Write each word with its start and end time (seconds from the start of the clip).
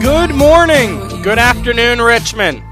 Good 0.00 0.30
morning, 0.32 1.22
good 1.22 1.40
afternoon, 1.40 2.00
Richmond. 2.00 2.62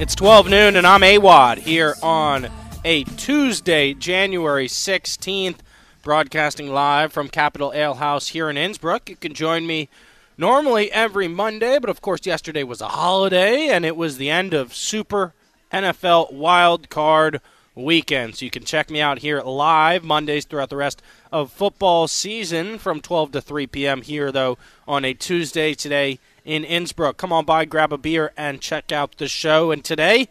It's 0.00 0.16
12 0.16 0.48
noon, 0.48 0.74
and 0.74 0.84
I'm 0.84 1.02
AWadd 1.02 1.58
here 1.58 1.94
on 2.02 2.48
a 2.84 3.04
Tuesday, 3.04 3.94
January 3.94 4.66
16th, 4.66 5.58
broadcasting 6.02 6.72
live 6.72 7.12
from 7.12 7.28
Capital 7.28 7.72
Ale 7.72 7.94
House 7.94 8.28
here 8.28 8.50
in 8.50 8.56
Innsbrook. 8.56 9.08
You 9.08 9.14
can 9.14 9.32
join 9.32 9.64
me 9.64 9.88
normally 10.36 10.90
every 10.90 11.28
Monday, 11.28 11.78
but 11.78 11.88
of 11.88 12.00
course, 12.00 12.26
yesterday 12.26 12.64
was 12.64 12.80
a 12.80 12.88
holiday, 12.88 13.68
and 13.68 13.84
it 13.84 13.96
was 13.96 14.16
the 14.16 14.28
end 14.30 14.52
of 14.54 14.74
Super 14.74 15.34
NFL 15.72 16.32
Wild 16.32 16.90
Card 16.90 17.40
weekend. 17.74 18.36
So 18.36 18.44
you 18.44 18.50
can 18.50 18.64
check 18.64 18.90
me 18.90 19.00
out 19.00 19.18
here 19.18 19.40
live 19.40 20.04
Mondays 20.04 20.44
throughout 20.44 20.70
the 20.70 20.76
rest 20.76 21.02
of 21.32 21.52
football 21.52 22.08
season 22.08 22.78
from 22.78 23.00
12 23.00 23.32
to 23.32 23.40
3 23.40 23.66
p.m. 23.66 24.02
here, 24.02 24.32
though, 24.32 24.58
on 24.86 25.04
a 25.04 25.14
Tuesday 25.14 25.74
today 25.74 26.18
in 26.44 26.64
Innsbrook. 26.64 27.16
Come 27.16 27.32
on 27.32 27.44
by, 27.44 27.64
grab 27.64 27.92
a 27.92 27.98
beer, 27.98 28.32
and 28.36 28.60
check 28.60 28.92
out 28.92 29.18
the 29.18 29.28
show. 29.28 29.70
And 29.70 29.84
today, 29.84 30.28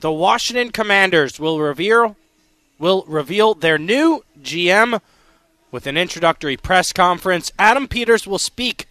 the 0.00 0.12
Washington 0.12 0.70
Commanders 0.70 1.38
will 1.38 1.60
reveal 1.60 2.16
will 2.78 3.04
reveal 3.06 3.52
their 3.52 3.76
new 3.76 4.24
GM 4.42 5.02
with 5.70 5.86
an 5.86 5.98
introductory 5.98 6.56
press 6.56 6.94
conference. 6.94 7.52
Adam 7.58 7.86
Peters 7.86 8.26
will 8.26 8.38
speak 8.38 8.86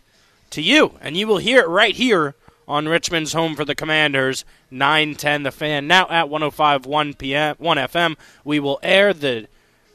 to 0.52 0.62
you, 0.62 0.94
and 1.02 1.18
you 1.18 1.28
will 1.28 1.40
hear 1.40 1.62
it 1.62 1.68
right 1.68 1.96
here 1.96 2.36
on 2.70 2.88
Richmond's 2.88 3.34
home 3.34 3.56
for 3.56 3.66
the 3.66 3.74
Commanders, 3.74 4.46
910 4.70 5.42
The 5.42 5.52
Fan. 5.52 5.88
Now 5.88 6.08
at 6.08 6.30
105 6.30 6.86
1 6.86 7.14
p.m. 7.16 7.56
1 7.58 7.78
FM, 7.78 8.16
we 8.44 8.60
will 8.60 8.80
air 8.84 9.12
the 9.12 9.48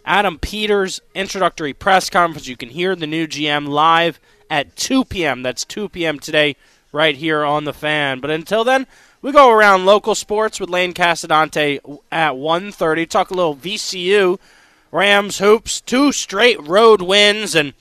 Adam 0.04 0.38
Peters 0.40 1.00
introductory 1.14 1.72
press 1.72 2.10
conference. 2.10 2.48
You 2.48 2.56
can 2.56 2.70
hear 2.70 2.96
the 2.96 3.06
new 3.06 3.28
GM 3.28 3.68
live 3.68 4.18
at 4.50 4.74
2 4.74 5.04
p.m. 5.04 5.42
That's 5.44 5.64
2 5.64 5.88
p.m. 5.88 6.18
today, 6.18 6.56
right 6.92 7.14
here 7.16 7.44
on 7.44 7.64
the 7.64 7.72
Fan. 7.72 8.18
But 8.18 8.30
until 8.30 8.64
then, 8.64 8.88
we 9.22 9.30
go 9.30 9.50
around 9.50 9.86
local 9.86 10.16
sports 10.16 10.58
with 10.58 10.68
Lane 10.68 10.94
Casadante 10.94 11.78
at 12.10 12.32
1:30. 12.32 13.08
Talk 13.08 13.30
a 13.30 13.34
little 13.34 13.56
VCU, 13.56 14.38
Rams 14.90 15.38
hoops, 15.38 15.80
two 15.80 16.10
straight 16.10 16.60
road 16.60 17.00
wins, 17.00 17.54
and 17.54 17.72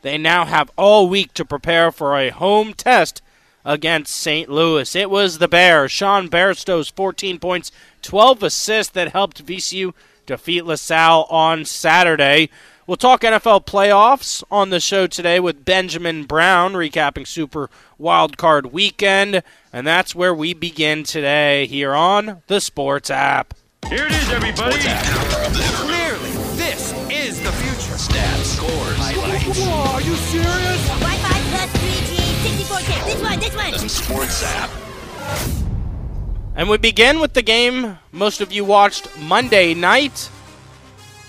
they 0.00 0.16
now 0.16 0.46
have 0.46 0.70
all 0.76 1.10
week 1.10 1.34
to 1.34 1.44
prepare 1.44 1.92
for 1.92 2.16
a 2.16 2.30
home 2.30 2.72
test 2.72 3.20
against 3.64 4.14
St. 4.14 4.48
Louis. 4.48 4.94
It 4.94 5.10
was 5.10 5.38
the 5.38 5.48
Bears. 5.48 5.92
Sean 5.92 6.28
Bairstow's 6.28 6.90
14 6.90 7.38
points, 7.38 7.72
12 8.02 8.42
assists 8.42 8.92
that 8.92 9.12
helped 9.12 9.44
VCU 9.44 9.92
defeat 10.26 10.64
LaSalle 10.64 11.26
on 11.30 11.64
Saturday. 11.64 12.50
We'll 12.86 12.96
talk 12.96 13.20
NFL 13.20 13.66
playoffs 13.66 14.42
on 14.50 14.70
the 14.70 14.80
show 14.80 15.06
today 15.06 15.38
with 15.38 15.64
Benjamin 15.64 16.24
Brown 16.24 16.72
recapping 16.72 17.26
Super 17.26 17.70
Wildcard 18.00 18.72
Weekend, 18.72 19.44
and 19.72 19.86
that's 19.86 20.14
where 20.14 20.34
we 20.34 20.54
begin 20.54 21.04
today 21.04 21.66
here 21.66 21.94
on 21.94 22.42
the 22.48 22.60
Sports 22.60 23.08
app. 23.08 23.54
Here 23.88 24.06
it 24.06 24.12
is, 24.12 24.30
everybody. 24.30 24.78
Clearly, 24.78 26.30
this 26.56 26.92
is 27.10 27.40
the 27.42 27.52
future. 27.52 27.96
Stats, 27.96 28.56
scores, 28.56 28.96
highlights. 28.96 29.58
Whoa, 29.60 29.94
are 29.94 30.00
you 30.00 30.14
serious? 30.14 30.59
Wi-Fi 32.80 33.00
plus 33.00 33.30
3G, 33.30 33.40
64K. 33.40 33.40
This 33.40 33.54
one, 33.54 33.70
this 33.70 33.80
one. 33.80 33.88
Sports 33.88 34.42
app. 34.44 34.70
And 36.56 36.68
we 36.68 36.78
begin 36.78 37.20
with 37.20 37.34
the 37.34 37.42
game 37.42 37.98
most 38.12 38.40
of 38.40 38.52
you 38.52 38.64
watched 38.64 39.08
Monday 39.18 39.74
night. 39.74 40.30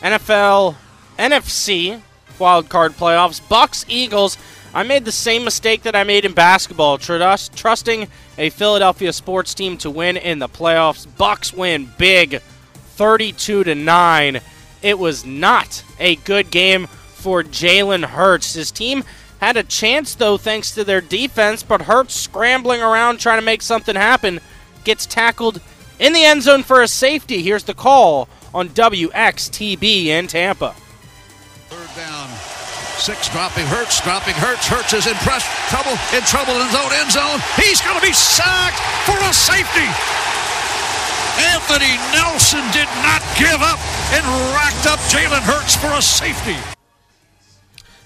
NFL 0.02 0.75
NFC 1.17 2.02
wildcard 2.38 2.91
playoffs. 2.91 3.47
Bucks 3.47 3.85
Eagles. 3.88 4.38
I 4.73 4.83
made 4.83 5.03
the 5.05 5.11
same 5.11 5.44
mistake 5.44 5.83
that 5.83 5.95
I 5.95 6.05
made 6.05 6.23
in 6.23 6.31
basketball, 6.31 6.97
trust, 6.97 7.53
trusting 7.53 8.07
a 8.38 8.49
Philadelphia 8.49 9.11
sports 9.11 9.53
team 9.53 9.77
to 9.79 9.89
win 9.89 10.16
in 10.16 10.39
the 10.39 10.47
playoffs. 10.47 11.05
Bucks 11.17 11.53
win 11.53 11.91
big, 11.97 12.39
32 12.95 13.66
to 13.66 13.75
9. 13.75 14.39
It 14.81 14.97
was 14.97 15.25
not 15.25 15.83
a 16.00 16.16
good 16.18 16.51
game 16.51 16.88
for 16.88 17.44
Jalen 17.44 18.06
Hurts. 18.06 18.53
His 18.53 18.72
team 18.72 19.03
had 19.41 19.57
a 19.57 19.63
chance 19.63 20.16
though 20.16 20.38
thanks 20.38 20.72
to 20.75 20.84
their 20.84 21.02
defense, 21.02 21.63
but 21.63 21.81
Hurts 21.81 22.16
scrambling 22.16 22.81
around 22.81 23.19
trying 23.19 23.40
to 23.40 23.46
make 23.46 23.62
something 23.62 23.96
happen 23.96 24.40
gets 24.84 25.06
tackled 25.06 25.59
in 26.00 26.13
the 26.13 26.24
end 26.24 26.44
zone 26.44 26.63
for 26.63 26.81
a 26.81 26.88
safety. 26.88 27.41
Here's 27.41 27.66
the 27.66 27.74
call 27.74 28.30
on 28.53 28.69
WXTB 28.69 30.06
in 30.06 30.28
Tampa. 30.28 30.74
Third 31.69 31.90
down. 31.96 32.30
Six 33.01 33.30
dropping 33.30 33.66
Hurts, 33.66 34.00
dropping 34.01 34.35
Hurts. 34.35 34.68
Hurts 34.68 34.94
is 34.94 35.07
in 35.07 35.16
press, 35.25 35.41
trouble, 35.69 35.97
in 36.13 36.22
trouble 36.22 36.53
in 36.53 36.68
his 36.69 36.78
own 36.78 36.94
end 36.94 37.12
zone. 37.12 37.41
He's 37.57 37.81
going 37.81 37.97
to 37.97 38.06
be 38.06 38.13
sacked 38.13 38.78
for 39.09 39.18
a 39.25 39.34
safety. 39.34 39.90
Anthony 41.50 41.97
Nelson 42.13 42.62
did 42.69 42.90
not 43.01 43.25
give 43.41 43.57
up 43.57 43.81
and 44.13 44.22
racked 44.53 44.85
up 44.85 45.00
Jalen 45.09 45.41
Hurts 45.41 45.75
for 45.75 45.90
a 45.97 46.01
safety. 46.01 46.57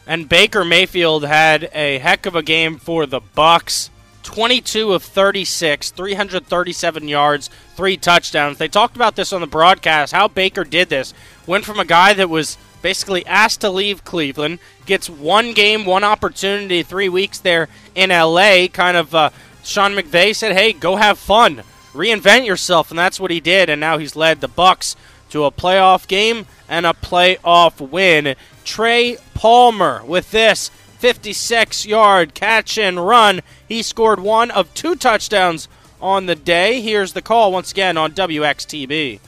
And 0.08 0.30
Baker 0.30 0.64
Mayfield 0.64 1.26
had 1.26 1.70
a 1.74 1.98
heck 1.98 2.26
of 2.26 2.36
a 2.36 2.44
game 2.44 2.78
for 2.78 3.06
the 3.06 3.20
Bucks. 3.20 3.90
22 4.24 4.92
of 4.92 5.04
36, 5.04 5.92
337 5.92 7.08
yards, 7.08 7.50
three 7.76 7.96
touchdowns. 7.96 8.58
They 8.58 8.68
talked 8.68 8.96
about 8.96 9.16
this 9.16 9.32
on 9.32 9.42
the 9.42 9.48
broadcast, 9.48 10.14
how 10.14 10.28
Baker 10.28 10.64
did 10.64 10.90
this. 10.90 11.14
Went 11.46 11.64
from 11.64 11.80
a 11.80 11.86
guy 11.86 12.14
that 12.14 12.30
was 12.30 12.58
basically 12.82 13.26
asked 13.28 13.62
to 13.62 13.70
leave 13.70 14.04
Cleveland, 14.04 14.60
gets 14.86 15.10
one 15.10 15.54
game, 15.54 15.86
one 15.86 16.04
opportunity, 16.04 16.82
three 16.82 17.10
weeks 17.10 17.40
there 17.40 17.70
in 17.94 18.10
LA. 18.10 18.68
Kind 18.68 18.98
of, 18.98 19.14
uh, 19.14 19.30
Sean 19.64 19.94
McVay 19.94 20.36
said, 20.36 20.54
"Hey, 20.54 20.74
go 20.74 20.96
have 20.96 21.20
fun, 21.20 21.64
reinvent 21.94 22.46
yourself," 22.46 22.90
and 22.90 23.00
that's 23.00 23.20
what 23.20 23.32
he 23.32 23.40
did. 23.40 23.70
And 23.70 23.80
now 23.80 23.98
he's 24.00 24.16
led 24.16 24.42
the 24.42 24.48
Bucks 24.48 24.96
to 25.36 25.44
a 25.44 25.52
playoff 25.52 26.08
game 26.08 26.46
and 26.70 26.86
a 26.86 26.94
playoff 26.94 27.82
win. 27.82 28.36
Trey 28.64 29.18
Palmer 29.34 30.02
with 30.06 30.32
this 30.32 30.70
56 31.00 31.86
yard 31.86 32.34
catch 32.34 32.78
and 32.78 33.06
run. 33.06 33.42
He 33.68 33.82
scored 33.82 34.22
one 34.22 34.50
of 34.50 34.74
two 34.74 34.96
touchdowns 34.96 35.68
on 36.02 36.26
the 36.26 36.36
day. 36.36 36.82
Here's 36.82 37.12
the 37.14 37.22
call 37.22 37.52
once 37.52 37.72
again 37.72 37.98
on 37.98 38.14
WXTB. 38.14 39.20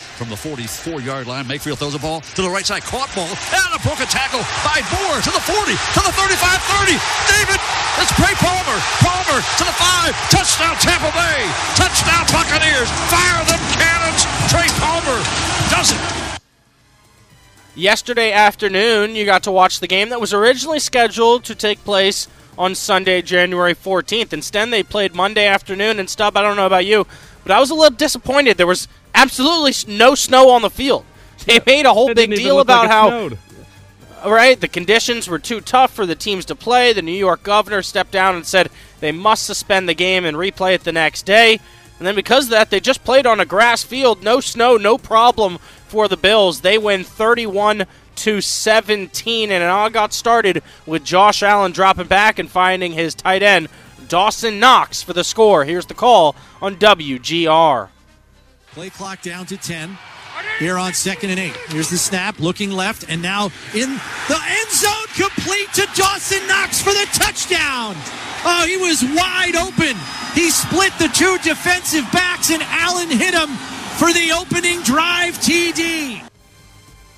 From 0.00 0.28
the 0.28 0.36
44 0.36 1.00
yard 1.00 1.26
line, 1.26 1.46
Mayfield 1.46 1.78
throws 1.78 1.94
a 1.94 1.98
ball 1.98 2.20
to 2.20 2.42
the 2.42 2.48
right 2.48 2.64
side. 2.64 2.82
Caught 2.82 3.12
ball. 3.14 3.28
And 3.28 3.70
a 3.72 3.80
broken 3.84 4.08
tackle 4.08 4.40
by 4.64 4.80
Moore 4.88 5.20
to 5.20 5.32
the 5.32 5.44
40, 5.44 5.76
to 5.76 6.00
the 6.00 6.12
35 6.12 6.60
30. 6.88 6.96
David, 7.28 7.60
it's 8.00 8.12
Trey 8.16 8.32
Palmer. 8.40 8.78
Palmer 9.04 9.38
to 9.40 9.64
the 9.64 9.76
5. 9.76 10.12
Touchdown, 10.32 10.76
Tampa 10.80 11.12
Bay. 11.12 11.40
Touchdown, 11.76 12.24
Buccaneers. 12.32 12.88
Fire 13.12 13.44
them 13.44 13.60
cannons. 13.76 14.24
Trey 14.48 14.68
Palmer 14.80 15.20
does 15.68 15.92
it. 15.92 16.00
Yesterday 17.76 18.32
afternoon, 18.32 19.14
you 19.14 19.24
got 19.24 19.44
to 19.44 19.52
watch 19.52 19.80
the 19.80 19.86
game 19.86 20.08
that 20.10 20.20
was 20.20 20.34
originally 20.34 20.80
scheduled 20.80 21.44
to 21.44 21.54
take 21.54 21.82
place 21.84 22.26
on 22.58 22.74
Sunday, 22.74 23.22
January 23.22 23.74
14th. 23.74 24.32
Instead, 24.32 24.70
they 24.70 24.82
played 24.82 25.14
Monday 25.14 25.46
afternoon. 25.46 25.98
And, 25.98 26.10
Stub, 26.10 26.36
I 26.36 26.42
don't 26.42 26.56
know 26.56 26.66
about 26.66 26.84
you, 26.84 27.06
but 27.42 27.52
I 27.52 27.60
was 27.60 27.70
a 27.70 27.74
little 27.74 27.96
disappointed. 27.96 28.56
There 28.56 28.66
was 28.66 28.88
absolutely 29.14 29.72
no 29.92 30.14
snow 30.14 30.50
on 30.50 30.62
the 30.62 30.70
field. 30.70 31.04
They 31.46 31.58
made 31.66 31.86
a 31.86 31.94
whole 31.94 32.10
It 32.10 32.16
big 32.16 32.34
deal 32.34 32.60
about 32.60 32.82
like 32.82 32.90
how 32.90 33.08
snowed. 33.08 33.38
right, 34.26 34.60
the 34.60 34.68
conditions 34.68 35.26
were 35.26 35.38
too 35.38 35.62
tough 35.62 35.90
for 35.94 36.04
the 36.04 36.14
teams 36.14 36.44
to 36.46 36.54
play. 36.54 36.92
The 36.92 37.00
New 37.00 37.12
York 37.12 37.42
governor 37.42 37.80
stepped 37.80 38.12
down 38.12 38.36
and 38.36 38.46
said 38.46 38.68
they 39.00 39.10
must 39.10 39.46
suspend 39.46 39.88
the 39.88 39.94
game 39.94 40.26
and 40.26 40.36
replay 40.36 40.74
it 40.74 40.84
the 40.84 40.92
next 40.92 41.22
day. 41.22 41.58
And 41.98 42.06
then 42.06 42.14
because 42.14 42.44
of 42.44 42.50
that, 42.50 42.68
they 42.70 42.78
just 42.78 43.04
played 43.04 43.26
on 43.26 43.40
a 43.40 43.46
grass 43.46 43.82
field, 43.82 44.22
no 44.22 44.40
snow, 44.40 44.76
no 44.76 44.98
problem 44.98 45.58
for 45.88 46.08
the 46.08 46.16
Bills. 46.16 46.60
They 46.60 46.76
win 46.78 47.04
31 47.04 47.86
to 48.16 48.40
17 48.42 49.50
and 49.50 49.62
it 49.62 49.66
all 49.66 49.88
got 49.88 50.12
started 50.12 50.62
with 50.84 51.04
Josh 51.04 51.42
Allen 51.42 51.72
dropping 51.72 52.06
back 52.06 52.38
and 52.38 52.50
finding 52.50 52.92
his 52.92 53.14
tight 53.14 53.42
end 53.42 53.68
Dawson 54.10 54.58
Knox 54.58 55.02
for 55.02 55.12
the 55.12 55.22
score. 55.22 55.64
Here's 55.64 55.86
the 55.86 55.94
call 55.94 56.34
on 56.60 56.76
WGR. 56.76 57.88
Play 58.72 58.90
clock 58.90 59.22
down 59.22 59.46
to 59.46 59.56
10. 59.56 59.96
Here 60.58 60.76
on 60.76 60.92
second 60.94 61.30
and 61.30 61.38
eight. 61.38 61.56
Here's 61.68 61.90
the 61.90 61.96
snap, 61.96 62.40
looking 62.40 62.70
left, 62.70 63.04
and 63.08 63.22
now 63.22 63.46
in 63.72 63.88
the 64.28 64.40
end 64.48 64.70
zone, 64.70 65.06
complete 65.14 65.72
to 65.74 65.88
Dawson 65.94 66.46
Knox 66.48 66.82
for 66.82 66.90
the 66.90 67.06
touchdown. 67.12 67.94
Oh, 68.44 68.64
he 68.66 68.76
was 68.76 69.02
wide 69.02 69.54
open. 69.54 69.96
He 70.34 70.50
split 70.50 70.92
the 70.98 71.08
two 71.08 71.38
defensive 71.38 72.04
backs, 72.12 72.50
and 72.50 72.62
Allen 72.64 73.10
hit 73.10 73.34
him 73.34 73.48
for 73.96 74.12
the 74.12 74.32
opening 74.32 74.82
drive 74.82 75.34
TD. 75.38 76.22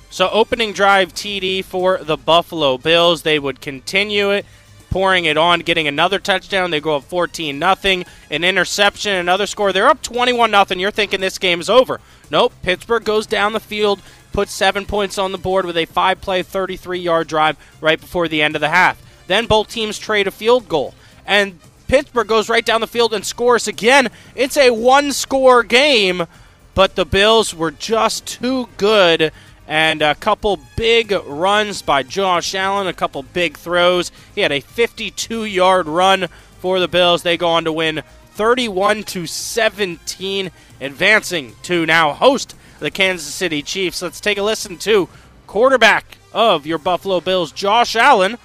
So 0.09 0.29
opening 0.29 0.73
drive 0.73 1.13
TD 1.13 1.65
for 1.65 1.97
the 1.97 2.17
Buffalo 2.17 2.77
Bills. 2.77 3.23
They 3.23 3.39
would 3.39 3.61
continue 3.61 4.29
it, 4.31 4.45
pouring 4.93 5.25
it 5.25 5.37
on, 5.37 5.61
getting 5.61 5.87
another 5.87 6.19
touchdown. 6.19 6.69
They 6.69 6.79
go 6.79 6.97
up 6.97 7.03
14 7.05 7.57
nothing, 7.57 8.05
an 8.29 8.43
interception, 8.43 9.15
another 9.15 9.47
score. 9.47 9.73
They're 9.73 9.89
up 9.89 10.03
21 10.03 10.51
nothing. 10.51 10.79
You're 10.79 10.91
thinking 10.91 11.19
this 11.19 11.39
game 11.39 11.59
is 11.59 11.67
over. 11.67 11.99
Nope. 12.29 12.53
Pittsburgh 12.61 13.03
goes 13.03 13.25
down 13.25 13.53
the 13.53 13.59
field, 13.59 14.03
puts 14.33 14.51
seven 14.51 14.85
points 14.85 15.17
on 15.17 15.31
the 15.31 15.39
board 15.39 15.65
with 15.65 15.77
a 15.77 15.85
five-play, 15.85 16.43
33-yard 16.43 17.25
drive 17.27 17.57
right 17.81 17.99
before 17.99 18.27
the 18.27 18.43
end 18.43 18.53
of 18.53 18.61
the 18.61 18.69
half. 18.69 19.01
Then 19.25 19.47
both 19.47 19.69
teams 19.69 19.97
trade 19.97 20.27
a 20.27 20.31
field 20.31 20.69
goal. 20.69 20.93
And 21.25 21.59
Pittsburgh 21.87 22.27
goes 22.27 22.47
right 22.47 22.63
down 22.63 22.81
the 22.81 22.85
field 22.85 23.15
and 23.15 23.25
scores 23.25 23.67
again. 23.67 24.09
It's 24.35 24.57
a 24.57 24.69
one 24.69 25.11
score 25.11 25.63
game, 25.63 26.27
but 26.75 26.93
the 26.93 27.05
Bills 27.05 27.55
were 27.55 27.71
just 27.71 28.27
too 28.27 28.69
good. 28.77 29.31
And 29.67 30.01
a 30.01 30.15
couple 30.15 30.59
big 30.75 31.11
runs 31.25 31.81
by 31.81 32.03
Josh 32.03 32.53
Allen, 32.53 32.87
a 32.87 32.93
couple 32.93 33.23
big 33.23 33.57
throws. 33.57 34.11
He 34.35 34.41
had 34.41 34.51
a 34.51 34.59
52 34.59 35.45
yard 35.45 35.87
run 35.87 36.27
for 36.59 36.79
the 36.79 36.87
Bills. 36.87 37.23
They 37.23 37.37
go 37.37 37.47
on 37.49 37.63
to 37.63 37.71
win 37.71 38.03
31 38.33 39.03
to 39.03 39.25
17, 39.25 40.51
advancing 40.81 41.55
to 41.63 41.85
now 41.85 42.13
host 42.13 42.55
the 42.79 42.91
Kansas 42.91 43.33
City 43.33 43.61
Chiefs. 43.61 44.01
Let's 44.01 44.19
take 44.19 44.37
a 44.37 44.43
listen 44.43 44.77
to 44.79 45.07
quarterback 45.47 46.17
of 46.33 46.65
your 46.65 46.79
Buffalo 46.79 47.21
Bills, 47.21 47.51
Josh 47.51 47.95
Allen, 47.95 48.37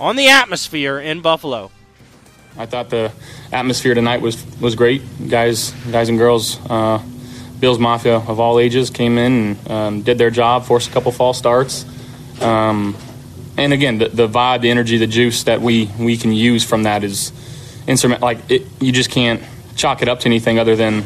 on 0.00 0.16
the 0.16 0.28
atmosphere 0.28 0.98
in 0.98 1.20
Buffalo. 1.20 1.70
I 2.56 2.66
thought 2.66 2.90
the 2.90 3.12
atmosphere 3.52 3.94
tonight 3.94 4.20
was 4.20 4.44
was 4.60 4.74
great. 4.74 5.02
Guys, 5.28 5.72
guys 5.90 6.08
and 6.08 6.18
girls, 6.18 6.58
uh, 6.70 7.02
Bills 7.64 7.78
Mafia 7.78 8.16
of 8.16 8.40
all 8.40 8.58
ages 8.58 8.90
came 8.90 9.16
in 9.16 9.32
and 9.32 9.70
um, 9.70 10.02
did 10.02 10.18
their 10.18 10.28
job, 10.28 10.66
forced 10.66 10.90
a 10.90 10.92
couple 10.92 11.10
false 11.10 11.38
starts. 11.38 11.86
Um, 12.42 12.94
and 13.56 13.72
again, 13.72 13.96
the, 13.96 14.10
the 14.10 14.28
vibe, 14.28 14.60
the 14.60 14.68
energy, 14.68 14.98
the 14.98 15.06
juice 15.06 15.44
that 15.44 15.62
we, 15.62 15.88
we 15.98 16.18
can 16.18 16.30
use 16.30 16.62
from 16.62 16.82
that 16.82 17.02
is 17.02 17.32
instrument. 17.86 18.20
Like 18.20 18.50
it, 18.50 18.66
you 18.82 18.92
just 18.92 19.10
can't 19.10 19.42
chalk 19.76 20.02
it 20.02 20.10
up 20.10 20.20
to 20.20 20.26
anything 20.26 20.58
other 20.58 20.76
than 20.76 21.04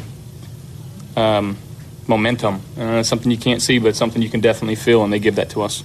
um, 1.15 1.57
momentum. 2.09 2.61
Uh, 2.77 3.05
something 3.05 3.31
you 3.31 3.39
can't 3.39 3.63
see, 3.63 3.79
but 3.79 3.95
something 3.95 4.21
you 4.21 4.29
can 4.29 4.41
definitely 4.41 4.75
feel, 4.75 5.05
and 5.05 5.13
they 5.13 5.21
give 5.21 5.37
that 5.37 5.51
to 5.51 5.63
us. 5.63 5.85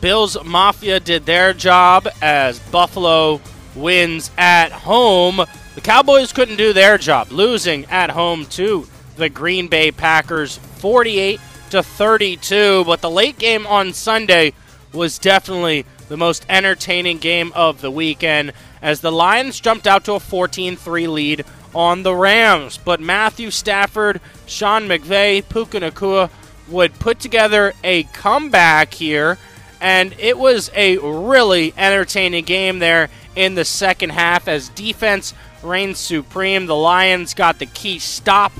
Bills 0.00 0.36
Mafia 0.44 1.00
did 1.00 1.26
their 1.26 1.52
job 1.52 2.06
as 2.22 2.60
Buffalo 2.70 3.40
wins 3.74 4.30
at 4.38 4.70
home. 4.70 5.44
The 5.74 5.80
Cowboys 5.80 6.32
couldn't 6.32 6.54
do 6.54 6.72
their 6.72 6.98
job, 6.98 7.32
losing 7.32 7.84
at 7.86 8.10
home 8.10 8.46
to 8.50 8.86
the 9.16 9.28
Green 9.28 9.68
Bay 9.68 9.90
Packers 9.90 10.56
48 10.56 11.40
to 11.70 11.82
32, 11.82 12.84
but 12.84 13.00
the 13.00 13.10
late 13.10 13.38
game 13.38 13.66
on 13.66 13.92
Sunday 13.92 14.52
was 14.92 15.18
definitely 15.18 15.84
the 16.08 16.16
most 16.16 16.44
entertaining 16.48 17.18
game 17.18 17.52
of 17.54 17.80
the 17.80 17.90
weekend 17.90 18.52
as 18.82 19.00
the 19.00 19.12
Lions 19.12 19.60
jumped 19.60 19.86
out 19.86 20.04
to 20.04 20.12
a 20.12 20.18
14-3 20.18 21.08
lead 21.08 21.44
on 21.74 22.02
the 22.02 22.14
Rams, 22.14 22.78
but 22.78 23.00
Matthew 23.00 23.50
Stafford, 23.50 24.20
Sean 24.46 24.86
McVay, 24.86 25.46
Puka 25.48 25.80
Nacua 25.80 26.30
would 26.68 26.98
put 26.98 27.18
together 27.18 27.72
a 27.82 28.04
comeback 28.04 28.94
here. 28.94 29.38
And 29.80 30.14
it 30.18 30.38
was 30.38 30.70
a 30.74 30.96
really 30.98 31.74
entertaining 31.76 32.44
game 32.44 32.78
there 32.78 33.10
in 33.36 33.54
the 33.54 33.64
second 33.64 34.10
half 34.10 34.48
as 34.48 34.68
defense 34.70 35.34
reigned 35.62 35.96
supreme. 35.96 36.66
The 36.66 36.76
Lions 36.76 37.34
got 37.34 37.58
the 37.58 37.66
key 37.66 37.98
stop, 37.98 38.52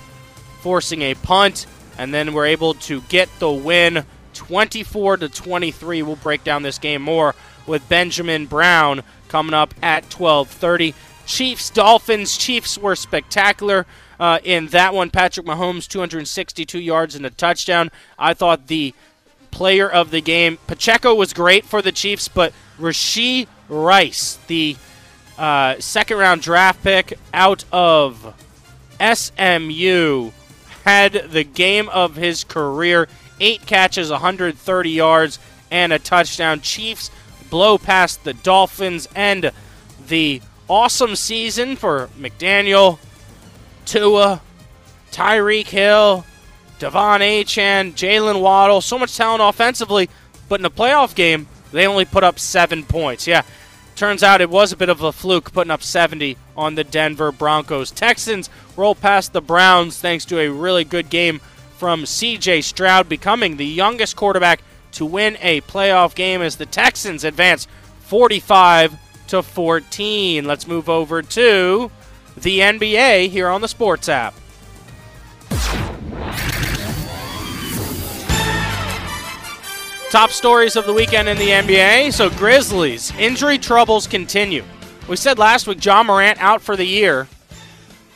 forcing 0.65 1.03
a 1.03 1.15
punt, 1.15 1.67
and 1.99 2.15
then 2.15 2.33
we're 2.33 2.47
able 2.47 2.73
to 2.73 3.03
get 3.03 3.29
the 3.39 3.51
win 3.51 4.07
24 4.33 5.19
to 5.19 5.29
23. 5.29 6.03
We'll 6.03 6.17
break 6.17 6.43
down 6.43 6.63
this 6.63 6.79
game 6.79 7.03
more 7.03 7.35
with 7.67 7.87
Benjamin 7.87 8.47
Brown 8.47 9.03
coming 9.29 9.53
up 9.53 9.75
at 9.83 10.09
12:30. 10.09 10.95
Chiefs 11.27 11.69
Dolphins. 11.69 12.39
Chiefs 12.39 12.79
were 12.79 12.97
spectacular 12.97 13.85
uh, 14.19 14.39
in 14.43 14.69
that 14.69 14.95
one. 14.95 15.11
Patrick 15.11 15.45
Mahomes 15.45 15.87
262 15.87 16.81
yards 16.81 17.15
and 17.15 17.27
a 17.27 17.31
touchdown. 17.31 17.91
I 18.19 18.33
thought 18.33 18.69
the 18.69 18.95
player 19.51 19.89
of 19.89 20.11
the 20.11 20.23
game 20.23 20.57
Pacheco 20.67 21.15
was 21.15 21.35
great 21.35 21.67
for 21.67 21.83
the 21.83 21.93
Chiefs, 21.93 22.27
but 22.29 22.55
Rashee 22.81 23.49
Rice, 23.69 24.39
the 24.47 24.77
uh, 25.37 25.75
second 25.79 26.17
round 26.17 26.41
draft 26.41 26.83
pick 26.83 27.19
out 27.35 27.67
of 27.71 28.35
SMU, 28.99 30.31
had 30.85 31.31
the 31.31 31.45
game 31.45 31.89
of 31.89 32.17
his 32.17 32.45
career. 32.45 33.09
Eight 33.41 33.67
catches, 33.67 34.11
130 34.11 34.91
yards, 34.91 35.39
and 35.71 35.93
a 35.93 35.99
touchdown. 35.99 36.61
Chiefs 36.61 37.11
blow 37.51 37.79
past 37.79 38.25
the 38.25 38.35
Dolphins 38.35 39.09
and 39.15 39.51
the 40.07 40.41
awesome 40.69 41.17
season 41.17 41.77
for 41.77 42.09
McDaniel, 42.19 42.99
Tua, 43.87 44.41
Tyreek 45.11 45.69
Hill, 45.69 46.25
De'Von 46.79 47.21
Achane, 47.21 47.93
Jalen 47.93 48.41
Waddle. 48.41 48.81
So 48.81 48.99
much 48.99 49.17
talent 49.17 49.43
offensively, 49.43 50.09
but 50.49 50.61
in 50.61 50.67
a 50.67 50.71
playoff 50.71 51.15
game, 51.15 51.49
they 51.73 51.87
only 51.87 52.05
put 52.05 52.25
up 52.25 52.39
seven 52.39 52.85
points. 52.85 53.27
Yeah, 53.27 53.43
turns 53.97 54.23
out 54.23 54.41
it 54.41 54.51
was 54.51 54.73
a 54.73 54.77
bit 54.77 54.89
of 54.89 55.03
a 55.03 55.13
fluke 55.13 55.53
putting 55.53 55.71
up 55.71 55.83
70 55.83 56.37
on 56.57 56.75
the 56.75 56.85
Denver 56.85 57.33
Broncos. 57.33 57.91
Texans 57.91 58.51
roll 58.77 58.95
past 58.95 59.33
the 59.33 59.41
Browns 59.41 60.01
thanks 60.01 60.25
to 60.27 60.39
a 60.39 60.51
really 60.51 60.85
good 60.85 61.11
game 61.11 61.41
from 61.77 62.05
CJ 62.05 62.63
Stroud, 62.65 63.09
becoming 63.09 63.57
the 63.57 63.67
youngest 63.67 64.17
quarterback 64.17 64.61
to 64.93 65.05
win 65.05 65.37
a 65.41 65.61
playoff 65.63 66.15
game 66.15 66.41
as 66.41 66.57
the 66.57 66.67
Texans 66.67 67.25
advance 67.25 67.67
45 68.01 68.97
to 69.29 69.43
14. 69.43 70.45
Let's 70.45 70.67
move 70.67 70.89
over 70.89 71.23
to 71.23 71.91
the 72.37 72.61
NBA 72.61 73.29
here 73.29 73.49
on 73.49 73.61
the 73.61 73.69
Sports 73.69 74.09
app. 74.09 74.35
Top 80.11 80.31
stories 80.31 80.77
of 80.77 80.87
the 80.87 80.93
weekend 80.93 81.29
in 81.29 81.37
the 81.39 81.49
NBA. 81.49 82.13
So, 82.13 82.31
Grizzlies, 82.31 83.13
injury 83.19 83.59
troubles 83.59 84.07
continue. 84.07 84.63
We 85.07 85.17
said 85.17 85.39
last 85.39 85.67
week 85.67 85.85
Ja 85.85 86.03
Morant 86.03 86.41
out 86.41 86.63
for 86.63 86.77
the 86.77 86.87
year. 86.87 87.29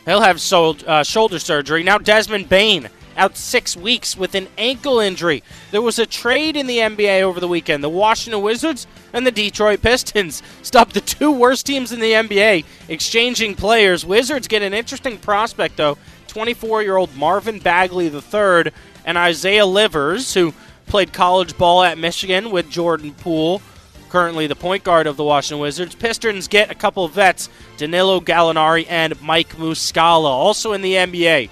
He'll 0.07 0.23
have 0.23 0.43
uh, 0.53 1.03
shoulder 1.03 1.39
surgery. 1.39 1.83
Now, 1.83 1.99
Desmond 1.99 2.49
Bane 2.49 2.89
out 3.15 3.37
six 3.37 3.77
weeks 3.77 4.17
with 4.17 4.35
an 4.35 4.49
ankle 4.57 4.99
injury. 4.99 5.43
There 5.71 5.83
was 5.83 5.99
a 5.99 6.07
trade 6.07 6.57
in 6.57 6.67
the 6.67 6.79
NBA 6.79 7.21
over 7.21 7.41
the 7.41 7.49
weekend. 7.49 7.85
The 7.85 7.91
Washington 7.91 8.41
Wizards 8.41 8.87
and 9.13 9.27
the 9.27 9.31
Detroit 9.31 9.83
Pistons 9.83 10.43
stopped 10.63 10.95
the 10.95 11.03
two 11.03 11.31
worst 11.31 11.67
teams 11.67 11.93
in 11.93 12.01
the 12.01 12.13
NBA 12.13 12.65
exchanging 12.89 13.55
players. 13.55 14.07
Wizards 14.07 14.49
get 14.49 14.63
an 14.63 14.73
interesting 14.73 15.19
prospect, 15.19 15.77
though 15.77 15.99
24 16.29 16.83
year 16.83 16.97
old 16.97 17.15
Marvin 17.17 17.59
Bagley 17.59 18.07
III 18.07 18.73
and 19.05 19.19
Isaiah 19.19 19.67
Livers, 19.67 20.33
who 20.33 20.55
played 20.87 21.13
college 21.13 21.59
ball 21.59 21.83
at 21.83 21.99
Michigan 21.99 22.51
with 22.51 22.71
Jordan 22.71 23.13
Poole, 23.13 23.61
currently 24.09 24.47
the 24.47 24.57
point 24.57 24.85
guard 24.85 25.07
of 25.07 25.17
the 25.17 25.25
Washington 25.25 25.61
Wizards. 25.61 25.95
Pistons 25.95 26.49
get 26.49 26.71
a 26.71 26.75
couple 26.75 27.07
vets, 27.09 27.49
Danilo 27.77 28.21
Gallinari 28.21 28.87
and 28.89 29.21
Mike 29.23 29.57
Muscala. 29.57 30.25
Also 30.25 30.73
in 30.73 30.83
the 30.83 30.95
NBA, 30.95 31.51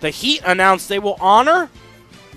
the 0.00 0.10
Heat 0.10 0.42
announced 0.44 0.88
they 0.88 0.98
will 0.98 1.18
honor 1.20 1.70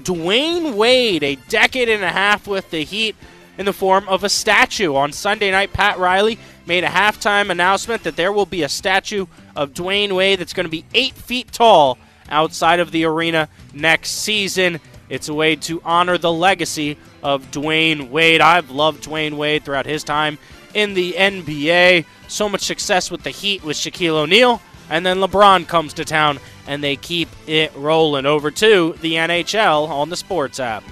Dwyane 0.04 0.76
Wade, 0.76 1.24
a 1.24 1.36
decade 1.36 1.90
and 1.90 2.04
a 2.04 2.10
half 2.10 2.48
with 2.48 2.70
the 2.72 2.84
Heat, 2.84 3.16
in 3.58 3.66
the 3.66 3.74
form 3.74 4.08
of 4.08 4.24
a 4.24 4.30
statue. 4.30 4.96
On 4.96 5.12
Sunday 5.12 5.52
night, 5.52 5.74
Pat 5.74 6.00
Riley 6.00 6.40
made 6.66 6.84
a 6.84 6.88
halftime 6.88 7.50
announcement 7.50 8.04
that 8.04 8.16
there 8.16 8.32
will 8.32 8.46
be 8.46 8.64
a 8.64 8.70
statue 8.70 9.28
of 9.56 9.74
Dwyane 9.74 10.14
Wade 10.14 10.40
that's 10.40 10.54
going 10.54 10.66
to 10.66 10.70
be 10.70 10.86
eight 10.94 11.14
feet 11.14 11.52
tall 11.52 11.98
outside 12.30 12.80
of 12.80 12.92
the 12.92 13.06
arena 13.06 13.50
next 13.74 14.12
season. 14.12 14.80
It's 15.12 15.28
a 15.28 15.34
way 15.34 15.58
to 15.58 15.82
honor 15.84 16.18
the 16.18 16.32
legacy 16.32 16.98
of 17.22 17.52
Dwyane 17.52 18.10
Wade. 18.10 18.40
I've 18.40 18.72
loved 18.72 19.04
Dwyane 19.04 19.34
Wade 19.34 19.66
throughout 19.66 19.86
his 19.86 20.06
time 20.06 20.38
in 20.74 20.94
the 20.94 21.12
NBA. 21.18 22.06
So 22.30 22.48
much 22.48 22.62
success 22.62 23.12
with 23.12 23.24
the 23.24 23.30
Heat 23.30 23.62
with 23.62 23.76
Shaquille 23.76 24.16
O'Neal. 24.16 24.62
And 24.90 25.06
then 25.06 25.18
LeBron 25.18 25.68
comes 25.68 25.94
to 25.96 26.06
town 26.06 26.40
and 26.66 26.82
they 26.82 26.96
keep 26.96 27.28
it 27.46 27.74
rolling 27.76 28.26
over 28.26 28.52
to 28.52 28.96
the 29.02 29.16
NHL 29.16 29.90
on 29.90 30.10
the 30.10 30.16
Sports 30.16 30.62
app. 30.62 30.84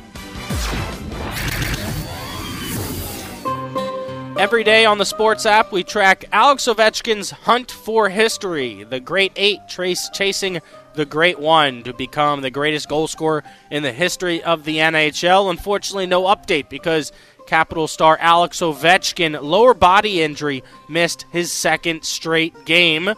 Every 4.39 4.63
day 4.63 4.85
on 4.85 4.97
the 4.97 5.05
Sports 5.05 5.45
app, 5.45 5.73
we 5.73 5.83
track 5.83 6.23
Alex 6.31 6.63
Ovechkin's 6.63 7.29
hunt 7.29 7.69
for 7.71 8.07
history. 8.07 8.85
The 8.85 9.01
Great 9.01 9.33
Eight 9.35 9.59
trace 9.67 10.07
chasing 10.13 10.61
the 10.93 11.05
Great 11.05 11.39
One 11.39 11.83
to 11.83 11.93
become 11.93 12.39
the 12.39 12.49
greatest 12.49 12.87
goal 12.87 13.09
scorer 13.09 13.43
in 13.69 13.83
the 13.83 13.91
history 13.91 14.41
of 14.41 14.63
the 14.63 14.77
NHL. 14.77 15.49
Unfortunately, 15.49 16.05
no 16.05 16.23
update 16.23 16.69
because 16.69 17.11
Capital 17.47 17.85
star 17.85 18.17
Alex 18.21 18.61
Ovechkin, 18.61 19.41
lower 19.41 19.73
body 19.73 20.21
injury, 20.21 20.63
missed 20.87 21.25
his 21.33 21.51
second 21.51 22.05
straight 22.05 22.63
game. 22.63 23.13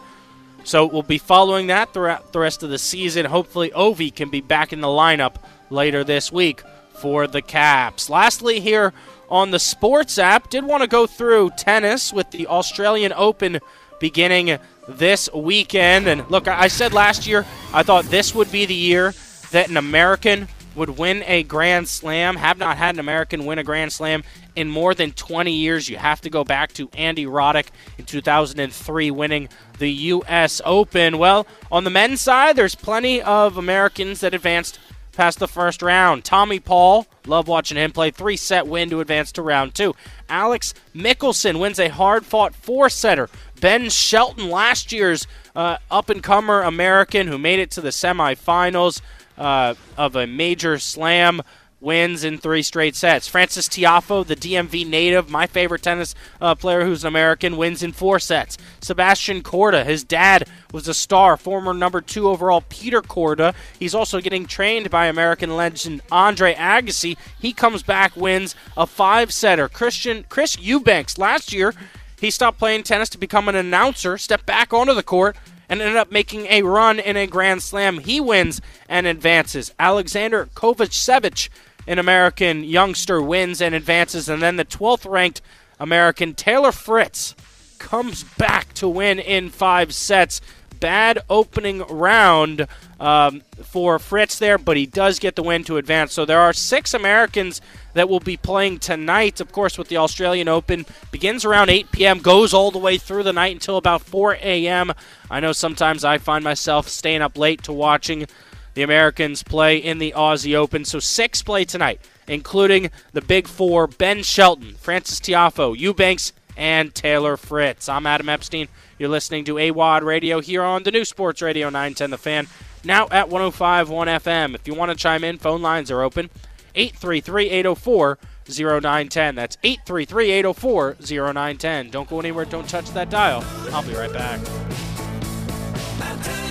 So 0.64 0.86
we'll 0.86 1.04
be 1.04 1.18
following 1.18 1.68
that 1.68 1.94
throughout 1.94 2.32
the 2.32 2.40
rest 2.40 2.64
of 2.64 2.70
the 2.70 2.78
season. 2.78 3.26
Hopefully, 3.26 3.70
Ovi 3.70 4.12
can 4.12 4.28
be 4.28 4.40
back 4.40 4.72
in 4.72 4.80
the 4.80 4.88
lineup 4.88 5.36
later 5.70 6.02
this 6.02 6.32
week 6.32 6.64
for 6.94 7.28
the 7.28 7.42
Caps. 7.42 8.10
Lastly, 8.10 8.58
here 8.58 8.92
on 9.32 9.50
the 9.50 9.58
Sports 9.58 10.18
app, 10.18 10.50
did 10.50 10.62
want 10.62 10.82
to 10.82 10.86
go 10.86 11.06
through 11.06 11.50
tennis 11.56 12.12
with 12.12 12.30
the 12.32 12.46
Australian 12.46 13.14
Open 13.14 13.60
beginning 13.98 14.58
this 14.86 15.32
weekend. 15.32 16.06
And 16.06 16.30
look, 16.30 16.46
I 16.46 16.68
said 16.68 16.92
last 16.92 17.26
year 17.26 17.46
I 17.72 17.82
thought 17.82 18.04
this 18.04 18.34
would 18.34 18.52
be 18.52 18.66
the 18.66 18.74
year 18.74 19.14
that 19.50 19.70
an 19.70 19.78
American 19.78 20.48
would 20.74 20.98
win 20.98 21.22
a 21.26 21.44
Grand 21.44 21.88
Slam. 21.88 22.36
Have 22.36 22.58
not 22.58 22.76
had 22.76 22.94
an 22.94 23.00
American 23.00 23.46
win 23.46 23.58
a 23.58 23.64
Grand 23.64 23.92
Slam 23.92 24.22
in 24.54 24.68
more 24.68 24.94
than 24.94 25.12
20 25.12 25.50
years. 25.50 25.88
You 25.88 25.96
have 25.96 26.20
to 26.20 26.30
go 26.30 26.44
back 26.44 26.74
to 26.74 26.90
Andy 26.92 27.24
Roddick 27.24 27.68
in 27.96 28.04
2003 28.04 29.10
winning 29.10 29.48
the 29.78 29.90
U.S. 29.90 30.60
Open. 30.66 31.16
Well, 31.16 31.46
on 31.70 31.84
the 31.84 31.90
men's 31.90 32.20
side, 32.20 32.56
there's 32.56 32.74
plenty 32.74 33.22
of 33.22 33.56
Americans 33.56 34.20
that 34.20 34.34
advanced 34.34 34.78
past 35.12 35.38
the 35.38 35.48
first 35.48 35.82
round. 35.82 36.24
Tommy 36.24 36.58
Paul, 36.58 37.06
love 37.26 37.48
watching 37.48 37.76
him 37.76 37.92
play. 37.92 38.10
Three 38.10 38.36
set 38.36 38.66
win 38.66 38.90
to 38.90 39.00
advance 39.00 39.32
to 39.32 39.42
round 39.42 39.74
two. 39.74 39.94
Alex 40.28 40.74
Michelsen 40.94 41.60
wins 41.60 41.78
a 41.78 41.88
hard 41.88 42.24
fought 42.24 42.54
four 42.54 42.88
setter. 42.88 43.28
Ben 43.60 43.90
Shelton, 43.90 44.50
last 44.50 44.90
year's 44.92 45.26
uh, 45.54 45.76
up 45.90 46.10
and 46.10 46.22
comer 46.22 46.62
American 46.62 47.28
who 47.28 47.38
made 47.38 47.60
it 47.60 47.70
to 47.72 47.80
the 47.80 47.90
semifinals 47.90 49.00
uh, 49.38 49.74
of 49.96 50.16
a 50.16 50.26
major 50.26 50.78
slam 50.78 51.42
wins 51.82 52.24
in 52.24 52.38
three 52.38 52.62
straight 52.62 52.94
sets. 52.94 53.28
Frances 53.28 53.68
Tiafoe, 53.68 54.26
the 54.26 54.36
DMV 54.36 54.86
native, 54.86 55.28
my 55.28 55.46
favorite 55.46 55.82
tennis 55.82 56.14
uh, 56.40 56.54
player 56.54 56.84
who's 56.84 57.04
an 57.04 57.08
American, 57.08 57.56
wins 57.56 57.82
in 57.82 57.92
four 57.92 58.18
sets. 58.18 58.56
Sebastian 58.80 59.42
Korda, 59.42 59.84
his 59.84 60.04
dad 60.04 60.48
was 60.72 60.88
a 60.88 60.94
star, 60.94 61.36
former 61.36 61.74
number 61.74 62.00
two 62.00 62.28
overall 62.28 62.62
Peter 62.68 63.02
Korda. 63.02 63.54
He's 63.78 63.94
also 63.94 64.20
getting 64.20 64.46
trained 64.46 64.90
by 64.90 65.06
American 65.06 65.56
legend 65.56 66.02
Andre 66.10 66.54
Agassi. 66.54 67.16
He 67.40 67.52
comes 67.52 67.82
back, 67.82 68.16
wins 68.16 68.54
a 68.76 68.86
five 68.86 69.32
setter. 69.32 69.68
Christian 69.68 70.24
Chris 70.28 70.58
Eubanks 70.58 71.18
last 71.18 71.52
year. 71.52 71.74
He 72.18 72.30
stopped 72.30 72.58
playing 72.58 72.84
tennis 72.84 73.08
to 73.10 73.18
become 73.18 73.48
an 73.48 73.56
announcer, 73.56 74.16
stepped 74.16 74.46
back 74.46 74.72
onto 74.72 74.94
the 74.94 75.02
court, 75.02 75.36
and 75.68 75.80
ended 75.80 75.96
up 75.96 76.12
making 76.12 76.46
a 76.46 76.62
run 76.62 77.00
in 77.00 77.16
a 77.16 77.26
Grand 77.26 77.62
Slam. 77.62 77.98
He 77.98 78.20
wins 78.20 78.60
and 78.88 79.06
advances. 79.06 79.72
Alexander 79.78 80.48
Kovacevic, 80.54 81.48
an 81.86 81.98
American 81.98 82.64
youngster, 82.64 83.20
wins 83.20 83.60
and 83.60 83.74
advances. 83.74 84.28
And 84.28 84.42
then 84.42 84.56
the 84.56 84.64
12th 84.64 85.10
ranked 85.10 85.42
American 85.78 86.34
Taylor 86.34 86.72
Fritz 86.72 87.34
comes 87.78 88.22
back 88.22 88.72
to 88.74 88.88
win 88.88 89.18
in 89.18 89.50
five 89.50 89.92
sets. 89.92 90.40
Bad 90.78 91.20
opening 91.30 91.78
round 91.82 92.66
um, 92.98 93.42
for 93.62 94.00
Fritz 94.00 94.38
there, 94.38 94.58
but 94.58 94.76
he 94.76 94.84
does 94.84 95.20
get 95.20 95.36
the 95.36 95.42
win 95.42 95.62
to 95.64 95.76
advance. 95.76 96.12
So 96.12 96.24
there 96.24 96.40
are 96.40 96.52
six 96.52 96.92
Americans 96.92 97.60
that 97.94 98.08
will 98.08 98.20
be 98.20 98.36
playing 98.36 98.78
tonight. 98.78 99.40
Of 99.40 99.52
course, 99.52 99.78
with 99.78 99.88
the 99.88 99.98
Australian 99.98 100.48
Open 100.48 100.84
begins 101.12 101.44
around 101.44 101.70
8 101.70 101.92
p.m., 101.92 102.18
goes 102.18 102.52
all 102.52 102.72
the 102.72 102.78
way 102.78 102.98
through 102.98 103.22
the 103.22 103.32
night 103.32 103.52
until 103.52 103.76
about 103.76 104.02
4 104.02 104.34
a.m. 104.40 104.92
I 105.30 105.38
know 105.38 105.52
sometimes 105.52 106.04
I 106.04 106.18
find 106.18 106.42
myself 106.42 106.88
staying 106.88 107.22
up 107.22 107.38
late 107.38 107.62
to 107.64 107.72
watching 107.72 108.26
the 108.74 108.82
Americans 108.82 109.42
play 109.42 109.76
in 109.76 109.98
the 109.98 110.12
Aussie 110.16 110.54
Open. 110.54 110.84
So 110.84 110.98
six 110.98 111.42
play 111.42 111.64
tonight, 111.64 112.00
including 112.26 112.90
the 113.12 113.20
big 113.20 113.46
four: 113.48 113.86
Ben 113.86 114.22
Shelton, 114.22 114.74
Frances 114.74 115.20
Tiafoe, 115.20 115.76
Eubanks, 115.76 116.32
and 116.56 116.94
Taylor 116.94 117.36
Fritz. 117.36 117.88
I'm 117.88 118.06
Adam 118.06 118.28
Epstein. 118.28 118.68
You're 118.98 119.08
listening 119.08 119.44
to 119.46 119.54
AWadd 119.54 120.02
Radio 120.02 120.40
here 120.40 120.62
on 120.62 120.84
the 120.84 120.90
new 120.90 121.04
Sports 121.04 121.42
Radio 121.42 121.68
910 121.68 122.10
The 122.10 122.18
Fan, 122.18 122.46
now 122.84 123.08
at 123.10 123.28
105.1 123.28 123.86
FM. 123.88 124.54
If 124.54 124.66
you 124.66 124.74
want 124.74 124.90
to 124.90 124.96
chime 124.96 125.24
in, 125.24 125.38
phone 125.38 125.62
lines 125.62 125.90
are 125.90 126.02
open. 126.02 126.30
833 126.74 127.50
804 127.50 128.18
0910. 128.48 129.34
That's 129.34 129.58
833 129.62 130.30
804 130.30 130.96
0910. 131.00 131.90
Don't 131.90 132.08
go 132.08 132.20
anywhere, 132.20 132.44
don't 132.44 132.68
touch 132.68 132.90
that 132.90 133.10
dial. 133.10 133.44
I'll 133.72 133.82
be 133.82 133.94
right 133.94 134.12
back. 134.12 134.40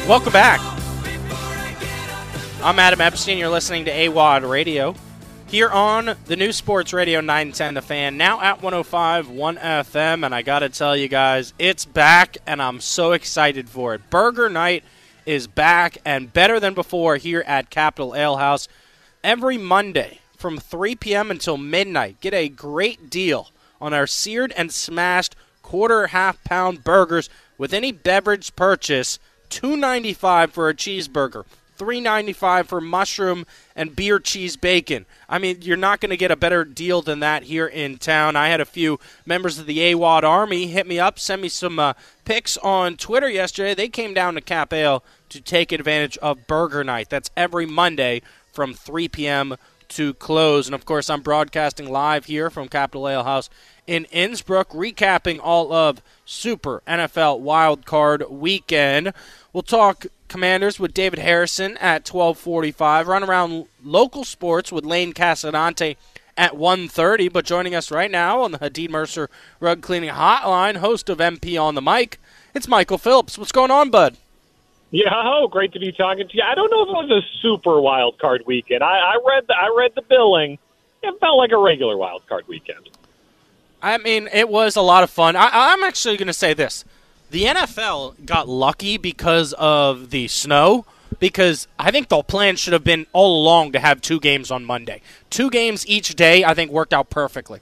Welcome 0.07 0.33
back. 0.33 0.59
I'm 2.63 2.77
Adam 2.77 3.01
Epstein. 3.01 3.39
You're 3.39 3.50
listening 3.50 3.86
to 3.86 3.91
AWadd 3.91 4.48
Radio 4.48 4.94
here 5.48 5.70
on 5.70 6.15
the 6.27 6.36
new 6.36 6.51
Sports 6.51 6.94
Radio 6.94 7.20
910 7.20 7.74
The 7.74 7.82
Fan, 7.82 8.18
now 8.18 8.39
at 8.39 8.62
105 8.62 9.30
1 9.30 9.58
FM. 9.58 10.24
And 10.24 10.36
I 10.36 10.44
got 10.44 10.60
to 10.60 10.70
tell 10.70 10.96
you 10.96 11.08
guys, 11.08 11.56
it's 11.58 11.86
back, 11.86 12.38
and 12.46 12.62
I'm 12.62 12.80
so 12.80 13.13
excited 13.13 13.68
for 13.68 13.96
it. 13.96 14.12
Burger 14.12 14.48
Night 14.48 14.84
is 15.25 15.48
back 15.48 15.98
and 16.06 16.32
better 16.32 16.60
than 16.60 16.75
before 16.75 17.18
here 17.18 17.44
at 17.48 17.72
Capital 17.72 18.15
Ale 18.15 18.38
House. 18.38 18.68
Every 19.24 19.58
Monday 19.58 20.20
from 20.38 20.60
3 20.60 20.94
p.m. 20.98 21.32
until 21.32 21.58
midnight, 21.58 22.22
get 22.22 22.36
a 22.36 22.48
great 22.48 23.10
deal 23.10 23.50
on 23.82 23.91
our 23.91 24.06
seared 24.06 24.51
and 24.51 24.72
smashed 24.72 25.36
quarter 25.63 26.08
half 26.08 26.44
pound 26.44 26.84
burgers 26.84 27.27
with 27.58 27.74
any 27.74 27.91
beverage 27.91 28.56
purchase. 28.56 29.18
$2.95 29.50 30.51
for 30.51 30.70
a 30.70 30.74
cheeseburger. 30.75 31.44
$3.95 31.81 32.67
for 32.67 32.79
mushroom 32.79 33.43
and 33.75 33.95
beer 33.95 34.19
cheese 34.19 34.55
bacon. 34.55 35.07
I 35.27 35.39
mean, 35.39 35.57
you're 35.61 35.75
not 35.75 36.00
going 36.00 36.11
to 36.11 36.17
get 36.17 36.29
a 36.29 36.35
better 36.35 36.63
deal 36.63 37.01
than 37.01 37.21
that 37.21 37.43
here 37.43 37.65
in 37.65 37.97
town. 37.97 38.35
I 38.35 38.50
had 38.50 38.61
a 38.61 38.65
few 38.65 39.00
members 39.25 39.57
of 39.57 39.65
the 39.65 39.79
AWadd 39.79 40.21
Army 40.21 40.67
hit 40.67 40.85
me 40.85 41.00
up, 41.00 41.17
send 41.17 41.41
me 41.41 41.50
some 41.50 41.79
uh, 41.79 41.93
pics 42.23 42.55
on 42.57 42.97
Twitter 42.97 43.27
yesterday. 43.27 43.73
They 43.73 43.89
came 43.89 44.13
down 44.13 44.35
to 44.35 44.41
Cap 44.41 44.71
Ale 44.71 45.03
to 45.29 45.41
take 45.41 45.71
advantage 45.71 46.19
of 46.19 46.45
Burger 46.45 46.83
Night. 46.83 47.09
That's 47.09 47.31
every 47.35 47.65
Monday 47.65 48.21
from 48.53 48.75
3 48.75 49.07
p.m. 49.07 49.55
to 49.89 50.13
close. 50.13 50.67
And 50.67 50.75
of 50.75 50.85
course, 50.85 51.09
I'm 51.09 51.21
broadcasting 51.21 51.89
live 51.89 52.25
here 52.25 52.51
from 52.51 52.67
Capital 52.67 53.09
Ale 53.09 53.23
House 53.23 53.50
in 53.88 54.05
Innsbrook, 54.13 54.67
recapping 54.67 55.39
all 55.41 55.73
of 55.73 56.01
Super 56.25 56.83
NFL 56.88 57.39
Wild 57.39 57.85
Card 57.85 58.23
Weekend. 58.29 59.13
We'll 59.53 59.63
talk 59.63 60.05
Commanders 60.29 60.79
with 60.79 60.93
David 60.93 61.20
Harrison 61.20 61.75
at 61.77 62.05
12:45. 62.05 63.08
Run 63.08 63.24
around 63.24 63.65
local 63.84 64.24
sports 64.24 64.72
with 64.72 64.86
Lane 64.86 65.12
Casadante 65.12 65.98
at 66.38 66.55
1:30. 66.55 67.27
But 67.27 67.46
joining 67.46 67.75
us 67.75 67.91
right 67.91 68.10
now 68.10 68.41
on 68.41 68.53
the 68.53 68.60
Hadid 68.60 68.89
Mercer 68.89 69.29
Rug 69.60 69.81
Cleaning 69.81 70.12
Hotline, 70.12 70.77
host 70.77 71.10
of 71.10 71.20
MP 71.20 71.62
on 71.62 71.75
the 71.75 71.81
mic, 71.81 72.17
it's 72.55 72.67
Michael 72.67 72.98
Phillips. 72.98 73.38
What's 73.38 73.51
going 73.51 73.72
on, 73.72 73.89
bud? 73.89 74.15
Yeah, 74.89 75.10
oh, 75.13 75.50
great 75.50 75.74
to 75.74 75.79
be 75.79 75.91
talking 75.91 76.27
to 76.27 76.38
you. 76.38 76.43
I 76.43 76.55
don't 76.55 76.70
know 76.70 76.84
if 76.84 76.89
it 76.89 77.10
was 77.10 77.24
a 77.24 77.38
super 77.41 77.81
wild 77.81 78.20
card 78.20 78.43
weekend. 78.46 78.84
I, 78.84 79.00
I 79.00 79.17
read 79.25 79.48
the 79.48 79.53
I 79.53 79.74
read 79.75 79.91
the 79.96 80.01
billing. 80.01 80.60
It 81.03 81.20
felt 81.20 81.38
like 81.38 81.51
a 81.51 81.58
regular 81.58 81.98
wild 81.98 82.25
card 82.27 82.48
weekend. 82.48 82.89
I 83.81 83.98
mean, 83.98 84.29
it 84.31 84.48
was 84.48 84.77
a 84.77 84.81
lot 84.81 85.03
of 85.03 85.10
fun. 85.10 85.36
I, 85.36 85.50
I'm 85.51 85.84
actually 85.84 86.15
going 86.15 86.27
to 86.27 86.34
say 86.34 86.53
this 86.53 86.86
the 87.31 87.43
NFL 87.45 88.25
got 88.25 88.47
lucky 88.47 88.97
because 88.97 89.53
of 89.53 90.09
the 90.11 90.27
snow. 90.27 90.85
Because 91.19 91.67
I 91.77 91.91
think 91.91 92.07
the 92.09 92.23
plan 92.23 92.55
should 92.55 92.73
have 92.73 92.83
been 92.83 93.05
all 93.13 93.41
along 93.43 93.73
to 93.73 93.79
have 93.79 94.01
two 94.01 94.19
games 94.19 94.50
on 94.50 94.65
Monday. 94.65 95.01
Two 95.29 95.51
games 95.51 95.85
each 95.88 96.15
day, 96.15 96.43
I 96.43 96.55
think, 96.55 96.71
worked 96.71 96.93
out 96.93 97.09
perfectly. 97.11 97.59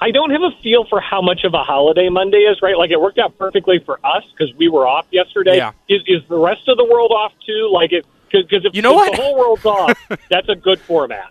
I 0.00 0.10
don't 0.10 0.30
have 0.30 0.42
a 0.42 0.50
feel 0.62 0.84
for 0.84 1.00
how 1.00 1.22
much 1.22 1.44
of 1.44 1.54
a 1.54 1.64
holiday 1.64 2.08
Monday 2.10 2.38
is, 2.38 2.60
right? 2.60 2.76
Like 2.76 2.90
it 2.90 3.00
worked 3.00 3.18
out 3.18 3.38
perfectly 3.38 3.78
for 3.78 3.98
us 4.04 4.22
because 4.32 4.54
we 4.56 4.68
were 4.68 4.86
off 4.86 5.06
yesterday. 5.10 5.56
Yeah. 5.56 5.72
Is 5.88 6.02
is 6.06 6.22
the 6.28 6.36
rest 6.36 6.68
of 6.68 6.76
the 6.76 6.84
world 6.84 7.10
off 7.10 7.32
too? 7.46 7.70
Like 7.72 7.92
it 7.92 8.04
because 8.30 8.64
if, 8.64 8.74
You 8.74 8.82
know 8.82 8.92
if 8.92 8.96
what? 8.96 9.16
the 9.16 9.22
whole 9.22 9.36
world's 9.38 9.64
off, 9.64 9.98
that's 10.30 10.48
a 10.48 10.54
good 10.54 10.78
format. 10.80 11.30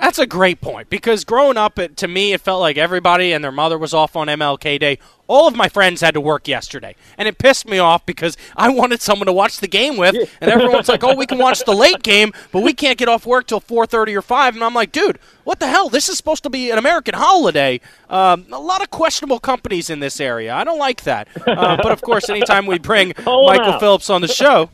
That's 0.00 0.18
a 0.18 0.26
great 0.26 0.60
point 0.60 0.90
because 0.90 1.24
growing 1.24 1.56
up, 1.56 1.78
it, 1.78 1.96
to 1.98 2.08
me, 2.08 2.32
it 2.32 2.40
felt 2.40 2.60
like 2.60 2.76
everybody 2.76 3.32
and 3.32 3.44
their 3.44 3.52
mother 3.52 3.78
was 3.78 3.94
off 3.94 4.16
on 4.16 4.26
MLK 4.26 4.78
Day. 4.80 4.98
All 5.26 5.48
of 5.48 5.56
my 5.56 5.68
friends 5.68 6.00
had 6.02 6.14
to 6.14 6.20
work 6.20 6.46
yesterday, 6.48 6.96
and 7.16 7.26
it 7.26 7.38
pissed 7.38 7.66
me 7.66 7.78
off 7.78 8.04
because 8.04 8.36
I 8.56 8.68
wanted 8.68 9.00
someone 9.00 9.26
to 9.26 9.32
watch 9.32 9.58
the 9.58 9.68
game 9.68 9.96
with, 9.96 10.14
and 10.40 10.50
everyone's 10.50 10.88
like, 10.88 11.02
"Oh, 11.02 11.14
we 11.14 11.26
can 11.26 11.38
watch 11.38 11.64
the 11.64 11.72
late 11.72 12.02
game, 12.02 12.32
but 12.52 12.60
we 12.62 12.74
can't 12.74 12.98
get 12.98 13.08
off 13.08 13.24
work 13.24 13.46
till 13.46 13.60
4:30 13.60 14.14
or 14.14 14.20
5." 14.20 14.54
And 14.54 14.62
I'm 14.62 14.74
like, 14.74 14.92
"Dude, 14.92 15.18
what 15.44 15.60
the 15.60 15.68
hell? 15.68 15.88
This 15.88 16.10
is 16.10 16.18
supposed 16.18 16.42
to 16.42 16.50
be 16.50 16.70
an 16.70 16.76
American 16.76 17.14
holiday." 17.14 17.80
Um, 18.10 18.44
a 18.52 18.60
lot 18.60 18.82
of 18.82 18.90
questionable 18.90 19.38
companies 19.38 19.88
in 19.88 20.00
this 20.00 20.20
area. 20.20 20.54
I 20.54 20.64
don't 20.64 20.78
like 20.78 21.04
that. 21.04 21.28
Uh, 21.46 21.76
but 21.82 21.92
of 21.92 22.02
course, 22.02 22.28
anytime 22.28 22.66
we 22.66 22.78
bring 22.78 23.08
Michael 23.18 23.72
out. 23.72 23.80
Phillips 23.80 24.10
on 24.10 24.20
the 24.20 24.28
show, 24.28 24.68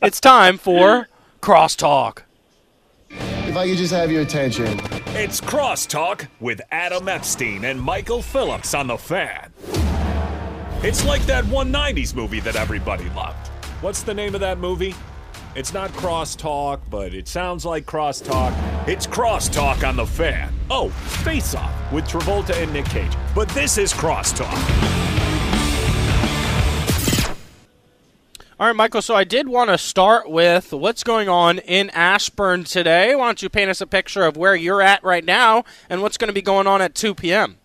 it's 0.00 0.20
time 0.20 0.58
for 0.58 1.08
crosstalk. 1.42 2.18
If 3.56 3.60
I 3.60 3.68
could 3.70 3.78
just 3.78 3.94
have 3.94 4.12
your 4.12 4.20
attention. 4.20 4.78
It's 5.16 5.40
Crosstalk 5.40 6.28
with 6.40 6.60
Adam 6.70 7.08
Epstein 7.08 7.64
and 7.64 7.80
Michael 7.80 8.20
Phillips 8.20 8.74
on 8.74 8.86
the 8.86 8.98
fan. 8.98 9.50
It's 10.82 11.06
like 11.06 11.22
that 11.22 11.42
190s 11.44 12.14
movie 12.14 12.40
that 12.40 12.54
everybody 12.54 13.08
loved. 13.16 13.48
What's 13.80 14.02
the 14.02 14.12
name 14.12 14.34
of 14.34 14.42
that 14.42 14.58
movie? 14.58 14.94
It's 15.54 15.72
not 15.72 15.90
Crosstalk, 15.92 16.80
but 16.90 17.14
it 17.14 17.28
sounds 17.28 17.64
like 17.64 17.86
Crosstalk. 17.86 18.52
It's 18.86 19.06
Crosstalk 19.06 19.88
on 19.88 19.96
the 19.96 20.06
fan. 20.06 20.52
Oh, 20.70 20.90
Face 21.24 21.54
Off 21.54 21.72
with 21.90 22.04
Travolta 22.06 22.62
and 22.62 22.70
Nick 22.74 22.84
Cage. 22.84 23.16
But 23.34 23.48
this 23.48 23.78
is 23.78 23.90
Crosstalk. 23.90 24.52
All 28.58 28.66
right, 28.66 28.74
Michael. 28.74 29.02
So 29.02 29.14
I 29.14 29.24
did 29.24 29.48
want 29.48 29.68
to 29.68 29.76
start 29.76 30.30
with 30.30 30.72
what's 30.72 31.04
going 31.04 31.28
on 31.28 31.58
in 31.58 31.90
Ashburn 31.90 32.64
today. 32.64 33.14
Why 33.14 33.26
don't 33.26 33.42
you 33.42 33.50
paint 33.50 33.68
us 33.68 33.82
a 33.82 33.86
picture 33.86 34.24
of 34.24 34.38
where 34.38 34.56
you're 34.56 34.80
at 34.80 35.04
right 35.04 35.24
now 35.24 35.64
and 35.90 36.00
what's 36.00 36.16
going 36.16 36.28
to 36.28 36.34
be 36.34 36.40
going 36.40 36.66
on 36.66 36.80
at 36.80 36.94
2 36.94 37.14
p.m. 37.14 37.58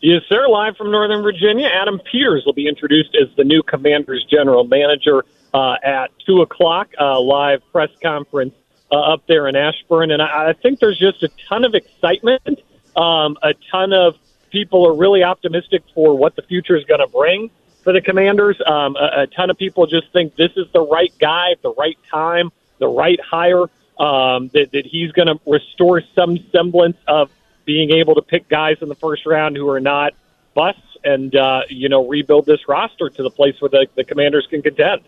Yes, 0.00 0.22
sir. 0.26 0.48
Live 0.48 0.78
from 0.78 0.90
Northern 0.90 1.22
Virginia, 1.22 1.68
Adam 1.68 2.00
Peters 2.10 2.42
will 2.46 2.54
be 2.54 2.66
introduced 2.66 3.14
as 3.20 3.28
the 3.36 3.44
new 3.44 3.62
Commanders 3.62 4.24
general 4.30 4.64
manager 4.64 5.26
uh, 5.52 5.74
at 5.84 6.10
two 6.24 6.40
o'clock. 6.40 6.88
Uh, 6.98 7.20
live 7.20 7.60
press 7.70 7.90
conference 8.02 8.54
uh, 8.90 8.96
up 8.96 9.26
there 9.26 9.46
in 9.46 9.56
Ashburn, 9.56 10.10
and 10.10 10.22
I, 10.22 10.48
I 10.48 10.52
think 10.54 10.80
there's 10.80 10.98
just 10.98 11.22
a 11.22 11.28
ton 11.50 11.64
of 11.64 11.74
excitement 11.74 12.62
Um, 12.96 13.36
a 13.42 13.52
ton 13.70 13.92
of 13.92 14.14
people 14.50 14.86
are 14.86 14.94
really 14.94 15.22
optimistic 15.22 15.82
for 15.94 16.16
what 16.16 16.36
the 16.36 16.42
future 16.42 16.76
is 16.76 16.84
going 16.84 17.00
to 17.00 17.08
bring 17.08 17.50
for 17.84 17.92
the 17.92 18.00
Commanders. 18.00 18.60
Um, 18.66 18.96
a, 18.96 19.22
a 19.22 19.26
ton 19.28 19.50
of 19.50 19.58
people 19.58 19.86
just 19.86 20.12
think 20.12 20.34
this 20.34 20.50
is 20.56 20.66
the 20.72 20.84
right 20.84 21.12
guy 21.20 21.52
at 21.52 21.62
the 21.62 21.72
right 21.74 21.98
time, 22.10 22.50
the 22.78 22.88
right 22.88 23.20
hire. 23.20 23.64
Um, 23.96 24.50
that, 24.54 24.72
that 24.72 24.86
he's 24.86 25.12
going 25.12 25.28
to 25.28 25.38
restore 25.46 26.02
some 26.16 26.36
semblance 26.50 26.96
of 27.06 27.30
being 27.64 27.92
able 27.92 28.16
to 28.16 28.22
pick 28.22 28.48
guys 28.48 28.78
in 28.80 28.88
the 28.88 28.96
first 28.96 29.24
round 29.24 29.56
who 29.56 29.68
are 29.68 29.78
not 29.78 30.14
busts 30.52 30.80
and 31.04 31.36
uh, 31.36 31.60
you 31.68 31.88
know 31.88 32.08
rebuild 32.08 32.44
this 32.46 32.66
roster 32.66 33.08
to 33.08 33.22
the 33.22 33.30
place 33.30 33.54
where 33.60 33.68
the, 33.68 33.86
the 33.94 34.02
Commanders 34.02 34.48
can 34.50 34.62
contend. 34.62 35.02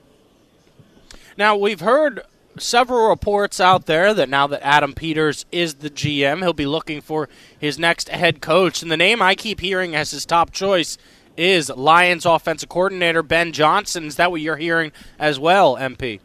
Now 1.37 1.57
we've 1.57 1.81
heard 1.81 2.23
several 2.59 3.09
reports 3.09 3.61
out 3.61 3.87
there 3.87 4.15
that 4.15 4.29
now 4.29 4.47
that 4.47 4.65
Adam 4.65 4.95
Peters 4.95 5.45
is 5.53 5.75
the 5.75 5.91
GM, 5.91 6.39
he'll 6.39 6.53
be 6.53 6.67
looking 6.67 7.01
for 7.01 7.29
his 7.59 7.79
next 7.79 8.09
head 8.09 8.41
coach. 8.41 8.83
And 8.83 8.91
the 8.91 8.97
name 8.97 9.21
I 9.21 9.35
keep 9.35 9.61
hearing 9.61 9.95
as 9.95 10.11
his 10.11 10.25
top 10.25 10.53
choice 10.53 10.97
is 11.37 11.71
Lions 11.71 12.27
offensive 12.27 12.69
coordinator 12.69 13.23
Ben 13.23 13.53
Johnson. 13.53 14.05
Is 14.05 14.17
that 14.17 14.31
what 14.31 14.41
you're 14.41 14.57
hearing 14.57 14.93
as 15.19 15.39
well, 15.39 15.77
MP? 15.77 16.21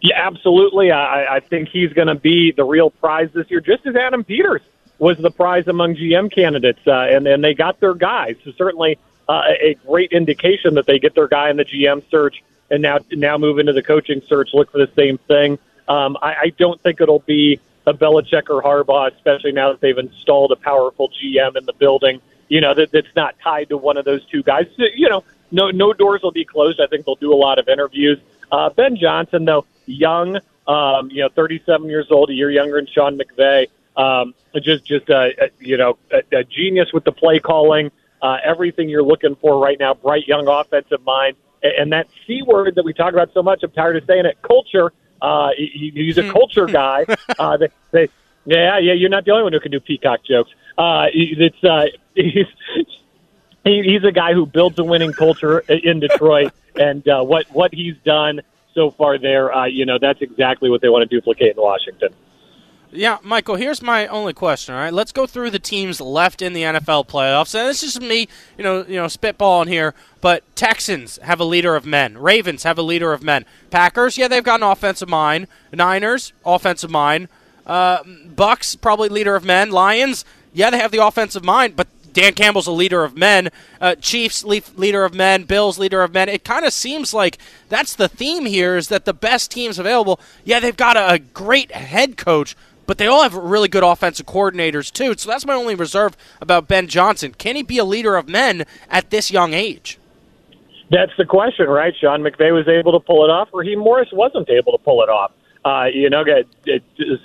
Yeah, 0.00 0.26
absolutely. 0.26 0.90
I, 0.90 1.36
I 1.36 1.40
think 1.40 1.70
he's 1.70 1.92
going 1.92 2.08
to 2.08 2.14
be 2.14 2.52
the 2.52 2.64
real 2.64 2.90
prize 2.90 3.30
this 3.32 3.50
year, 3.50 3.60
just 3.60 3.86
as 3.86 3.96
Adam 3.96 4.22
Peters 4.22 4.60
was 4.98 5.18
the 5.18 5.30
prize 5.30 5.66
among 5.66 5.96
GM 5.96 6.32
candidates, 6.32 6.80
uh, 6.86 6.92
and 6.92 7.26
and 7.26 7.42
they 7.42 7.54
got 7.54 7.80
their 7.80 7.94
guy. 7.94 8.34
So 8.44 8.52
certainly 8.52 8.98
uh, 9.28 9.42
a 9.60 9.74
great 9.86 10.12
indication 10.12 10.74
that 10.74 10.86
they 10.86 10.98
get 10.98 11.14
their 11.14 11.28
guy 11.28 11.50
in 11.50 11.56
the 11.56 11.64
GM 11.64 12.08
search, 12.10 12.42
and 12.70 12.82
now 12.82 12.98
now 13.12 13.38
move 13.38 13.58
into 13.58 13.72
the 13.72 13.82
coaching 13.82 14.22
search, 14.28 14.50
look 14.52 14.70
for 14.70 14.78
the 14.78 14.90
same 14.94 15.18
thing. 15.18 15.58
Um, 15.88 16.16
I, 16.22 16.34
I 16.34 16.52
don't 16.58 16.80
think 16.80 17.00
it'll 17.00 17.20
be 17.20 17.60
a 17.86 17.92
Belichick 17.92 18.48
or 18.48 18.62
Harbaugh, 18.62 19.12
especially 19.14 19.52
now 19.52 19.70
that 19.70 19.80
they've 19.80 19.98
installed 19.98 20.52
a 20.52 20.56
powerful 20.56 21.10
GM 21.10 21.56
in 21.56 21.64
the 21.66 21.74
building. 21.74 22.20
You 22.48 22.60
know 22.60 22.74
that 22.74 22.90
that's 22.92 23.14
not 23.16 23.36
tied 23.42 23.70
to 23.70 23.76
one 23.76 23.96
of 23.96 24.04
those 24.04 24.24
two 24.26 24.42
guys. 24.42 24.66
You 24.76 25.08
know, 25.08 25.24
no 25.50 25.70
no 25.70 25.92
doors 25.92 26.22
will 26.22 26.32
be 26.32 26.44
closed. 26.44 26.80
I 26.80 26.86
think 26.86 27.06
they'll 27.06 27.14
do 27.14 27.32
a 27.32 27.36
lot 27.36 27.58
of 27.58 27.68
interviews. 27.68 28.18
Uh, 28.50 28.70
ben 28.70 28.96
Johnson, 28.96 29.44
though, 29.44 29.66
young, 29.86 30.38
um, 30.66 31.10
you 31.10 31.22
know, 31.22 31.28
37 31.34 31.88
years 31.88 32.06
old, 32.10 32.30
a 32.30 32.34
year 32.34 32.50
younger 32.50 32.76
than 32.76 32.86
Sean 32.86 33.18
McVay. 33.18 33.66
Um, 33.96 34.34
just, 34.62 34.84
just 34.84 35.08
a, 35.08 35.32
a 35.44 35.50
you 35.60 35.76
know, 35.76 35.98
a, 36.12 36.38
a 36.38 36.44
genius 36.44 36.92
with 36.92 37.04
the 37.04 37.12
play 37.12 37.38
calling. 37.38 37.90
Uh, 38.22 38.38
everything 38.44 38.88
you're 38.88 39.02
looking 39.02 39.36
for 39.36 39.58
right 39.58 39.78
now. 39.78 39.94
Bright 39.94 40.26
young 40.26 40.48
offensive 40.48 41.04
mind, 41.04 41.36
and, 41.62 41.72
and 41.72 41.92
that 41.92 42.08
c 42.26 42.42
word 42.42 42.74
that 42.76 42.84
we 42.84 42.92
talk 42.92 43.12
about 43.12 43.32
so 43.34 43.42
much. 43.42 43.62
I'm 43.62 43.70
tired 43.70 43.96
of 43.96 44.04
saying 44.06 44.24
it. 44.26 44.40
Culture. 44.42 44.92
Uh, 45.20 45.50
he, 45.56 45.92
he's 45.94 46.18
a 46.18 46.30
culture 46.30 46.66
guy. 46.82 47.04
Uh, 47.38 47.56
they, 47.56 47.68
they, 47.90 48.08
yeah, 48.46 48.78
yeah. 48.78 48.92
You're 48.92 49.10
not 49.10 49.24
the 49.24 49.32
only 49.32 49.44
one 49.44 49.52
who 49.52 49.60
can 49.60 49.72
do 49.72 49.80
peacock 49.80 50.24
jokes. 50.24 50.50
Uh, 50.76 51.06
it's 51.12 51.62
uh, 51.64 51.86
he's 52.14 52.46
he's 53.64 54.04
a 54.04 54.12
guy 54.12 54.32
who 54.32 54.46
builds 54.46 54.78
a 54.78 54.84
winning 54.84 55.12
culture 55.12 55.60
in 55.60 56.00
Detroit, 56.00 56.52
and 56.76 57.06
uh, 57.08 57.22
what 57.22 57.46
what 57.50 57.72
he's 57.72 57.96
done 58.04 58.40
so 58.74 58.90
far 58.90 59.18
there, 59.18 59.54
uh, 59.54 59.66
you 59.66 59.86
know, 59.86 59.98
that's 59.98 60.20
exactly 60.20 60.68
what 60.68 60.80
they 60.80 60.88
want 60.88 61.08
to 61.08 61.16
duplicate 61.16 61.56
in 61.56 61.62
Washington. 61.62 62.10
Yeah, 62.96 63.18
Michael, 63.24 63.56
here's 63.56 63.82
my 63.82 64.06
only 64.06 64.32
question, 64.32 64.72
all 64.72 64.80
right? 64.80 64.92
Let's 64.92 65.10
go 65.10 65.26
through 65.26 65.50
the 65.50 65.58
teams 65.58 66.00
left 66.00 66.40
in 66.40 66.52
the 66.52 66.62
NFL 66.62 67.08
playoffs. 67.08 67.52
And 67.52 67.68
this 67.68 67.82
is 67.82 68.00
me, 68.00 68.28
you 68.56 68.62
know, 68.62 68.84
you 68.86 68.94
know, 68.94 69.06
spitballing 69.06 69.66
here, 69.66 69.94
but 70.20 70.44
Texans 70.54 71.18
have 71.22 71.40
a 71.40 71.44
leader 71.44 71.74
of 71.74 71.84
men. 71.84 72.16
Ravens 72.16 72.62
have 72.62 72.78
a 72.78 72.82
leader 72.82 73.12
of 73.12 73.20
men. 73.22 73.46
Packers, 73.70 74.16
yeah, 74.16 74.28
they've 74.28 74.44
got 74.44 74.60
an 74.60 74.68
offensive 74.68 75.08
mind. 75.08 75.48
Niners, 75.72 76.32
offensive 76.46 76.90
mind. 76.90 77.26
Uh, 77.66 78.04
Bucks, 78.04 78.76
probably 78.76 79.08
leader 79.08 79.34
of 79.34 79.44
men. 79.44 79.72
Lions, 79.72 80.24
yeah, 80.54 80.70
they 80.70 80.78
have 80.78 80.92
the 80.92 81.04
offensive 81.04 81.44
mind, 81.44 81.76
but 81.76 81.88
Dan 82.14 82.32
Campbell's 82.32 82.68
a 82.68 82.72
leader 82.72 83.04
of 83.04 83.16
men. 83.16 83.50
Uh, 83.80 83.96
Chiefs 83.96 84.44
leader 84.44 85.04
of 85.04 85.14
men. 85.14 85.42
Bills 85.44 85.78
leader 85.78 86.02
of 86.02 86.14
men. 86.14 86.28
It 86.28 86.44
kind 86.44 86.64
of 86.64 86.72
seems 86.72 87.12
like 87.12 87.38
that's 87.68 87.94
the 87.94 88.08
theme 88.08 88.46
here: 88.46 88.76
is 88.76 88.88
that 88.88 89.04
the 89.04 89.12
best 89.12 89.50
teams 89.50 89.78
available. 89.78 90.20
Yeah, 90.44 90.60
they've 90.60 90.76
got 90.76 90.96
a, 90.96 91.14
a 91.14 91.18
great 91.18 91.72
head 91.72 92.16
coach, 92.16 92.56
but 92.86 92.98
they 92.98 93.06
all 93.06 93.24
have 93.24 93.34
really 93.34 93.68
good 93.68 93.82
offensive 93.82 94.26
coordinators 94.26 94.92
too. 94.92 95.14
So 95.18 95.28
that's 95.28 95.44
my 95.44 95.54
only 95.54 95.74
reserve 95.74 96.16
about 96.40 96.68
Ben 96.68 96.86
Johnson. 96.86 97.34
Can 97.36 97.56
he 97.56 97.62
be 97.62 97.78
a 97.78 97.84
leader 97.84 98.16
of 98.16 98.28
men 98.28 98.64
at 98.88 99.10
this 99.10 99.30
young 99.32 99.52
age? 99.52 99.98
That's 100.90 101.12
the 101.18 101.24
question, 101.24 101.66
right? 101.66 101.94
Sean 102.00 102.22
McVay 102.22 102.52
was 102.54 102.68
able 102.68 102.92
to 102.92 103.00
pull 103.00 103.24
it 103.24 103.30
off, 103.30 103.48
Raheem 103.52 103.80
Morris 103.80 104.08
wasn't 104.12 104.48
able 104.50 104.72
to 104.72 104.78
pull 104.78 105.02
it 105.02 105.08
off. 105.08 105.32
Uh, 105.64 105.86
you 105.92 106.10
know, 106.10 106.24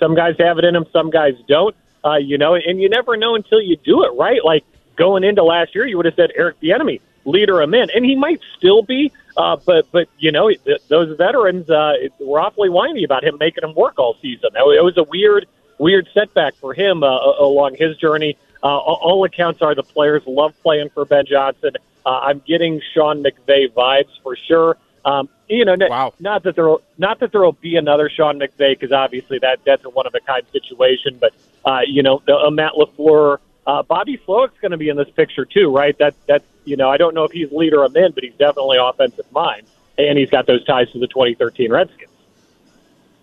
some 0.00 0.14
guys 0.16 0.34
have 0.38 0.58
it 0.58 0.64
in 0.64 0.74
them, 0.74 0.86
some 0.92 1.10
guys 1.10 1.34
don't. 1.46 1.76
Uh, 2.04 2.16
you 2.16 2.38
know, 2.38 2.54
and 2.54 2.80
you 2.80 2.88
never 2.88 3.16
know 3.16 3.34
until 3.34 3.60
you 3.60 3.76
do 3.76 4.04
it, 4.04 4.10
right? 4.16 4.44
Like 4.44 4.64
going 4.96 5.24
into 5.24 5.42
last 5.42 5.74
year, 5.74 5.86
you 5.86 5.96
would 5.96 6.06
have 6.06 6.14
said 6.14 6.30
Eric 6.34 6.60
Bieniemy, 6.60 7.00
leader 7.24 7.60
of 7.60 7.68
men, 7.68 7.88
and 7.94 8.04
he 8.04 8.16
might 8.16 8.40
still 8.56 8.82
be. 8.82 9.12
Uh, 9.36 9.56
but 9.64 9.90
but 9.92 10.08
you 10.18 10.32
know, 10.32 10.50
those 10.88 11.16
veterans 11.16 11.68
uh, 11.70 11.94
were 12.20 12.40
awfully 12.40 12.68
whiny 12.68 13.04
about 13.04 13.24
him 13.24 13.36
making 13.38 13.64
him 13.64 13.74
work 13.74 13.98
all 13.98 14.16
season. 14.20 14.50
It 14.54 14.84
was 14.84 14.96
a 14.96 15.04
weird 15.04 15.46
weird 15.78 16.08
setback 16.12 16.54
for 16.56 16.74
him 16.74 17.02
uh, 17.02 17.06
along 17.06 17.76
his 17.76 17.96
journey. 17.96 18.36
Uh, 18.62 18.76
all 18.76 19.24
accounts 19.24 19.62
are 19.62 19.74
the 19.74 19.82
players 19.82 20.22
love 20.26 20.54
playing 20.62 20.90
for 20.90 21.04
Ben 21.04 21.24
Johnson. 21.26 21.72
Uh, 22.04 22.10
I'm 22.10 22.40
getting 22.40 22.80
Sean 22.94 23.22
McVay 23.22 23.72
vibes 23.72 24.20
for 24.22 24.36
sure. 24.36 24.76
Um, 25.04 25.30
you 25.48 25.64
know, 25.64 25.76
wow. 25.78 26.12
not 26.20 26.42
that 26.42 26.56
there 26.56 26.76
not 26.98 27.20
that 27.20 27.32
there 27.32 27.40
will 27.40 27.52
be 27.52 27.76
another 27.76 28.10
Sean 28.10 28.38
McVay 28.38 28.78
because 28.78 28.92
obviously 28.92 29.38
that 29.38 29.60
that's 29.64 29.84
a 29.84 29.90
one 29.90 30.06
of 30.06 30.14
a 30.14 30.20
kind 30.20 30.42
situation. 30.52 31.16
But 31.18 31.32
uh, 31.64 31.80
you 31.86 32.02
know, 32.02 32.22
the, 32.26 32.36
uh, 32.36 32.50
Matt 32.50 32.72
LaFleur, 32.72 33.38
uh, 33.66 33.82
Bobby 33.82 34.18
Slowik's 34.26 34.58
going 34.60 34.72
to 34.72 34.76
be 34.76 34.88
in 34.88 34.96
this 34.96 35.10
picture 35.10 35.44
too, 35.44 35.74
right? 35.74 35.96
That 35.98 36.14
that's 36.26 36.44
you 36.64 36.76
know, 36.76 36.90
I 36.90 36.96
don't 36.96 37.14
know 37.14 37.24
if 37.24 37.32
he's 37.32 37.50
leader 37.52 37.82
of 37.82 37.94
men, 37.94 38.12
but 38.14 38.22
he's 38.22 38.34
definitely 38.34 38.78
offensive 38.80 39.30
mind, 39.32 39.66
and 39.98 40.18
he's 40.18 40.30
got 40.30 40.46
those 40.46 40.64
ties 40.64 40.90
to 40.92 40.98
the 40.98 41.06
2013 41.06 41.72
Redskins. 41.72 42.10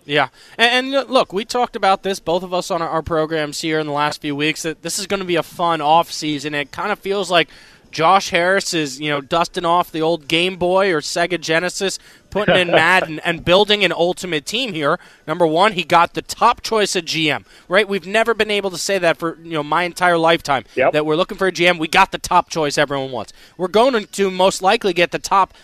Yeah, 0.04 0.28
and, 0.56 0.94
and, 0.94 1.10
look, 1.10 1.34
we 1.34 1.44
talked 1.44 1.76
about 1.76 2.02
this, 2.02 2.18
both 2.18 2.42
of 2.42 2.54
us 2.54 2.70
on 2.70 2.80
our, 2.80 2.88
our 2.88 3.02
programs 3.02 3.60
here 3.60 3.78
in 3.78 3.86
the 3.86 3.92
last 3.92 4.22
few 4.22 4.34
weeks, 4.34 4.62
that 4.62 4.80
this 4.80 4.98
is 4.98 5.06
going 5.06 5.20
to 5.20 5.26
be 5.26 5.36
a 5.36 5.42
fun 5.42 5.82
off 5.82 6.10
season. 6.10 6.54
It 6.54 6.72
kind 6.72 6.90
of 6.90 6.98
feels 6.98 7.30
like 7.30 7.50
Josh 7.90 8.30
Harris 8.30 8.74
is, 8.74 9.00
you 9.00 9.08
know, 9.10 9.20
dusting 9.20 9.64
off 9.64 9.90
the 9.90 10.02
old 10.02 10.28
Game 10.28 10.56
Boy 10.56 10.92
or 10.92 11.00
Sega 11.00 11.40
Genesis, 11.40 11.98
putting 12.30 12.56
in 12.56 12.68
Madden 12.72 13.18
and 13.20 13.44
building 13.44 13.84
an 13.84 13.92
ultimate 13.92 14.46
team 14.46 14.72
here. 14.72 14.98
Number 15.26 15.46
one, 15.46 15.72
he 15.72 15.84
got 15.84 16.14
the 16.14 16.22
top 16.22 16.62
choice 16.62 16.94
of 16.96 17.04
GM. 17.04 17.44
Right? 17.68 17.88
We've 17.88 18.06
never 18.06 18.34
been 18.34 18.50
able 18.50 18.70
to 18.70 18.78
say 18.78 18.98
that 18.98 19.16
for 19.16 19.38
you 19.42 19.52
know 19.52 19.62
my 19.62 19.84
entire 19.84 20.18
lifetime. 20.18 20.64
Yep. 20.74 20.92
That 20.92 21.06
we're 21.06 21.16
looking 21.16 21.38
for 21.38 21.46
a 21.46 21.52
GM. 21.52 21.78
We 21.78 21.88
got 21.88 22.12
the 22.12 22.18
top 22.18 22.50
choice 22.50 22.78
everyone 22.78 23.10
wants. 23.10 23.32
We're 23.56 23.68
going 23.68 24.06
to 24.06 24.30
most 24.30 24.62
likely 24.62 24.92
get 24.92 25.10
the 25.10 25.18
top 25.18 25.54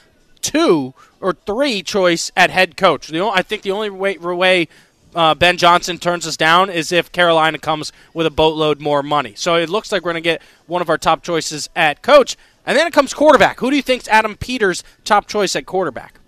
two 0.41 0.95
or 1.21 1.33
three 1.33 1.83
choice 1.83 2.31
at 2.37 2.51
head 2.51 2.77
coach. 2.77 3.09
The 3.09 3.19
only, 3.21 3.39
I 3.39 3.43
think 3.43 3.63
the 3.63 3.71
only 3.71 3.91
way, 3.91 4.19
way 4.19 4.69
uh, 5.15 5.35
Ben 5.35 5.57
Johnson 5.57 5.99
turns 5.99 6.27
us 6.27 6.37
down 6.37 6.71
is 6.71 6.93
if 6.93 7.13
Carolina 7.13 7.59
comes 7.59 7.93
with 8.13 8.27
a 8.27 8.31
boatload 8.31 8.81
more 8.81 9.03
money. 9.03 9.35
So 9.37 9.57
it 9.57 9.69
looks 9.69 9.93
like 9.93 10.03
we're 10.03 10.13
going 10.13 10.23
to 10.23 10.29
get 10.29 10.43
one 10.67 10.83
of 10.83 10.89
our 10.89 10.99
top 10.99 11.23
choices 11.23 11.69
at 11.77 12.03
coach. 12.03 12.37
And 12.67 12.79
then 12.79 12.87
it 12.87 12.93
comes 12.93 13.13
quarterback. 13.13 13.61
Who 13.61 13.71
do 13.71 13.77
you 13.77 13.83
think's 13.83 14.09
Adam 14.09 14.37
Peters' 14.37 14.83
top 15.05 15.27
choice 15.27 15.55
at 15.55 15.67
quarterback? 15.67 16.19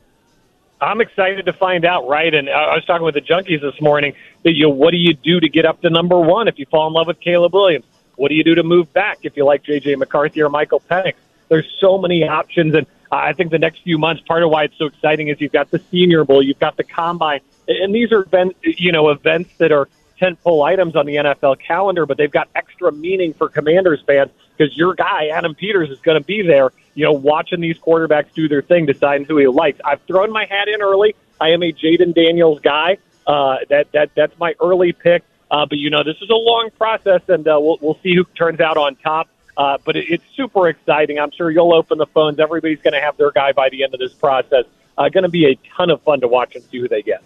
I'm 0.81 1.01
excited 1.01 1.47
to 1.47 1.53
find 1.55 1.87
out, 1.87 2.07
right? 2.07 2.33
And 2.35 2.51
I 2.51 2.75
was 2.75 2.85
talking 2.85 3.05
with 3.05 3.15
the 3.15 3.23
junkies 3.23 3.63
this 3.63 3.81
morning. 3.81 4.15
That 4.43 4.55
you, 4.55 4.69
what 4.69 4.91
do 4.91 4.99
you 4.99 5.15
do 5.15 5.41
to 5.41 5.49
get 5.49 5.65
up 5.65 5.81
to 5.83 5.91
number 5.91 6.21
one 6.21 6.49
if 6.49 6.59
you 6.59 6.67
fall 6.67 6.87
in 6.87 6.93
love 6.93 7.07
with 7.07 7.21
Caleb 7.21 7.55
Williams? 7.55 7.87
What 8.17 8.29
do 8.29 8.35
you 8.35 8.45
do 8.45 8.55
to 8.55 8.63
move 8.63 8.93
back 8.93 9.21
if 9.23 9.37
you 9.37 9.45
like 9.45 9.63
J.J. 9.63 9.97
McCarthy 9.97 10.43
or 10.43 10.49
Michael 10.49 10.81
Penix? 10.81 11.15
There's 11.49 11.67
so 11.81 11.97
many 11.99 12.27
options, 12.27 12.75
and 12.75 12.87
I 13.11 13.33
think 13.33 13.51
the 13.51 13.59
next 13.59 13.83
few 13.83 13.99
months, 13.99 14.23
part 14.27 14.43
of 14.43 14.51
why 14.51 14.65
it's 14.65 14.77
so 14.79 14.87
exciting 14.87 15.29
is 15.29 15.41
you've 15.41 15.53
got 15.53 15.71
the 15.71 15.81
Senior 15.91 16.25
Bowl, 16.25 16.43
you've 16.43 16.59
got 16.59 16.77
the 16.77 16.85
Combine, 16.85 17.41
and 17.69 17.95
these 17.95 18.13
are 18.13 18.23
event, 18.23 18.57
you 18.63 18.93
know 18.93 19.11
events 19.11 19.51
that 19.59 19.73
are 19.73 19.89
tentpole 20.21 20.65
items 20.65 20.97
on 20.97 21.07
the 21.07 21.17
NFL 21.17 21.61
calendar, 21.61 22.07
but 22.07 22.17
they've 22.17 22.31
got 22.31 22.49
extra 22.55 22.91
meaning 22.93 23.35
for 23.35 23.49
Commanders 23.49 24.03
fans 24.07 24.31
because 24.57 24.77
your 24.77 24.95
guy 24.95 25.29
Adam 25.29 25.55
Peters 25.55 25.91
is 25.91 26.01
going 26.01 26.21
to 26.21 26.25
be 26.25 26.43
there, 26.43 26.73
you 26.95 27.05
know, 27.05 27.13
watching 27.13 27.61
these 27.61 27.79
quarterbacks 27.79 28.33
do 28.35 28.49
their 28.49 28.63
thing, 28.63 28.87
deciding 28.87 29.27
who 29.27 29.37
he 29.39 29.47
likes. 29.47 29.79
I've 29.85 30.01
thrown 30.03 30.33
my 30.33 30.47
hat 30.47 30.69
in 30.69 30.83
early. 30.83 31.15
I 31.41 31.51
am 31.51 31.63
a 31.63 31.73
Jayden 31.73 32.15
Daniels 32.15 32.61
guy. 32.61 32.99
Uh, 33.27 33.57
that 33.69 33.91
that 33.93 34.11
that's 34.15 34.39
my 34.39 34.55
early 34.61 34.93
pick. 34.93 35.23
Uh, 35.51 35.67
but 35.67 35.79
you 35.79 35.91
know, 35.91 36.03
this 36.03 36.17
is 36.23 36.31
a 36.31 36.35
long 36.35 36.71
process, 36.77 37.23
and 37.29 37.47
uh, 37.47 37.59
we'll 37.61 37.79
we'll 37.81 37.99
see 38.03 38.15
who 38.15 38.25
turns 38.37 38.61
out 38.61 38.77
on 38.77 38.97
top. 38.97 39.29
Uh, 39.57 39.79
but 39.85 39.97
it, 39.97 40.07
it's 40.11 40.25
super 40.35 40.69
exciting. 40.69 41.19
I'm 41.19 41.31
sure 41.31 41.51
you'll 41.51 41.75
open 41.75 41.99
the 41.99 42.07
phones. 42.07 42.39
Everybody's 42.39 42.81
going 42.81 42.95
to 42.95 43.01
have 43.01 43.17
their 43.17 43.31
guy 43.31 43.53
by 43.53 43.69
the 43.69 43.85
end 43.85 43.95
of 43.95 44.01
this 44.01 44.13
process. 44.13 44.65
Uh, 44.99 45.09
going 45.09 45.25
to 45.25 45.31
be 45.31 45.47
a 45.47 45.59
ton 45.77 45.91
of 45.91 46.03
fun 46.03 46.21
to 46.21 46.29
watch 46.29 46.55
and 46.55 46.65
see 46.65 46.79
who 46.79 46.89
they 46.89 47.03
get. 47.03 47.23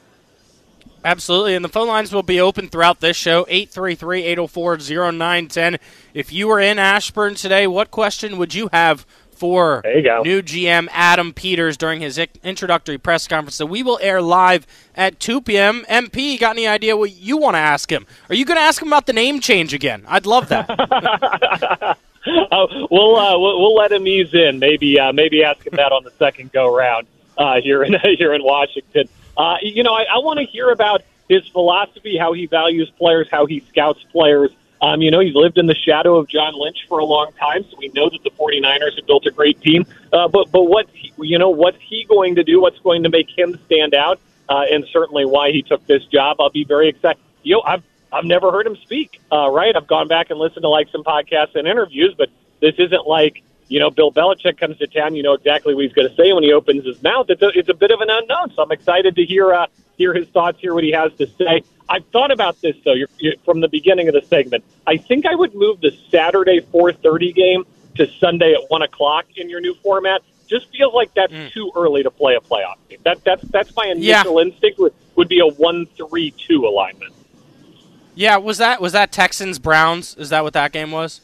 Absolutely, 1.04 1.54
and 1.54 1.64
the 1.64 1.68
phone 1.68 1.88
lines 1.88 2.12
will 2.12 2.22
be 2.22 2.40
open 2.40 2.68
throughout 2.68 3.00
this 3.00 3.16
show 3.16 3.46
833 3.48 4.22
804 4.24 4.76
0910. 5.12 5.78
If 6.12 6.30
you 6.30 6.46
were 6.46 6.60
in 6.60 6.78
Ashburn 6.78 7.36
today, 7.36 7.66
what 7.66 7.90
question 7.90 8.36
would 8.36 8.52
you 8.52 8.68
have 8.72 9.06
for 9.30 9.80
you 9.86 10.02
new 10.22 10.42
GM 10.42 10.88
Adam 10.92 11.32
Peters 11.32 11.78
during 11.78 12.02
his 12.02 12.18
introductory 12.18 12.98
press 12.98 13.26
conference 13.26 13.56
that 13.56 13.66
we 13.66 13.82
will 13.82 13.98
air 14.02 14.20
live 14.20 14.66
at 14.94 15.18
2 15.18 15.40
p.m. 15.40 15.86
MP, 15.88 16.38
got 16.38 16.56
any 16.56 16.66
idea 16.66 16.94
what 16.94 17.12
you 17.12 17.38
want 17.38 17.54
to 17.54 17.58
ask 17.58 17.90
him? 17.90 18.06
Are 18.28 18.34
you 18.34 18.44
going 18.44 18.58
to 18.58 18.62
ask 18.62 18.82
him 18.82 18.88
about 18.88 19.06
the 19.06 19.14
name 19.14 19.40
change 19.40 19.72
again? 19.72 20.04
I'd 20.06 20.26
love 20.26 20.48
that. 20.48 21.96
Uh, 22.52 22.66
we'll, 22.90 23.16
uh, 23.16 23.38
we'll 23.38 23.60
we'll 23.60 23.74
let 23.74 23.92
him 23.92 24.06
ease 24.06 24.34
in. 24.34 24.58
Maybe 24.58 24.98
uh, 24.98 25.12
maybe 25.12 25.42
ask 25.42 25.66
him 25.66 25.74
that 25.76 25.92
on 25.92 26.04
the 26.04 26.10
second 26.18 26.52
go 26.52 26.74
round 26.74 27.06
uh, 27.38 27.60
here 27.62 27.82
in 27.82 27.94
here 28.18 28.34
in 28.34 28.42
Washington. 28.42 29.08
Uh, 29.36 29.56
you 29.62 29.82
know, 29.82 29.94
I, 29.94 30.02
I 30.02 30.18
want 30.18 30.38
to 30.38 30.44
hear 30.44 30.70
about 30.70 31.02
his 31.28 31.46
philosophy, 31.48 32.18
how 32.18 32.32
he 32.32 32.46
values 32.46 32.90
players, 32.98 33.28
how 33.30 33.46
he 33.46 33.60
scouts 33.70 34.02
players. 34.12 34.50
Um, 34.82 35.00
you 35.00 35.10
know, 35.10 35.20
he's 35.20 35.34
lived 35.34 35.58
in 35.58 35.66
the 35.66 35.74
shadow 35.74 36.16
of 36.16 36.28
John 36.28 36.54
Lynch 36.54 36.86
for 36.88 36.98
a 36.98 37.04
long 37.04 37.32
time, 37.38 37.64
so 37.70 37.76
we 37.78 37.88
know 37.94 38.10
that 38.10 38.22
the 38.24 38.30
49ers 38.30 38.96
have 38.96 39.06
built 39.06 39.26
a 39.26 39.30
great 39.30 39.60
team. 39.60 39.86
Uh, 40.12 40.28
but 40.28 40.50
but 40.50 40.64
what 40.64 40.88
you 41.18 41.38
know, 41.38 41.50
what's 41.50 41.80
he 41.80 42.04
going 42.04 42.34
to 42.34 42.44
do? 42.44 42.60
What's 42.60 42.80
going 42.80 43.04
to 43.04 43.08
make 43.08 43.28
him 43.30 43.58
stand 43.66 43.94
out? 43.94 44.20
Uh, 44.48 44.64
and 44.70 44.84
certainly 44.92 45.24
why 45.24 45.52
he 45.52 45.62
took 45.62 45.86
this 45.86 46.04
job. 46.06 46.40
I'll 46.40 46.50
be 46.50 46.64
very 46.64 46.88
excited. 46.88 47.22
You 47.44 47.56
know, 47.56 47.62
I've 47.64 47.84
I've 48.12 48.24
never 48.24 48.50
heard 48.50 48.66
him 48.66 48.76
speak. 48.76 49.20
Uh, 49.30 49.50
right? 49.50 49.74
I've 49.74 49.86
gone 49.86 50.08
back 50.08 50.30
and 50.30 50.38
listened 50.38 50.62
to 50.62 50.68
like 50.68 50.88
some 50.90 51.04
podcasts 51.04 51.54
and 51.54 51.66
interviews, 51.68 52.14
but 52.16 52.28
this 52.60 52.74
isn't 52.78 53.06
like 53.06 53.42
you 53.68 53.78
know 53.78 53.90
Bill 53.90 54.12
Belichick 54.12 54.58
comes 54.58 54.78
to 54.78 54.86
town. 54.86 55.14
You 55.14 55.22
know 55.22 55.34
exactly 55.34 55.74
what 55.74 55.84
he's 55.84 55.92
going 55.92 56.08
to 56.08 56.14
say 56.14 56.32
when 56.32 56.42
he 56.42 56.52
opens 56.52 56.84
his 56.84 57.02
mouth. 57.02 57.26
It's 57.28 57.42
a, 57.42 57.48
it's 57.54 57.68
a 57.68 57.74
bit 57.74 57.90
of 57.90 58.00
an 58.00 58.08
unknown, 58.10 58.52
so 58.54 58.62
I'm 58.62 58.72
excited 58.72 59.16
to 59.16 59.24
hear 59.24 59.52
uh, 59.52 59.66
hear 59.96 60.14
his 60.14 60.28
thoughts, 60.28 60.58
hear 60.60 60.74
what 60.74 60.84
he 60.84 60.92
has 60.92 61.12
to 61.14 61.26
say. 61.26 61.62
I've 61.88 62.06
thought 62.06 62.30
about 62.30 62.60
this 62.60 62.76
though 62.84 62.94
you're, 62.94 63.08
you're, 63.18 63.34
from 63.44 63.60
the 63.60 63.68
beginning 63.68 64.08
of 64.08 64.14
the 64.14 64.22
segment. 64.22 64.64
I 64.86 64.96
think 64.96 65.26
I 65.26 65.34
would 65.34 65.54
move 65.54 65.80
the 65.80 65.96
Saturday 66.10 66.60
4:30 66.60 67.34
game 67.34 67.64
to 67.96 68.06
Sunday 68.18 68.54
at 68.54 68.70
one 68.70 68.82
o'clock 68.82 69.26
in 69.36 69.48
your 69.48 69.60
new 69.60 69.74
format. 69.74 70.22
Just 70.46 70.68
feels 70.70 70.92
like 70.94 71.14
that's 71.14 71.32
too 71.52 71.70
early 71.76 72.02
to 72.02 72.10
play 72.10 72.34
a 72.34 72.40
playoff 72.40 72.76
game. 72.88 72.98
That 73.04 73.22
that's 73.24 73.42
that's 73.50 73.74
my 73.76 73.86
initial 73.86 74.38
instinct 74.40 74.80
would, 74.80 74.94
would 75.14 75.28
be 75.28 75.38
a 75.38 75.46
one-three-two 75.46 76.66
alignment. 76.66 77.14
Yeah, 78.14 78.36
was 78.36 78.58
that 78.58 78.80
was 78.80 78.92
that 78.92 79.12
Texans 79.12 79.58
Browns? 79.58 80.14
Is 80.16 80.30
that 80.30 80.42
what 80.42 80.52
that 80.54 80.72
game 80.72 80.90
was? 80.90 81.20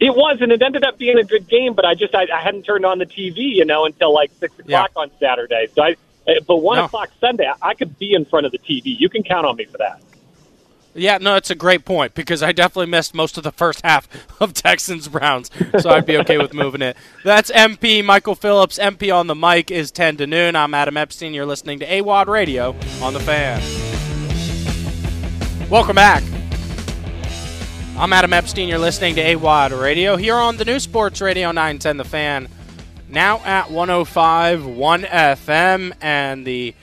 It 0.00 0.10
was, 0.14 0.38
and 0.40 0.50
it 0.52 0.60
ended 0.60 0.84
up 0.84 0.98
being 0.98 1.18
a 1.18 1.24
good 1.24 1.48
game. 1.48 1.74
But 1.74 1.84
I 1.84 1.94
just 1.94 2.14
I, 2.14 2.26
I 2.34 2.40
hadn't 2.42 2.64
turned 2.64 2.84
on 2.84 2.98
the 2.98 3.06
TV, 3.06 3.36
you 3.36 3.64
know, 3.64 3.84
until 3.86 4.12
like 4.12 4.30
six 4.40 4.58
o'clock 4.58 4.90
on 4.96 5.10
Saturday. 5.20 5.68
So 5.74 5.82
I, 5.82 5.96
uh, 6.28 6.40
but 6.46 6.56
one 6.56 6.76
No. 6.78 6.84
o'clock 6.84 7.10
Sunday, 7.20 7.50
I- 7.62 7.74
could 7.74 7.98
be 7.98 8.12
in 8.14 8.24
front 8.24 8.46
of 8.46 8.52
the 8.52 8.58
TV. 8.58 8.96
You 8.98 9.08
can 9.08 9.22
count 9.22 9.46
on 9.46 9.56
me 9.56 9.64
for 9.64 9.78
that. 9.78 10.00
Yeah, 10.96 11.18
no, 11.18 11.34
it's 11.34 11.50
a 11.50 11.56
great 11.56 11.84
point 11.84 12.14
because 12.14 12.40
I 12.40 12.52
definitely 12.52 12.86
missed 12.86 13.14
most 13.14 13.36
of 13.36 13.42
the 13.42 13.50
first 13.50 13.80
half 13.82 14.08
of 14.40 14.52
Texans 14.54 15.08
Browns, 15.08 15.50
so 15.80 15.90
I'd 15.90 16.06
be 16.06 16.16
okay 16.18 16.38
with 16.38 16.54
moving 16.54 16.82
it. 16.82 16.96
That's 17.24 17.50
MP 17.50 18.04
Michael 18.04 18.36
Phillips. 18.36 18.78
MP 18.78 19.12
on 19.12 19.26
the 19.26 19.34
mic 19.34 19.72
is 19.72 19.90
10 19.90 20.18
to 20.18 20.26
noon. 20.28 20.54
I'm 20.54 20.72
Adam 20.72 20.96
Epstein. 20.96 21.34
You're 21.34 21.46
listening 21.46 21.80
to 21.80 21.86
AWadd 21.86 22.26
Radio 22.28 22.76
on 23.02 23.12
the 23.12 23.18
Fan. 23.20 23.60
Welcome 25.70 25.96
back. 25.96 26.22
I'm 27.96 28.12
Adam 28.12 28.34
Epstein. 28.34 28.68
You're 28.68 28.78
listening 28.78 29.14
to 29.14 29.22
AWadd 29.24 29.80
Radio 29.80 30.16
here 30.16 30.36
on 30.36 30.58
the 30.58 30.64
new 30.64 30.78
Sports 30.78 31.22
Radio 31.22 31.48
910 31.52 31.96
The 31.96 32.04
Fan. 32.04 32.48
Now 33.08 33.38
at 33.38 33.68
105.1 33.68 35.06
FM, 35.06 35.92
and 36.02 36.46
the 36.46 36.74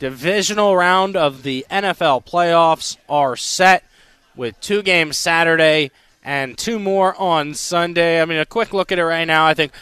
divisional 0.00 0.76
round 0.76 1.16
of 1.16 1.44
the 1.44 1.64
NFL 1.70 2.26
playoffs 2.26 2.96
are 3.08 3.36
set 3.36 3.84
with 4.34 4.60
two 4.60 4.82
games 4.82 5.16
Saturday 5.16 5.92
and 6.24 6.58
two 6.58 6.80
more 6.80 7.14
on 7.16 7.54
Sunday. 7.54 8.20
I 8.20 8.24
mean, 8.24 8.38
a 8.38 8.46
quick 8.46 8.74
look 8.74 8.90
at 8.90 8.98
it 8.98 9.04
right 9.04 9.26
now. 9.26 9.46
I 9.46 9.54
think 9.54 9.72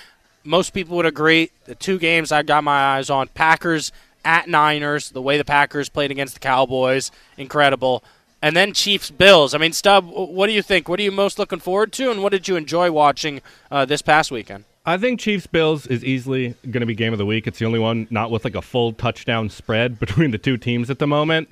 most 0.44 0.74
people 0.74 0.98
would 0.98 1.06
agree 1.06 1.50
the 1.64 1.74
two 1.74 1.98
games 1.98 2.30
I 2.30 2.42
got 2.42 2.64
my 2.64 2.96
eyes 2.96 3.08
on 3.08 3.28
Packers 3.28 3.92
at 4.24 4.46
Niners, 4.46 5.10
the 5.10 5.22
way 5.22 5.38
the 5.38 5.44
Packers 5.44 5.88
played 5.88 6.10
against 6.10 6.34
the 6.34 6.40
Cowboys, 6.40 7.10
incredible. 7.38 8.04
And 8.42 8.56
then 8.56 8.72
Chiefs 8.72 9.10
Bills. 9.10 9.54
I 9.54 9.58
mean, 9.58 9.72
Stub, 9.72 10.04
what 10.10 10.48
do 10.48 10.52
you 10.52 10.62
think? 10.62 10.88
What 10.88 10.98
are 10.98 11.02
you 11.04 11.12
most 11.12 11.38
looking 11.38 11.60
forward 11.60 11.92
to, 11.92 12.10
and 12.10 12.22
what 12.22 12.32
did 12.32 12.48
you 12.48 12.56
enjoy 12.56 12.90
watching 12.90 13.40
uh, 13.70 13.84
this 13.84 14.02
past 14.02 14.32
weekend? 14.32 14.64
I 14.84 14.96
think 14.98 15.20
Chiefs 15.20 15.46
Bills 15.46 15.86
is 15.86 16.04
easily 16.04 16.56
going 16.64 16.80
to 16.80 16.86
be 16.86 16.94
game 16.96 17.12
of 17.12 17.18
the 17.20 17.26
week. 17.26 17.46
It's 17.46 17.60
the 17.60 17.66
only 17.66 17.78
one 17.78 18.08
not 18.10 18.32
with 18.32 18.44
like 18.44 18.56
a 18.56 18.62
full 18.62 18.92
touchdown 18.92 19.48
spread 19.48 20.00
between 20.00 20.32
the 20.32 20.38
two 20.38 20.56
teams 20.56 20.90
at 20.90 20.98
the 20.98 21.06
moment. 21.06 21.48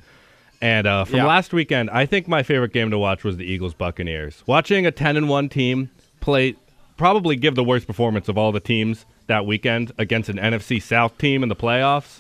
And 0.61 0.87
uh, 0.87 1.05
from 1.05 1.19
Yeah. 1.19 1.27
last 1.27 1.53
weekend, 1.53 1.91
I 1.91 2.07
think 2.07 2.27
my 2.27 2.43
favorite 2.43 2.73
game 2.73 2.91
to 2.91 2.99
watch 2.99 3.23
was 3.23 3.37
the 3.37 3.45
Eagles 3.45 3.73
Buccaneers. 3.73 4.43
Watching 4.47 4.85
a 4.85 4.91
ten 4.91 5.17
and 5.17 5.29
one 5.29 5.49
team 5.49 5.91
play, 6.21 6.57
probably 6.97 7.37
give 7.37 7.55
the 7.55 7.63
worst 7.65 7.87
performance 7.87 8.29
of 8.29 8.37
all 8.37 8.51
the 8.51 8.59
teams 8.61 9.07
that 9.29 9.47
weekend 9.47 9.93
against 9.97 10.29
an 10.29 10.37
NFC 10.39 10.83
South 10.83 11.17
team 11.19 11.45
in 11.45 11.49
the 11.49 11.57
playoffs. 11.57 12.19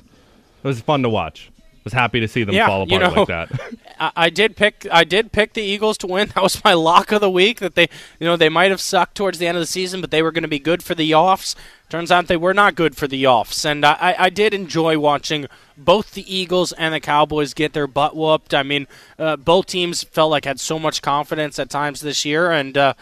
It 0.62 0.66
was 0.68 0.80
fun 0.80 1.02
to 1.02 1.08
watch. 1.08 1.50
I 1.58 1.80
Was 1.84 1.92
happy 1.92 2.20
to 2.20 2.28
see 2.28 2.44
them 2.44 2.54
Yeah, 2.54 2.66
fall 2.66 2.86
you 2.88 2.96
apart 2.98 3.14
know, 3.14 3.20
like 3.24 3.28
that. 3.50 3.60
I, 4.16 4.30
did 4.30 4.56
pick 4.56 4.86
I 4.90 5.04
did 5.04 5.30
pick 5.30 5.52
the 5.52 5.62
Eagles 5.62 5.98
to 5.98 6.06
win. 6.06 6.28
That 6.34 6.42
was 6.42 6.64
my 6.64 6.72
lock 6.72 7.12
of 7.12 7.20
the 7.20 7.30
week. 7.30 7.60
That 7.60 7.74
they 7.74 7.88
you 8.18 8.26
know 8.26 8.36
they 8.36 8.48
might 8.48 8.70
have 8.70 8.80
sucked 8.80 9.16
towards 9.16 9.38
the 9.38 9.46
end 9.46 9.56
of 9.56 9.62
the 9.62 9.66
season, 9.66 10.00
but 10.00 10.10
they 10.10 10.22
were 10.22 10.32
going 10.32 10.42
to 10.42 10.48
be 10.48 10.58
good 10.58 10.82
for 10.82 10.94
the 10.94 11.14
offs. 11.14 11.54
Turns 11.88 12.10
out 12.10 12.26
they 12.28 12.36
were 12.36 12.54
not 12.54 12.76
good 12.76 12.96
for 12.96 13.06
the 13.08 13.26
offs, 13.26 13.64
and 13.64 13.84
I, 13.84 13.92
I- 14.00 14.16
I 14.26 14.30
did 14.30 14.54
enjoy 14.54 14.98
watching 14.98 15.46
both 15.76 16.12
the 16.12 16.34
Eagles 16.34 16.72
and 16.72 16.94
the 16.94 17.00
Cowboys 17.00 17.52
get 17.52 17.72
their 17.72 17.86
butt 17.86 18.14
whooped. 18.16 18.54
I 18.54 18.62
mean, 18.62 18.86
uh, 19.18 19.36
both 19.36 19.66
teams 19.66 20.02
felt 20.04 20.30
like 20.30 20.44
had 20.44 20.60
so 20.60 20.78
much 20.78 21.02
confidence 21.02 21.58
at 21.58 21.68
times 21.70 22.00
this 22.00 22.24
year, 22.24 22.50
and 22.52 22.78
uh, 22.78 22.94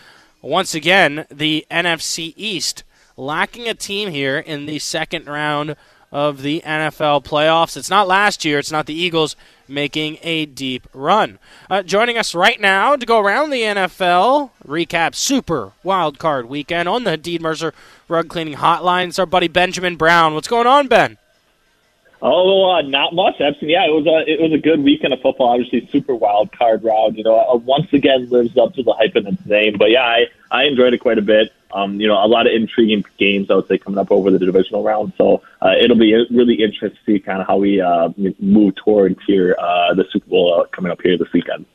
once 0.42 0.74
again 0.74 1.26
the 1.30 1.66
NFC 1.70 2.32
East 2.36 2.82
lacking 3.16 3.68
a 3.68 3.74
team 3.74 4.10
here 4.10 4.38
in 4.38 4.66
the 4.66 4.78
second 4.78 5.26
round 5.26 5.76
of 6.10 6.42
the 6.42 6.62
NFL 6.64 7.24
playoffs. 7.24 7.76
It's 7.76 7.90
not 7.90 8.08
last 8.08 8.44
year, 8.44 8.58
it's 8.58 8.72
not 8.72 8.86
the 8.86 8.94
Eagles 8.94 9.36
making 9.68 10.18
a 10.22 10.46
deep 10.46 10.88
run. 10.94 11.38
Uh, 11.68 11.82
joining 11.82 12.16
us 12.16 12.34
right 12.34 12.60
now 12.60 12.96
to 12.96 13.04
go 13.06 13.18
around 13.20 13.50
the 13.50 13.62
NFL, 13.62 14.50
recap 14.66 15.14
Super 15.14 15.72
Wild 15.82 16.18
Card 16.18 16.46
Weekend 16.46 16.88
on 16.88 17.04
the 17.04 17.16
Deed 17.16 17.42
Mercer 17.42 17.74
Rug 18.08 18.28
Cleaning 18.28 18.54
Hotline. 18.54 19.08
It's 19.08 19.18
our 19.18 19.26
buddy 19.26 19.48
Benjamin 19.48 19.96
Brown. 19.96 20.34
What's 20.34 20.48
going 20.48 20.66
on, 20.66 20.88
Ben? 20.88 21.18
Oh, 22.20 22.70
uh, 22.70 22.82
not 22.82 23.14
much, 23.14 23.40
Epstein. 23.40 23.68
Yeah, 23.68 23.86
it 23.86 23.92
was 23.92 24.06
a 24.06 24.30
it 24.30 24.40
was 24.40 24.52
a 24.52 24.58
good 24.58 24.82
weekend 24.82 25.12
of 25.12 25.20
football. 25.20 25.48
Obviously, 25.50 25.86
super 25.86 26.14
wild 26.14 26.50
card 26.50 26.82
round. 26.82 27.16
You 27.16 27.22
know, 27.22 27.38
uh, 27.38 27.56
once 27.56 27.92
again 27.92 28.28
lives 28.28 28.56
up 28.56 28.74
to 28.74 28.82
the 28.82 28.92
hype 28.92 29.14
in 29.14 29.26
its 29.26 29.46
name. 29.46 29.76
But 29.78 29.90
yeah, 29.90 30.02
I 30.02 30.26
I 30.50 30.64
enjoyed 30.64 30.94
it 30.94 30.98
quite 30.98 31.18
a 31.18 31.22
bit. 31.22 31.52
Um, 31.72 32.00
you 32.00 32.08
know, 32.08 32.14
a 32.14 32.26
lot 32.26 32.46
of 32.46 32.52
intriguing 32.54 33.04
games 33.18 33.50
I 33.50 33.54
would 33.54 33.68
say 33.68 33.78
coming 33.78 33.98
up 33.98 34.10
over 34.10 34.30
the 34.30 34.38
divisional 34.38 34.82
round. 34.82 35.12
So 35.16 35.42
uh, 35.62 35.74
it'll 35.80 35.98
be 35.98 36.14
really 36.30 36.54
interesting 36.54 36.90
to 36.90 37.04
see 37.04 37.20
kind 37.20 37.40
of 37.40 37.46
how 37.46 37.58
we 37.58 37.80
uh, 37.80 38.08
move 38.40 38.74
towards 38.76 39.20
here 39.26 39.54
uh, 39.58 39.94
the 39.94 40.04
Super 40.10 40.28
Bowl 40.28 40.60
uh, 40.60 40.66
coming 40.68 40.90
up 40.90 41.00
here 41.02 41.16
this 41.16 41.32
weekend. 41.32 41.66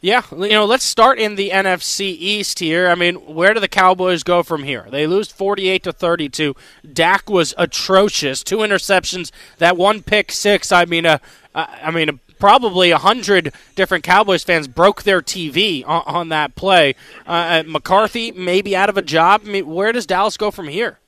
Yeah, 0.00 0.22
you 0.30 0.50
know, 0.50 0.66
let's 0.66 0.84
start 0.84 1.18
in 1.18 1.36
the 1.36 1.50
NFC 1.50 2.00
East 2.00 2.58
here. 2.58 2.88
I 2.88 2.94
mean, 2.94 3.14
where 3.14 3.54
do 3.54 3.60
the 3.60 3.68
Cowboys 3.68 4.22
go 4.22 4.42
from 4.42 4.62
here? 4.62 4.86
They 4.90 5.06
lose 5.06 5.28
48 5.32 5.82
to 5.84 5.92
32. 5.92 6.54
Dak 6.92 7.30
was 7.30 7.54
atrocious. 7.56 8.44
Two 8.44 8.58
interceptions, 8.58 9.30
that 9.58 9.76
one 9.76 10.02
pick 10.02 10.30
six. 10.30 10.70
I 10.70 10.84
mean, 10.84 11.06
uh, 11.06 11.18
I 11.54 11.78
I 11.84 11.90
mean, 11.90 12.20
probably 12.38 12.90
a 12.90 12.98
hundred 12.98 13.52
different 13.74 14.04
Cowboys 14.04 14.44
fans 14.44 14.68
broke 14.68 15.02
their 15.04 15.22
TV 15.22 15.82
on, 15.86 16.02
on 16.06 16.28
that 16.28 16.54
play. 16.54 16.94
Uh, 17.26 17.62
McCarthy 17.66 18.32
maybe 18.32 18.76
out 18.76 18.88
of 18.88 18.96
a 18.96 19.02
job. 19.02 19.42
I 19.44 19.48
mean, 19.48 19.66
where 19.66 19.92
does 19.92 20.06
Dallas 20.06 20.36
go 20.36 20.50
from 20.50 20.68
here? 20.68 20.98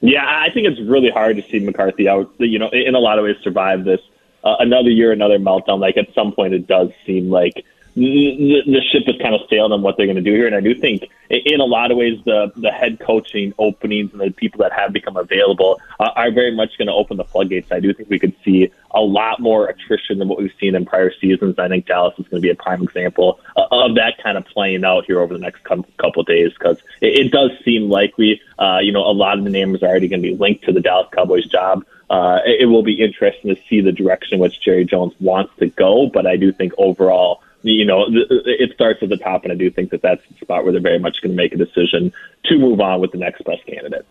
Yeah, 0.00 0.24
I 0.26 0.50
think 0.52 0.66
it's 0.66 0.80
really 0.80 1.10
hard 1.10 1.36
to 1.36 1.42
see 1.42 1.60
McCarthy 1.60 2.08
out. 2.08 2.32
You 2.38 2.58
know, 2.58 2.70
in 2.70 2.94
a 2.94 2.98
lot 2.98 3.18
of 3.18 3.24
ways, 3.24 3.36
survive 3.42 3.84
this 3.84 4.00
uh, 4.42 4.56
another 4.58 4.90
year, 4.90 5.12
another 5.12 5.38
meltdown. 5.38 5.78
Like 5.78 5.96
at 5.96 6.12
some 6.14 6.32
point, 6.32 6.54
it 6.54 6.66
does 6.66 6.90
seem 7.06 7.30
like 7.30 7.64
the, 7.94 8.62
the 8.66 8.80
ship 8.90 9.04
has 9.06 9.16
kind 9.20 9.34
of 9.34 9.42
sailed 9.50 9.72
on 9.72 9.82
what 9.82 9.96
they're 9.96 10.06
going 10.06 10.16
to 10.16 10.22
do 10.22 10.32
here. 10.32 10.46
And 10.46 10.56
I 10.56 10.60
do 10.60 10.74
think, 10.74 11.08
in 11.28 11.60
a 11.60 11.64
lot 11.64 11.90
of 11.90 11.98
ways, 11.98 12.18
the 12.24 12.52
the 12.56 12.70
head 12.70 13.00
coaching 13.00 13.52
openings 13.58 14.12
and 14.12 14.20
the 14.20 14.30
people 14.30 14.58
that 14.58 14.72
have 14.72 14.92
become 14.92 15.16
available 15.16 15.80
uh, 16.00 16.10
are 16.16 16.30
very 16.30 16.54
much 16.54 16.76
going 16.78 16.88
to 16.88 16.94
open 16.94 17.16
the 17.16 17.24
floodgates. 17.24 17.70
I 17.70 17.80
do 17.80 17.92
think 17.92 18.08
we 18.08 18.18
could 18.18 18.34
see 18.44 18.70
a 18.90 19.00
lot 19.00 19.40
more 19.40 19.66
attrition 19.68 20.18
than 20.18 20.28
what 20.28 20.38
we've 20.38 20.52
seen 20.58 20.74
in 20.74 20.84
prior 20.84 21.12
seasons. 21.20 21.58
I 21.58 21.68
think 21.68 21.86
Dallas 21.86 22.14
is 22.18 22.26
going 22.28 22.42
to 22.42 22.46
be 22.46 22.50
a 22.50 22.54
prime 22.54 22.82
example 22.82 23.40
uh, 23.56 23.66
of 23.70 23.94
that 23.96 24.22
kind 24.22 24.36
of 24.36 24.44
playing 24.46 24.84
out 24.84 25.04
here 25.06 25.20
over 25.20 25.32
the 25.32 25.40
next 25.40 25.62
couple 25.64 26.20
of 26.20 26.26
days 26.26 26.52
because 26.52 26.78
it, 27.00 27.26
it 27.26 27.30
does 27.30 27.50
seem 27.64 27.90
likely. 27.90 28.40
Uh, 28.58 28.78
you 28.80 28.92
know, 28.92 29.04
a 29.04 29.12
lot 29.12 29.38
of 29.38 29.44
the 29.44 29.50
names 29.50 29.82
are 29.82 29.86
already 29.86 30.08
going 30.08 30.22
to 30.22 30.28
be 30.28 30.36
linked 30.36 30.64
to 30.64 30.72
the 30.72 30.80
Dallas 30.80 31.08
Cowboys 31.12 31.46
job. 31.46 31.84
Uh, 32.10 32.40
it, 32.44 32.62
it 32.62 32.66
will 32.66 32.82
be 32.82 33.02
interesting 33.02 33.54
to 33.54 33.60
see 33.68 33.80
the 33.80 33.92
direction 33.92 34.34
in 34.34 34.40
which 34.40 34.60
Jerry 34.60 34.84
Jones 34.84 35.14
wants 35.18 35.52
to 35.58 35.68
go, 35.68 36.08
but 36.08 36.26
I 36.26 36.36
do 36.36 36.52
think 36.52 36.74
overall 36.76 37.42
you 37.62 37.84
know, 37.84 38.06
it 38.08 38.72
starts 38.74 39.02
at 39.02 39.08
the 39.08 39.16
top, 39.16 39.44
and 39.44 39.52
I 39.52 39.56
do 39.56 39.70
think 39.70 39.90
that 39.90 40.02
that's 40.02 40.22
the 40.28 40.34
spot 40.36 40.64
where 40.64 40.72
they're 40.72 40.80
very 40.80 40.98
much 40.98 41.22
going 41.22 41.32
to 41.32 41.36
make 41.36 41.52
a 41.52 41.56
decision 41.56 42.12
to 42.46 42.58
move 42.58 42.80
on 42.80 43.00
with 43.00 43.12
the 43.12 43.18
next 43.18 43.44
best 43.44 43.64
candidate. 43.66 44.06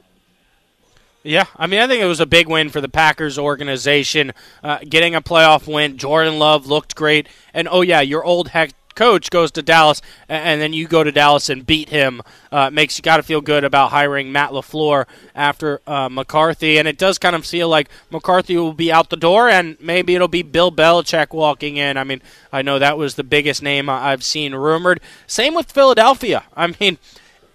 Yeah, 1.23 1.45
I 1.55 1.67
mean, 1.67 1.79
I 1.79 1.87
think 1.87 2.01
it 2.01 2.07
was 2.07 2.19
a 2.19 2.25
big 2.25 2.47
win 2.47 2.69
for 2.69 2.81
the 2.81 2.89
Packers 2.89 3.37
organization, 3.37 4.33
uh, 4.63 4.79
getting 4.87 5.13
a 5.13 5.21
playoff 5.21 5.71
win. 5.71 5.97
Jordan 5.97 6.39
Love 6.39 6.65
looked 6.65 6.95
great, 6.95 7.27
and 7.53 7.67
oh 7.69 7.81
yeah, 7.81 8.01
your 8.01 8.23
old 8.23 8.49
head 8.49 8.73
coach 8.95 9.29
goes 9.29 9.51
to 9.51 9.61
Dallas, 9.61 10.01
and 10.27 10.61
then 10.61 10.73
you 10.73 10.87
go 10.87 11.03
to 11.03 11.11
Dallas 11.11 11.49
and 11.49 11.65
beat 11.65 11.89
him. 11.89 12.21
Uh, 12.51 12.69
makes 12.69 12.97
you 12.97 13.01
got 13.01 13.17
to 13.17 13.23
feel 13.23 13.41
good 13.41 13.63
about 13.63 13.91
hiring 13.91 14.31
Matt 14.31 14.51
LaFleur 14.51 15.05
after 15.35 15.81
uh, 15.87 16.09
McCarthy, 16.09 16.77
and 16.77 16.87
it 16.87 16.97
does 16.97 17.17
kind 17.17 17.35
of 17.35 17.45
feel 17.45 17.69
like 17.69 17.89
McCarthy 18.09 18.57
will 18.57 18.73
be 18.73 18.91
out 18.91 19.09
the 19.09 19.17
door, 19.17 19.49
and 19.49 19.77
maybe 19.79 20.15
it'll 20.15 20.27
be 20.27 20.43
Bill 20.43 20.71
Belichick 20.71 21.33
walking 21.33 21.77
in. 21.77 21.97
I 21.97 22.03
mean, 22.03 22.21
I 22.51 22.61
know 22.61 22.79
that 22.79 22.97
was 22.97 23.15
the 23.15 23.23
biggest 23.23 23.61
name 23.61 23.89
I've 23.89 24.23
seen 24.23 24.53
rumored. 24.53 24.99
Same 25.27 25.53
with 25.53 25.71
Philadelphia. 25.71 26.43
I 26.55 26.73
mean, 26.79 26.97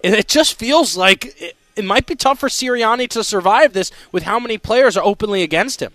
it 0.03 0.27
just 0.27 0.57
feels 0.57 0.97
like 0.97 1.25
it, 1.41 1.55
it 1.75 1.85
might 1.85 2.07
be 2.07 2.15
tough 2.15 2.39
for 2.39 2.49
Sirianni 2.49 3.07
to 3.09 3.23
survive 3.23 3.73
this 3.73 3.91
with 4.11 4.23
how 4.23 4.39
many 4.39 4.57
players 4.57 4.97
are 4.97 5.03
openly 5.03 5.43
against 5.43 5.81
him. 5.81 5.93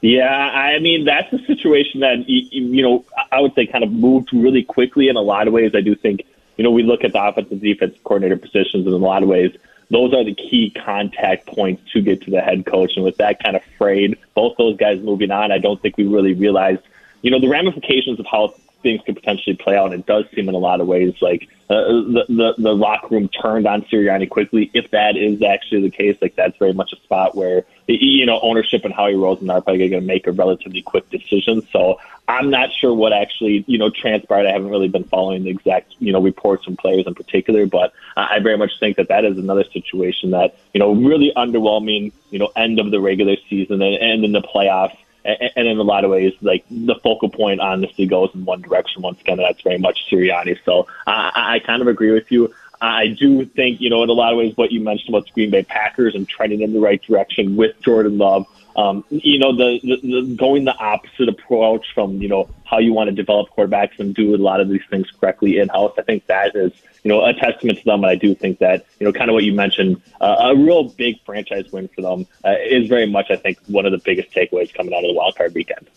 Yeah, 0.00 0.28
I 0.28 0.78
mean 0.78 1.04
that's 1.04 1.32
a 1.32 1.44
situation 1.44 2.00
that 2.00 2.28
you 2.28 2.82
know 2.82 3.04
I 3.32 3.40
would 3.40 3.54
say 3.54 3.66
kind 3.66 3.82
of 3.82 3.90
moved 3.90 4.32
really 4.32 4.62
quickly 4.62 5.08
in 5.08 5.16
a 5.16 5.20
lot 5.20 5.48
of 5.48 5.54
ways. 5.54 5.72
I 5.74 5.80
do 5.80 5.94
think 5.96 6.24
you 6.56 6.62
know 6.62 6.70
we 6.70 6.84
look 6.84 7.02
at 7.02 7.12
the 7.12 7.22
offensive 7.22 7.60
defense 7.60 7.96
coordinator 8.04 8.36
positions 8.36 8.86
and 8.86 8.94
in 8.94 9.02
a 9.02 9.04
lot 9.04 9.22
of 9.22 9.28
ways. 9.28 9.56
Those 9.90 10.12
are 10.12 10.22
the 10.22 10.34
key 10.34 10.70
contact 10.70 11.46
points 11.46 11.90
to 11.92 12.02
get 12.02 12.20
to 12.22 12.30
the 12.30 12.42
head 12.42 12.66
coach, 12.66 12.92
and 12.94 13.04
with 13.04 13.16
that 13.16 13.42
kind 13.42 13.56
of 13.56 13.62
frayed, 13.78 14.18
both 14.34 14.56
those 14.58 14.76
guys 14.76 15.00
moving 15.00 15.30
on, 15.30 15.50
I 15.50 15.58
don't 15.58 15.80
think 15.80 15.96
we 15.96 16.06
really 16.06 16.34
realized 16.34 16.82
you 17.22 17.30
know 17.32 17.40
the 17.40 17.48
ramifications 17.48 18.20
of 18.20 18.26
how 18.26 18.54
things 18.82 19.00
could 19.04 19.16
potentially 19.16 19.56
play 19.56 19.76
out. 19.76 19.92
And 19.92 20.00
it 20.00 20.06
does 20.06 20.24
seem 20.34 20.48
in 20.48 20.54
a 20.54 20.58
lot 20.58 20.80
of 20.80 20.86
ways 20.86 21.14
like 21.20 21.48
uh, 21.70 21.74
the, 21.84 22.24
the 22.28 22.54
the 22.58 22.74
locker 22.74 23.08
room 23.08 23.28
turned 23.28 23.66
on 23.66 23.82
Sirianni 23.82 24.28
quickly. 24.28 24.70
If 24.72 24.90
that 24.92 25.16
is 25.16 25.42
actually 25.42 25.82
the 25.82 25.90
case, 25.90 26.16
like 26.22 26.34
that's 26.34 26.56
very 26.58 26.72
much 26.72 26.92
a 26.92 26.96
spot 26.96 27.36
where 27.36 27.64
you 27.86 28.24
know 28.24 28.40
ownership 28.40 28.84
and 28.84 28.94
Howie 28.94 29.14
Roseman 29.14 29.50
are 29.50 29.60
probably 29.60 29.88
going 29.88 30.00
to 30.00 30.06
make 30.06 30.26
a 30.26 30.32
relatively 30.32 30.82
quick 30.82 31.10
decision. 31.10 31.66
So 31.70 32.00
I'm 32.26 32.50
not 32.50 32.72
sure 32.72 32.94
what 32.94 33.12
actually 33.12 33.64
you 33.66 33.78
know 33.78 33.90
transpired. 33.90 34.46
I 34.46 34.52
haven't 34.52 34.70
really 34.70 34.88
been 34.88 35.04
following 35.04 35.44
the 35.44 35.50
exact 35.50 35.94
you 35.98 36.12
know 36.12 36.22
reports 36.22 36.64
from 36.64 36.76
players 36.76 37.06
in 37.06 37.14
particular, 37.14 37.66
but 37.66 37.92
I 38.16 38.38
very 38.38 38.56
much 38.56 38.78
think 38.80 38.96
that 38.96 39.08
that 39.08 39.24
is 39.24 39.36
another 39.36 39.64
situation 39.64 40.30
that 40.30 40.56
you 40.72 40.78
know 40.78 40.92
really 40.94 41.32
underwhelming. 41.36 42.12
You 42.30 42.38
know, 42.38 42.50
end 42.56 42.78
of 42.78 42.90
the 42.90 43.00
regular 43.00 43.36
season 43.48 43.82
and, 43.82 43.94
and 43.96 44.24
in 44.24 44.32
the 44.32 44.42
playoffs 44.42 44.96
and 45.28 45.68
in 45.68 45.78
a 45.78 45.82
lot 45.82 46.04
of 46.04 46.10
ways, 46.10 46.32
like 46.40 46.64
the 46.70 46.94
focal 47.02 47.28
point 47.28 47.60
honestly 47.60 48.06
goes 48.06 48.30
in 48.34 48.44
one 48.44 48.62
direction 48.62 49.02
once 49.02 49.20
again, 49.20 49.38
and 49.38 49.46
that's 49.46 49.60
very 49.62 49.78
much 49.78 50.08
Sirianni. 50.10 50.58
So 50.64 50.86
I, 51.06 51.54
I 51.54 51.58
kind 51.60 51.82
of 51.82 51.88
agree 51.88 52.12
with 52.12 52.30
you. 52.32 52.54
I 52.80 53.08
do 53.08 53.44
think, 53.44 53.80
you 53.80 53.90
know, 53.90 54.02
in 54.04 54.08
a 54.08 54.12
lot 54.12 54.32
of 54.32 54.38
ways, 54.38 54.56
what 54.56 54.70
you 54.70 54.80
mentioned 54.80 55.10
about 55.10 55.26
the 55.26 55.32
Green 55.32 55.50
Bay 55.50 55.64
Packers 55.64 56.14
and 56.14 56.28
trending 56.28 56.62
in 56.62 56.72
the 56.72 56.80
right 56.80 57.02
direction 57.02 57.56
with 57.56 57.80
Jordan 57.82 58.18
Love, 58.18 58.46
um, 58.78 59.04
you 59.10 59.40
know, 59.40 59.56
the, 59.56 59.80
the, 59.82 59.96
the 59.96 60.36
going 60.36 60.64
the 60.64 60.76
opposite 60.76 61.28
approach 61.28 61.84
from, 61.94 62.22
you 62.22 62.28
know, 62.28 62.48
how 62.64 62.78
you 62.78 62.92
want 62.92 63.08
to 63.08 63.14
develop 63.14 63.48
quarterbacks 63.56 63.98
and 63.98 64.14
do 64.14 64.36
a 64.36 64.38
lot 64.38 64.60
of 64.60 64.68
these 64.68 64.86
things 64.88 65.10
correctly 65.10 65.58
in 65.58 65.68
house. 65.68 65.94
I 65.98 66.02
think 66.02 66.26
that 66.26 66.54
is, 66.54 66.70
you 67.02 67.08
know, 67.08 67.24
a 67.24 67.34
testament 67.34 67.78
to 67.78 67.84
them. 67.84 68.04
And 68.04 68.10
I 68.10 68.14
do 68.14 68.36
think 68.36 68.60
that, 68.60 68.86
you 69.00 69.04
know, 69.04 69.12
kind 69.12 69.30
of 69.30 69.34
what 69.34 69.42
you 69.42 69.52
mentioned, 69.52 70.00
uh, 70.20 70.52
a 70.52 70.56
real 70.56 70.84
big 70.84 71.16
franchise 71.26 71.72
win 71.72 71.88
for 71.88 72.02
them 72.02 72.28
uh, 72.44 72.54
is 72.70 72.86
very 72.88 73.06
much, 73.06 73.26
I 73.30 73.36
think, 73.36 73.58
one 73.66 73.84
of 73.84 73.90
the 73.90 73.98
biggest 73.98 74.30
takeaways 74.30 74.72
coming 74.72 74.94
out 74.94 75.02
of 75.02 75.08
the 75.08 75.14
wild 75.14 75.34
card 75.34 75.54
weekend. 75.54 75.90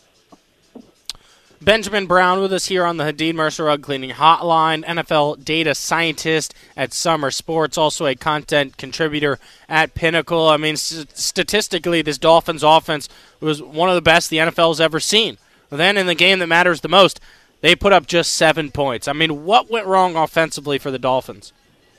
Benjamin 1.62 2.08
Brown 2.08 2.42
with 2.42 2.52
us 2.52 2.66
here 2.66 2.84
on 2.84 2.98
the 2.98 3.04
Hadid 3.04 3.36
Mercer 3.36 3.66
Rug 3.66 3.84
Cleaning 3.84 4.10
Hotline, 4.10 4.84
NFL 4.84 5.46
data 5.46 5.76
scientist 5.76 6.56
at 6.76 6.90
SumerSports, 6.90 7.78
also 7.78 8.08
a 8.08 8.16
content 8.16 8.78
contributor 8.78 9.38
at 9.70 9.94
Pinnacle. 9.94 10.50
I 10.50 10.58
mean, 10.58 10.76
statistically, 10.76 12.02
this 12.02 12.18
Dolphins 12.18 12.64
offense 12.64 13.08
was 13.40 13.62
one 13.62 13.90
of 13.90 13.96
the 13.96 14.02
best 14.02 14.32
the 14.32 14.38
NFL's 14.38 14.82
ever 14.82 15.00
seen. 15.00 15.38
then 15.70 15.98
in 15.98 16.08
the 16.08 16.16
game 16.16 16.40
that 16.40 16.48
matters 16.48 16.82
the 16.82 16.90
most, 16.90 17.20
they 17.62 17.76
put 17.76 17.94
up 17.94 18.08
just 18.08 18.32
seven 18.32 18.72
points. 18.72 19.08
I 19.08 19.14
mean, 19.14 19.46
what 19.46 19.70
went 19.70 19.86
wrong 19.86 20.16
offensively 20.16 20.80
for 20.80 20.90
the 20.90 20.98
Dolphins? 20.98 21.54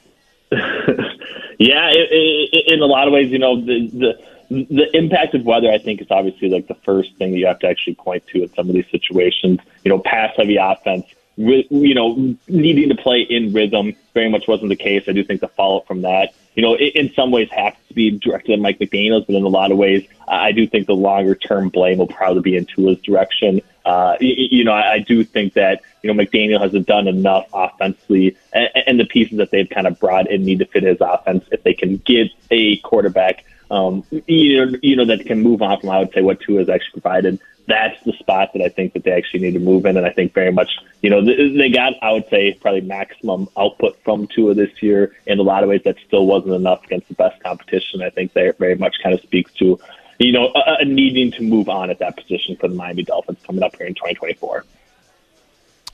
yeah, 0.51 1.89
it, 1.93 2.09
it, 2.53 2.73
in 2.73 2.83
a 2.83 2.87
lot 2.87 3.07
of 3.07 3.13
ways, 3.13 3.31
you 3.31 3.39
know, 3.39 3.61
the, 3.61 3.89
the 3.93 4.32
the 4.53 4.89
impact 4.95 5.35
of 5.35 5.45
weather, 5.45 5.71
I 5.71 5.79
think, 5.79 6.01
is 6.01 6.09
obviously 6.11 6.49
like 6.49 6.69
the 6.69 6.75
first 6.75 7.17
thing 7.17 7.35
you 7.35 7.47
have 7.47 7.59
to 7.61 7.69
actually 7.69 7.95
point 7.95 8.27
to 8.29 8.43
in 8.43 8.53
some 8.55 8.69
of 8.69 8.75
these 8.75 8.89
situations. 8.91 9.61
You 9.85 9.91
know, 9.91 9.99
pass 9.99 10.35
heavy 10.37 10.57
offense, 10.57 11.07
you 11.37 11.95
know, 11.95 12.37
needing 12.49 12.89
to 12.91 12.95
play 12.95 13.21
in 13.23 13.53
rhythm 13.53 13.95
very 14.15 14.29
much 14.29 14.47
wasn't 14.47 14.69
the 14.69 14.77
case. 14.77 15.05
I 15.09 15.13
do 15.13 15.25
think 15.25 15.41
the 15.41 15.49
follow 15.49 15.79
up 15.79 15.87
from 15.87 16.03
that, 16.03 16.35
you 16.55 16.63
know, 16.63 16.77
in 16.77 17.13
some 17.15 17.31
ways 17.31 17.49
has 17.51 17.73
to 17.89 17.95
be 17.95 18.11
directed 18.11 18.53
at 18.53 18.59
Mike 18.59 18.79
McDaniels, 18.79 19.27
but 19.27 19.35
in 19.35 19.43
a 19.43 19.49
lot 19.49 19.73
of 19.73 19.79
ways, 19.79 20.07
I 20.29 20.53
do 20.53 20.67
think 20.67 20.87
the 20.87 20.95
longer 20.95 21.35
term 21.35 21.71
blame 21.71 21.99
will 21.99 22.07
probably 22.07 22.43
be 22.43 22.57
in 22.57 22.67
Tua's 22.67 23.01
direction. 23.01 23.63
Uh, 23.85 24.17
you 24.21 24.63
know, 24.63 24.73
I 24.73 24.99
do 24.99 25.25
think 25.25 25.55
that, 25.55 25.81
you 26.03 26.13
know, 26.13 26.23
McDaniel 26.23 26.61
hasn't 26.61 26.87
done 26.87 27.09
enough 27.09 27.47
offensively 27.53 28.37
and 28.53 29.01
the 29.01 29.07
pieces 29.07 29.39
that 29.39 29.51
they've 29.51 29.69
kind 29.69 29.87
of 29.87 29.99
brought 29.99 30.31
in 30.31 30.45
need 30.45 30.59
to 30.59 30.67
fit 30.67 30.83
his 30.83 30.99
offense. 31.01 31.45
If 31.51 31.63
they 31.63 31.75
can 31.75 31.97
get 31.97 32.29
a 32.51 32.77
quarterback 32.79 33.45
um, 33.73 34.05
you 34.27 34.67
know, 34.67 34.79
you 34.83 34.97
know 34.97 35.07
that 35.07 35.25
can 35.25 35.43
move 35.43 35.63
on 35.63 35.81
from 35.81 35.89
I 35.89 35.99
would 35.99 36.13
say 36.13 36.21
what 36.21 36.41
Tua 36.41 36.59
has 36.59 36.69
actually 36.69 37.01
provided. 37.01 37.41
That's 37.67 38.01
the 38.05 38.13
spot 38.13 38.53
that 38.53 38.61
I 38.61 38.69
think 38.69 38.93
that 38.93 39.05
they 39.05 39.13
actually 39.13 39.41
need 39.41 39.55
to 39.55 39.61
move 39.61 39.87
in, 39.87 39.97
and 39.97 40.05
I 40.05 40.11
think 40.11 40.35
very 40.35 40.53
much, 40.53 40.69
you 41.01 41.09
know, 41.09 41.25
they 41.25 41.71
got 41.71 41.95
I 42.03 42.13
would 42.13 42.29
say 42.29 42.53
probably 42.61 42.83
maximum 42.83 43.49
output 43.57 43.99
from 44.05 44.27
Tua 44.27 44.53
this 44.53 44.83
year. 44.83 45.17
In 45.27 45.39
a 45.39 45.43
lot 45.43 45.63
of 45.63 45.71
ways, 45.71 45.81
that 45.85 45.97
still 46.07 46.27
wasn't 46.27 46.55
enough 46.55 46.85
against 46.85 47.09
the 47.09 47.15
best 47.15 47.43
competition. 47.43 48.03
I 48.03 48.11
think 48.11 48.35
that 48.35 48.59
very 48.59 48.75
much 48.75 48.97
kind 49.03 49.15
of 49.15 49.23
speaks 49.23 49.51
to, 49.55 49.81
you 50.19 50.33
know, 50.33 50.53
a, 50.55 50.81
a 50.81 50.85
needing 50.85 51.31
to 51.33 51.43
move 51.43 51.71
on 51.71 51.89
at 51.89 51.99
that 52.01 52.19
position 52.19 52.57
for 52.57 52.69
the 52.69 52.75
Miami 52.75 53.05
Dolphins 53.05 53.39
coming 53.47 53.63
up 53.63 53.75
here 53.77 53.87
in 53.87 53.95
2024. 53.95 54.67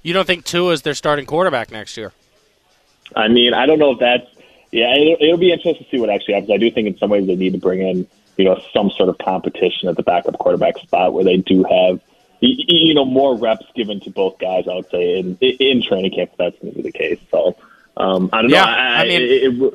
You 0.02 0.14
don't 0.14 0.26
think 0.26 0.44
Tua 0.44 0.72
is 0.72 0.82
their 0.82 0.94
starting 0.94 1.26
quarterback 1.26 1.70
next 1.70 1.96
year? 1.96 2.12
I 3.14 3.28
mean, 3.28 3.54
I 3.54 3.66
don't 3.66 3.78
know 3.78 3.92
if 3.92 4.00
that's 4.00 4.26
yeah, 4.70 4.94
it'll, 4.94 5.16
it'll 5.20 5.38
be 5.38 5.52
interesting 5.52 5.84
to 5.84 5.90
see 5.90 6.00
what 6.00 6.10
actually 6.10 6.34
happens. 6.34 6.50
I 6.50 6.56
do 6.58 6.70
think 6.70 6.86
in 6.86 6.98
some 6.98 7.10
ways 7.10 7.26
they 7.26 7.36
need 7.36 7.52
to 7.52 7.58
bring 7.58 7.80
in, 7.80 8.06
you 8.36 8.44
know, 8.44 8.60
some 8.72 8.90
sort 8.90 9.08
of 9.08 9.18
competition 9.18 9.88
at 9.88 9.96
the 9.96 10.02
backup 10.02 10.38
quarterback 10.38 10.78
spot 10.78 11.12
where 11.12 11.24
they 11.24 11.38
do 11.38 11.64
have, 11.64 12.00
you 12.40 12.94
know, 12.94 13.04
more 13.04 13.36
reps 13.36 13.66
given 13.74 14.00
to 14.00 14.10
both 14.10 14.38
guys. 14.38 14.68
I 14.68 14.74
would 14.74 14.90
say 14.90 15.18
in 15.18 15.36
in 15.40 15.82
training 15.82 16.12
camp, 16.12 16.32
that's 16.38 16.58
going 16.60 16.72
to 16.72 16.76
be 16.76 16.82
the 16.82 16.92
case. 16.92 17.18
So 17.30 17.56
um, 17.96 18.30
I 18.32 18.42
don't 18.42 18.50
yeah, 18.50 18.64
know. 18.64 18.70
I, 18.70 19.00
I 19.00 19.08
mean, 19.08 19.22
it, 19.22 19.62
it, 19.62 19.74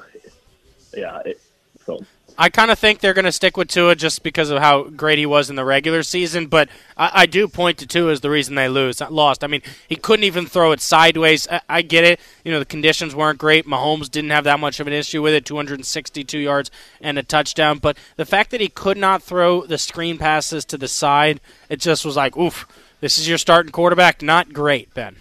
yeah. 0.95 1.19
It, 1.25 1.41
so 1.85 2.05
I 2.37 2.49
kind 2.49 2.71
of 2.71 2.79
think 2.79 2.99
they're 2.99 3.13
going 3.13 3.25
to 3.25 3.31
stick 3.31 3.57
with 3.57 3.67
Tua 3.67 3.95
just 3.95 4.23
because 4.23 4.49
of 4.49 4.59
how 4.59 4.83
great 4.83 5.19
he 5.19 5.25
was 5.25 5.49
in 5.49 5.55
the 5.55 5.65
regular 5.65 6.01
season, 6.03 6.47
but 6.47 6.67
I, 6.97 7.11
I 7.13 7.25
do 7.25 7.47
point 7.47 7.77
to 7.79 7.87
Tua 7.87 8.11
as 8.11 8.21
the 8.21 8.29
reason 8.29 8.55
they 8.55 8.67
lose, 8.67 9.01
uh, 9.01 9.09
lost. 9.09 9.43
I 9.43 9.47
mean, 9.47 9.61
he 9.87 9.95
couldn't 9.95 10.23
even 10.23 10.45
throw 10.45 10.71
it 10.71 10.81
sideways. 10.81 11.47
I, 11.47 11.61
I, 11.69 11.81
get 11.81 12.03
it. 12.03 12.19
You 12.43 12.51
know, 12.51 12.59
the 12.59 12.65
conditions 12.65 13.13
weren't 13.13 13.37
great. 13.37 13.67
Mahomes 13.67 14.09
didn't 14.09 14.31
have 14.31 14.45
that 14.45 14.59
much 14.59 14.79
of 14.79 14.87
an 14.87 14.93
issue 14.93 15.21
with 15.21 15.33
it 15.33 15.45
262 15.45 16.39
yards 16.39 16.71
and 17.01 17.19
a 17.19 17.23
touchdown. 17.23 17.77
But 17.77 17.97
the 18.15 18.25
fact 18.25 18.51
that 18.51 18.61
he 18.61 18.69
could 18.69 18.97
not 18.97 19.21
throw 19.21 19.65
the 19.65 19.77
screen 19.77 20.17
passes 20.17 20.65
to 20.65 20.77
the 20.77 20.87
side, 20.87 21.39
it 21.69 21.79
just 21.79 22.03
was 22.03 22.15
like, 22.15 22.35
oof, 22.35 22.67
this 22.99 23.17
is 23.17 23.27
your 23.27 23.37
starting 23.37 23.71
quarterback. 23.71 24.21
Not 24.21 24.53
great, 24.53 24.93
Ben. 24.93 25.17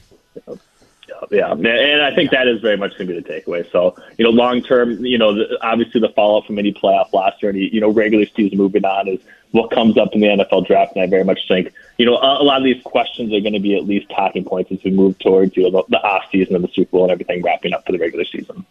Yeah, 1.32 1.52
and 1.52 2.02
I 2.02 2.14
think 2.14 2.30
that 2.32 2.46
is 2.46 2.60
very 2.60 2.76
much 2.76 2.90
going 2.98 3.08
to 3.08 3.14
be 3.14 3.18
the 3.18 3.26
takeaway. 3.26 3.70
So, 3.72 3.96
you 4.18 4.24
know, 4.24 4.30
long 4.30 4.62
term, 4.62 5.02
you 5.02 5.16
know, 5.16 5.34
the, 5.34 5.58
obviously 5.62 5.98
the 5.98 6.10
fallout 6.10 6.46
from 6.46 6.58
any 6.58 6.74
playoff 6.74 7.10
loss 7.14 7.42
or 7.42 7.48
any, 7.48 7.70
you 7.72 7.80
know, 7.80 7.90
regular 7.90 8.26
season 8.36 8.58
moving 8.58 8.84
on 8.84 9.08
is 9.08 9.18
what 9.52 9.70
comes 9.70 9.96
up 9.96 10.10
in 10.12 10.20
the 10.20 10.26
NFL 10.26 10.66
draft. 10.66 10.94
And 10.94 11.02
I 11.02 11.06
very 11.06 11.24
much 11.24 11.48
think, 11.48 11.72
you 11.96 12.04
know, 12.04 12.16
a, 12.16 12.42
a 12.42 12.44
lot 12.44 12.58
of 12.58 12.64
these 12.64 12.82
questions 12.82 13.32
are 13.32 13.40
going 13.40 13.54
to 13.54 13.60
be 13.60 13.74
at 13.74 13.86
least 13.86 14.10
talking 14.10 14.44
points 14.44 14.72
as 14.72 14.84
we 14.84 14.90
move 14.90 15.18
towards, 15.20 15.56
you 15.56 15.62
know, 15.62 15.70
the, 15.70 15.84
the 15.88 16.02
off 16.02 16.24
season 16.30 16.54
of 16.54 16.60
the 16.60 16.68
Super 16.68 16.90
Bowl 16.90 17.04
and 17.04 17.12
everything 17.12 17.40
wrapping 17.42 17.72
up 17.72 17.86
for 17.86 17.92
the 17.92 17.98
regular 17.98 18.26
season. 18.26 18.66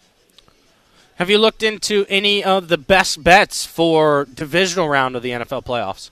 Have 1.15 1.31
you 1.31 1.39
looked 1.39 1.63
into 1.63 2.05
any 2.09 2.43
of 2.43 2.67
the 2.67 2.77
best 2.77 3.23
bets 3.23 3.65
for 3.65 4.27
divisional 4.31 4.87
round 4.87 5.15
of 5.15 5.23
the 5.23 5.31
NFL 5.31 5.65
playoffs? 5.65 6.11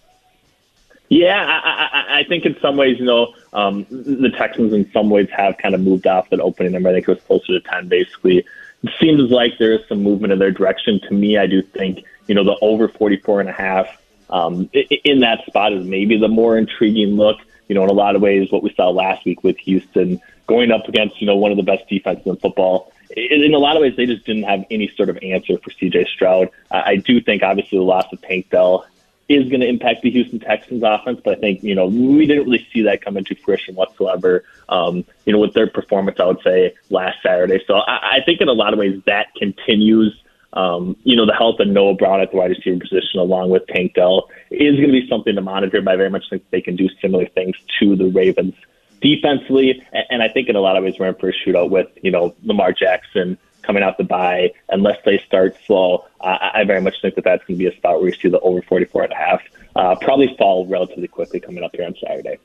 Yeah, 1.09 1.43
I, 1.43 1.69
I, 1.91 2.19
I 2.19 2.23
think 2.25 2.45
in 2.45 2.55
some 2.61 2.77
ways, 2.77 2.99
you 2.99 3.05
know, 3.05 3.33
um, 3.51 3.87
the 3.89 4.29
Texans 4.29 4.73
in 4.73 4.89
some 4.91 5.09
ways 5.09 5.27
have 5.35 5.57
kind 5.57 5.73
of 5.73 5.81
moved 5.81 6.05
off 6.05 6.29
that 6.29 6.39
opening 6.39 6.73
number. 6.73 6.89
I 6.89 6.93
think 6.93 7.07
it 7.07 7.11
was 7.11 7.21
closer 7.23 7.59
to 7.59 7.61
10, 7.61 7.87
basically. 7.87 8.45
It 8.83 8.91
seems 8.99 9.31
like 9.31 9.53
there 9.57 9.73
is 9.73 9.81
some 9.89 10.03
movement 10.03 10.33
in 10.33 10.39
their 10.39 10.51
direction. 10.51 11.01
To 11.07 11.13
me, 11.13 11.37
I 11.37 11.47
do 11.47 11.63
think, 11.63 12.05
you 12.27 12.35
know, 12.35 12.43
the 12.43 12.55
over 12.61 12.87
44 12.87 13.41
and 13.41 13.49
a 13.49 13.53
half 13.53 13.87
um, 14.29 14.69
in 15.03 15.21
that 15.21 15.45
spot 15.47 15.73
is 15.73 15.85
maybe 15.85 16.17
the 16.17 16.27
more 16.27 16.57
intriguing 16.57 17.15
look. 17.15 17.37
You 17.67 17.75
know, 17.75 17.83
in 17.83 17.89
a 17.89 17.93
lot 17.93 18.15
of 18.15 18.21
ways, 18.21 18.51
what 18.51 18.63
we 18.63 18.73
saw 18.75 18.89
last 18.89 19.25
week 19.25 19.43
with 19.43 19.57
Houston 19.59 20.21
going 20.47 20.71
up 20.71 20.87
against, 20.87 21.19
you 21.21 21.27
know, 21.27 21.35
one 21.35 21.51
of 21.51 21.57
the 21.57 21.63
best 21.63 21.87
defenses 21.87 22.25
in 22.25 22.35
football. 22.37 22.91
In, 23.15 23.53
a 23.53 23.57
lot 23.57 23.75
of 23.75 23.81
ways, 23.81 23.95
they 23.95 24.05
just 24.05 24.25
didn't 24.25 24.43
have 24.43 24.65
any 24.69 24.87
sort 24.95 25.09
of 25.09 25.17
answer 25.21 25.57
for 25.57 25.71
CJ 25.71 26.07
Stroud. 26.07 26.49
I 26.71 26.97
do 26.97 27.19
think, 27.21 27.43
obviously, 27.43 27.79
the 27.79 27.83
loss 27.83 28.05
of 28.11 28.21
Tank 28.21 28.49
Dell 28.49 28.85
is 29.29 29.47
going 29.47 29.61
to 29.61 29.67
impact 29.67 30.01
the 30.01 30.09
Houston 30.09 30.39
Texans 30.39 30.81
offense, 30.83 31.21
but 31.23 31.37
I 31.37 31.39
think, 31.39 31.63
you 31.63 31.75
know, 31.75 31.85
we 31.85 32.25
didn't 32.25 32.45
really 32.45 32.67
see 32.73 32.81
that 32.83 33.03
come 33.03 33.15
into 33.15 33.35
fruition 33.35 33.75
whatsoever, 33.75 34.43
um, 34.67 35.05
you 35.25 35.31
know, 35.31 35.39
with 35.39 35.53
their 35.53 35.67
performance, 35.67 36.19
I 36.19 36.25
would 36.25 36.41
say, 36.43 36.73
last 36.89 37.19
Saturday. 37.21 37.63
So 37.67 37.75
I, 37.75 38.17
I 38.17 38.19
think 38.25 38.41
in 38.41 38.47
a 38.47 38.53
lot 38.53 38.73
of 38.73 38.79
ways 38.79 39.01
that 39.05 39.33
continues. 39.35 40.19
Um, 40.51 40.97
you 41.03 41.15
know, 41.15 41.27
the 41.27 41.35
health 41.35 41.59
of 41.59 41.67
Noah 41.67 41.93
Brown 41.93 42.21
at 42.21 42.31
the 42.31 42.37
wide 42.37 42.49
receiver 42.49 42.79
position, 42.79 43.19
along 43.19 43.51
with 43.51 43.67
Tank 43.67 43.93
Dell, 43.93 44.29
is 44.49 44.77
going 44.77 44.87
to 44.87 44.91
be 44.93 45.07
something 45.07 45.35
to 45.35 45.41
monitor. 45.41 45.79
But 45.79 45.93
I 45.93 45.95
very 45.95 46.09
much 46.09 46.23
think 46.27 46.43
they 46.49 46.59
can 46.59 46.75
do 46.75 46.89
similar 46.99 47.27
things 47.27 47.55
to 47.79 47.95
the 47.95 48.09
Ravens 48.09 48.55
defensively, 48.99 49.83
and, 49.93 50.05
and 50.09 50.23
I 50.23 50.27
think 50.29 50.49
in 50.49 50.55
a 50.55 50.59
lot 50.59 50.75
of 50.75 50.83
ways 50.83 50.95
we're 50.99 51.09
in 51.09 51.15
for 51.15 51.29
a 51.29 51.33
shootout 51.33 51.69
with 51.69 51.87
you 52.01 52.09
know 52.09 52.35
Lamar 52.43 52.73
Jackson 52.73 53.37
coming 53.69 53.83
out 53.83 53.99
the 53.99 54.03
bye. 54.03 54.51
Unless 54.69 54.97
they 55.05 55.19
start 55.19 55.55
slow, 55.67 56.05
I, 56.19 56.49
I 56.55 56.63
very 56.63 56.81
much 56.81 56.95
think 57.03 57.13
that 57.13 57.23
that's 57.23 57.45
going 57.45 57.59
to 57.59 57.63
be 57.63 57.67
a 57.67 57.77
spot 57.77 57.99
where 57.99 58.09
you 58.09 58.15
see 58.15 58.27
the 58.27 58.39
over 58.39 58.63
44 58.63 59.03
and 59.03 59.13
a 59.13 59.15
half 59.15 59.41
uh, 59.75 59.95
probably 60.01 60.35
fall 60.39 60.65
relatively 60.65 61.07
quickly 61.07 61.39
coming 61.39 61.63
up 61.63 61.75
here 61.75 61.85
on 61.85 61.93
Saturday. 62.03 62.39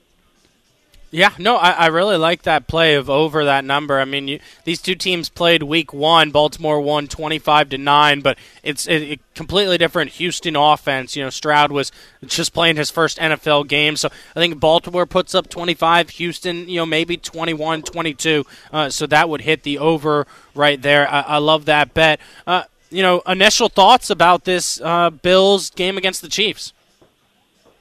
Yeah, 1.15 1.31
no, 1.39 1.55
I, 1.55 1.71
I 1.71 1.87
really 1.87 2.17
like 2.17 2.43
that 2.43 2.67
play 2.67 2.97
of 2.97 3.09
over 3.09 3.45
that 3.45 3.65
number. 3.65 4.01
I 4.01 4.05
mean, 4.05 4.27
you, 4.27 4.41
these 4.65 4.83
two 4.83 4.97
teams 4.97 5.29
played 5.29 5.63
week 5.63 5.93
one. 5.93 6.33
Baltimore 6.33 6.81
won 6.81 7.07
twenty 7.07 7.39
five 7.39 7.69
to 7.69 7.79
nine, 7.79 8.21
but 8.21 8.37
it's 8.65 8.89
a, 8.89 9.13
a 9.13 9.19
completely 9.33 9.79
different 9.79 10.11
Houston 10.15 10.57
offense. 10.57 11.15
You 11.15 11.23
know, 11.23 11.31
Stroud 11.31 11.71
was 11.71 11.93
just 12.27 12.53
playing 12.53 12.75
his 12.75 12.91
first 12.91 13.19
NFL 13.19 13.69
game, 13.69 13.95
so 13.95 14.09
I 14.35 14.41
think 14.41 14.59
Baltimore 14.59 15.07
puts 15.07 15.37
up 15.37 15.49
twenty 15.49 15.75
five. 15.75 16.11
Houston, 16.11 16.69
you 16.69 16.79
know, 16.79 16.87
maybe 16.87 17.17
21, 17.17 17.83
22. 17.83 18.45
Uh, 18.73 18.91
so 18.91 19.07
that 19.07 19.29
would 19.29 19.43
hit 19.43 19.63
the 19.63 19.79
over 19.79 20.27
right 20.53 20.83
there. 20.83 21.09
I, 21.09 21.21
I 21.21 21.39
love 21.39 21.67
that 21.67 21.95
bet. 21.95 22.19
Uh, 22.45 22.65
you 22.91 23.05
know, 23.05 23.23
initial 23.29 23.69
thoughts 23.69 24.11
about 24.11 24.47
this 24.47 24.81
uh, 24.81 25.11
Bills 25.11 25.71
game 25.71 25.97
against 25.97 26.23
the 26.23 26.29
Chiefs. 26.29 26.73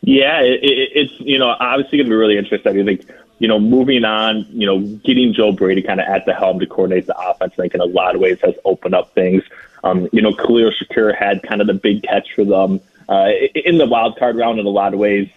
Yeah, 0.02 0.42
it, 0.42 0.60
it, 0.62 0.90
it's 0.94 1.14
you 1.20 1.40
know 1.40 1.56
obviously 1.60 1.98
going 1.98 2.06
to 2.06 2.12
be 2.12 2.16
really 2.16 2.38
interesting. 2.38 2.80
I 2.80 2.84
think 2.84 3.10
you 3.44 3.50
know 3.50 3.60
moving 3.60 4.06
on, 4.06 4.46
you 4.52 4.66
know 4.66 4.80
getting 5.04 5.34
Joe 5.34 5.52
Brady 5.52 5.82
kind 5.82 6.00
of 6.00 6.08
at 6.08 6.26
the 6.26 6.34
helm 6.34 6.62
to 6.62 6.66
coordinate 6.66 7.08
the 7.08 7.20
offense, 7.20 7.52
I 7.56 7.64
think 7.64 7.74
in 7.74 7.82
a 7.82 7.86
lot 8.00 8.16
of 8.16 8.22
ways 8.22 8.40
has 8.42 8.56
opened 8.64 8.96
up 8.96 9.14
things. 9.14 9.44
Um, 9.84 10.08
you 10.14 10.22
know, 10.22 10.32
Khalil 10.34 10.72
Shakir 10.72 11.14
had 11.14 11.44
kind 11.44 11.60
of 11.60 11.68
the 11.68 11.74
big 11.74 12.04
catch 12.04 12.32
for 12.34 12.46
them 12.46 12.80
uh, 13.10 13.32
in 13.54 13.80
the 13.80 13.86
wild 13.86 14.18
card 14.18 14.38
round. 14.38 14.62
In 14.62 14.66
a 14.66 14.70
lot 14.70 14.94
of 14.94 15.00
ways, 15.02 15.28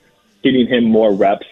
getting 0.45 0.69
him 0.69 0.85
more 0.85 1.13
reps 1.13 1.49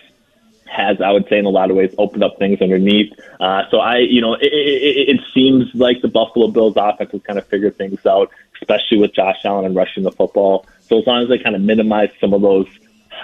has, 0.70 1.00
I 1.00 1.10
would 1.10 1.28
say, 1.28 1.38
in 1.38 1.44
a 1.44 1.50
lot 1.50 1.72
of 1.72 1.76
ways, 1.76 1.92
opened 1.98 2.22
up 2.22 2.38
things 2.38 2.62
underneath. 2.62 3.12
Uh, 3.40 3.62
so 3.72 3.78
I, 3.78 3.98
you 3.98 4.20
know, 4.20 4.34
it, 4.34 4.52
it, 4.52 5.08
it 5.16 5.20
seems 5.34 5.74
like 5.74 6.02
the 6.02 6.08
Buffalo 6.08 6.52
Bills 6.52 6.74
offense 6.76 7.10
has 7.10 7.22
kind 7.22 7.36
of 7.40 7.48
figured 7.48 7.76
things 7.76 8.06
out, 8.06 8.30
especially 8.62 8.98
with 8.98 9.12
Josh 9.12 9.38
Allen 9.44 9.64
and 9.64 9.74
rushing 9.74 10.04
the 10.04 10.12
football. 10.12 10.66
So 10.82 11.00
as 11.00 11.06
long 11.08 11.20
as 11.24 11.28
they 11.28 11.38
kind 11.38 11.56
of 11.56 11.62
minimize 11.62 12.10
some 12.20 12.32
of 12.32 12.42
those 12.42 12.68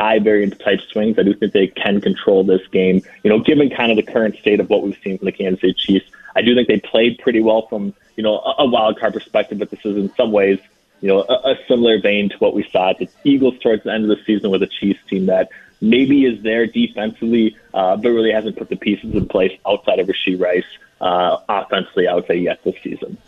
high 0.00 0.18
variance 0.18 0.56
type 0.58 0.80
swings. 0.90 1.18
I 1.18 1.22
do 1.22 1.34
think 1.34 1.52
they 1.52 1.66
can 1.66 2.00
control 2.00 2.42
this 2.42 2.66
game. 2.68 3.02
You 3.22 3.30
know, 3.30 3.40
given 3.40 3.70
kind 3.70 3.90
of 3.90 3.96
the 4.04 4.10
current 4.10 4.36
state 4.36 4.60
of 4.60 4.70
what 4.70 4.82
we've 4.82 4.98
seen 5.04 5.18
from 5.18 5.26
the 5.26 5.32
Kansas 5.32 5.60
City 5.60 5.74
Chiefs, 5.74 6.10
I 6.34 6.42
do 6.42 6.54
think 6.54 6.68
they 6.68 6.80
played 6.80 7.18
pretty 7.18 7.40
well 7.40 7.66
from 7.66 7.94
you 8.16 8.22
know 8.22 8.38
a, 8.38 8.62
a 8.62 8.66
wild 8.66 8.98
card 8.98 9.12
perspective. 9.12 9.58
But 9.58 9.70
this 9.70 9.80
is 9.84 9.96
in 9.96 10.12
some 10.14 10.32
ways 10.32 10.58
you 11.00 11.08
know 11.08 11.22
a, 11.22 11.52
a 11.52 11.58
similar 11.68 12.00
vein 12.00 12.30
to 12.30 12.36
what 12.38 12.54
we 12.54 12.68
saw 12.70 12.90
at 12.90 12.98
the 12.98 13.08
Eagles 13.24 13.58
towards 13.58 13.84
the 13.84 13.92
end 13.92 14.10
of 14.10 14.16
the 14.16 14.24
season 14.24 14.50
with 14.50 14.62
a 14.62 14.66
Chiefs 14.68 15.00
team 15.08 15.26
that 15.26 15.50
maybe 15.80 16.24
is 16.24 16.42
there 16.42 16.66
defensively, 16.66 17.56
uh, 17.74 17.96
but 17.96 18.08
really 18.08 18.32
hasn't 18.32 18.56
put 18.56 18.68
the 18.68 18.76
pieces 18.76 19.14
in 19.14 19.26
place 19.26 19.58
outside 19.66 19.98
of 19.98 20.08
Rashee 20.08 20.40
Rice 20.40 20.64
uh, 21.00 21.38
offensively. 21.48 22.08
I 22.08 22.14
would 22.14 22.26
say 22.26 22.36
yet 22.36 22.62
this 22.64 22.76
season. 22.82 23.18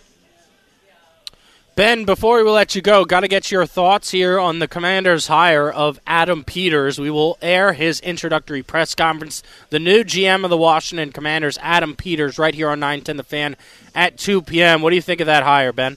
Ben, 1.74 2.04
before 2.04 2.44
we 2.44 2.50
let 2.50 2.74
you 2.74 2.82
go, 2.82 3.06
got 3.06 3.20
to 3.20 3.28
get 3.28 3.50
your 3.50 3.64
thoughts 3.64 4.10
here 4.10 4.38
on 4.38 4.58
the 4.58 4.68
commander's 4.68 5.28
hire 5.28 5.70
of 5.70 5.98
Adam 6.06 6.44
Peters. 6.44 6.98
We 6.98 7.08
will 7.08 7.38
air 7.40 7.72
his 7.72 7.98
introductory 8.00 8.62
press 8.62 8.94
conference. 8.94 9.42
The 9.70 9.78
new 9.78 10.04
GM 10.04 10.44
of 10.44 10.50
the 10.50 10.58
Washington 10.58 11.12
Commanders, 11.12 11.58
Adam 11.62 11.96
Peters, 11.96 12.38
right 12.38 12.54
here 12.54 12.68
on 12.68 12.78
910 12.78 13.16
The 13.16 13.22
Fan 13.22 13.56
at 13.94 14.18
2 14.18 14.42
p.m. 14.42 14.82
What 14.82 14.90
do 14.90 14.96
you 14.96 15.02
think 15.02 15.22
of 15.22 15.26
that 15.28 15.44
hire, 15.44 15.72
Ben? 15.72 15.96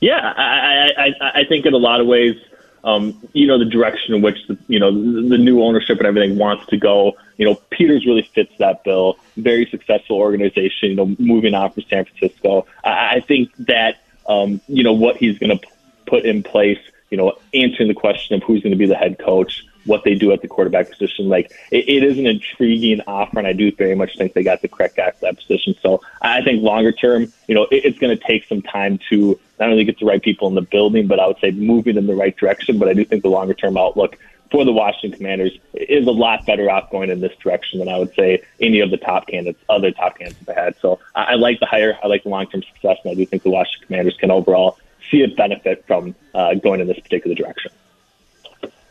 Yeah, 0.00 0.18
I, 0.36 0.88
I, 0.98 1.40
I 1.40 1.44
think 1.48 1.66
in 1.66 1.72
a 1.72 1.78
lot 1.78 2.00
of 2.00 2.08
ways, 2.08 2.34
um, 2.82 3.22
you 3.32 3.46
know, 3.46 3.60
the 3.60 3.64
direction 3.64 4.12
in 4.12 4.22
which 4.22 4.44
the, 4.48 4.58
you 4.66 4.80
know 4.80 4.90
the 4.90 5.38
new 5.38 5.62
ownership 5.62 5.98
and 5.98 6.06
everything 6.06 6.36
wants 6.36 6.66
to 6.66 6.76
go. 6.76 7.16
You 7.36 7.46
know, 7.46 7.54
Peters 7.70 8.04
really 8.04 8.22
fits 8.22 8.52
that 8.58 8.82
bill. 8.82 9.18
Very 9.36 9.66
successful 9.66 10.16
organization. 10.16 10.90
You 10.90 10.96
know, 10.96 11.16
moving 11.20 11.54
on 11.54 11.70
from 11.70 11.84
San 11.84 12.04
Francisco. 12.04 12.66
I, 12.82 13.16
I 13.16 13.20
think 13.20 13.54
that 13.60 14.03
um, 14.26 14.60
you 14.68 14.82
know, 14.82 14.92
what 14.92 15.16
he's 15.16 15.38
going 15.38 15.58
to 15.58 15.66
put 16.06 16.24
in 16.24 16.42
place, 16.42 16.78
you 17.10 17.16
know, 17.16 17.34
answering 17.52 17.88
the 17.88 17.94
question 17.94 18.34
of 18.36 18.42
who's 18.42 18.62
going 18.62 18.72
to 18.72 18.78
be 18.78 18.86
the 18.86 18.94
head 18.94 19.18
coach, 19.18 19.64
what 19.84 20.02
they 20.04 20.14
do 20.14 20.32
at 20.32 20.40
the 20.40 20.48
quarterback 20.48 20.90
position. 20.90 21.28
Like, 21.28 21.52
it, 21.70 21.88
it 21.88 22.02
is 22.04 22.18
an 22.18 22.26
intriguing 22.26 23.00
offer, 23.06 23.38
and 23.38 23.46
I 23.46 23.52
do 23.52 23.70
very 23.72 23.94
much 23.94 24.16
think 24.16 24.32
they 24.32 24.42
got 24.42 24.62
the 24.62 24.68
correct 24.68 24.96
guy 24.96 25.10
for 25.10 25.20
that 25.26 25.36
position. 25.36 25.74
So 25.82 26.00
I 26.22 26.42
think 26.42 26.62
longer 26.62 26.92
term, 26.92 27.32
you 27.46 27.54
know, 27.54 27.64
it, 27.64 27.84
it's 27.84 27.98
going 27.98 28.16
to 28.16 28.24
take 28.24 28.46
some 28.46 28.62
time 28.62 28.98
to 29.10 29.38
not 29.60 29.70
only 29.70 29.84
get 29.84 29.98
the 29.98 30.06
right 30.06 30.22
people 30.22 30.48
in 30.48 30.54
the 30.54 30.62
building, 30.62 31.06
but 31.06 31.20
I 31.20 31.26
would 31.26 31.38
say 31.38 31.50
moving 31.50 31.96
in 31.96 32.06
the 32.06 32.14
right 32.14 32.36
direction. 32.36 32.78
But 32.78 32.88
I 32.88 32.94
do 32.94 33.04
think 33.04 33.22
the 33.22 33.28
longer 33.28 33.54
term 33.54 33.76
outlook 33.76 34.18
for 34.50 34.64
the 34.64 34.72
Washington 34.72 35.16
Commanders 35.16 35.52
is 35.74 36.06
a 36.06 36.10
lot 36.12 36.46
better 36.46 36.70
off 36.70 36.90
going 36.90 37.10
in 37.10 37.20
this 37.20 37.36
direction 37.36 37.78
than 37.78 37.88
I 37.88 37.98
would 37.98 38.14
say 38.14 38.42
any 38.60 38.80
of 38.80 38.90
the 38.90 38.96
top 38.96 39.26
candidates, 39.26 39.62
other 39.68 39.90
top 39.90 40.18
candidates 40.18 40.46
have 40.46 40.56
had. 40.56 40.76
So 40.80 41.00
I, 41.14 41.22
I 41.22 41.34
like 41.34 41.60
the 41.60 41.66
hire. 41.66 41.98
I 42.02 42.06
like 42.06 42.22
the 42.22 42.28
long 42.28 42.46
term 42.46 42.62
success, 42.62 42.98
and 43.04 43.10
I 43.10 43.14
do 43.14 43.26
think 43.26 43.42
the 43.42 43.50
Washington 43.50 43.86
Commanders 43.86 44.16
can 44.18 44.30
overall 44.30 44.78
see 45.10 45.22
a 45.22 45.28
benefit 45.28 45.84
from 45.86 46.14
uh, 46.34 46.54
going 46.54 46.80
in 46.80 46.86
this 46.86 46.98
particular 46.98 47.34
direction. 47.34 47.72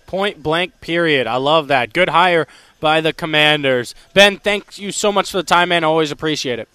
Point 0.06 0.44
blank, 0.44 0.80
period. 0.80 1.26
I 1.26 1.38
love 1.38 1.70
that. 1.70 1.92
Good 1.92 2.10
hire 2.10 2.48
by 2.80 3.02
the 3.02 3.14
Commanders. 3.14 3.96
Ben, 4.14 4.38
thank 4.38 4.78
you 4.78 4.92
so 4.92 5.12
much 5.12 5.32
for 5.32 5.38
the 5.38 5.44
time, 5.44 5.70
man. 5.70 5.84
Always 5.84 6.12
appreciate 6.12 6.60
it. 6.60 6.70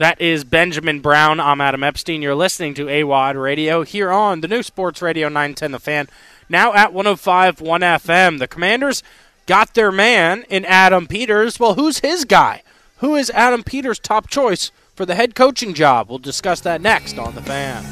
That 0.00 0.18
is 0.18 0.44
Benjamin 0.44 1.00
Brown. 1.00 1.40
I'm 1.40 1.60
Adam 1.60 1.84
Epstein. 1.84 2.22
You're 2.22 2.34
listening 2.34 2.72
to 2.72 2.86
AWadd 2.86 3.38
Radio 3.38 3.82
here 3.82 4.10
on 4.10 4.40
the 4.40 4.48
new 4.48 4.62
Sports 4.62 5.02
Radio 5.02 5.28
910 5.28 5.72
The 5.72 5.78
Fan. 5.78 6.08
Now 6.48 6.72
at 6.72 6.94
105 6.94 7.60
1 7.60 7.80
FM. 7.82 8.38
The 8.38 8.48
Commanders 8.48 9.02
got 9.44 9.74
their 9.74 9.92
man 9.92 10.46
in 10.48 10.64
Adam 10.64 11.06
Peters. 11.06 11.60
Well, 11.60 11.74
who's 11.74 11.98
his 11.98 12.24
guy? 12.24 12.62
Who 13.00 13.14
is 13.14 13.28
Adam 13.28 13.62
Peters' 13.62 13.98
top 13.98 14.30
choice 14.30 14.70
for 14.94 15.04
the 15.04 15.16
head 15.16 15.34
coaching 15.34 15.74
job? 15.74 16.08
We'll 16.08 16.18
discuss 16.18 16.62
that 16.62 16.80
next 16.80 17.18
on 17.18 17.34
The 17.34 17.42
Fan. 17.42 17.84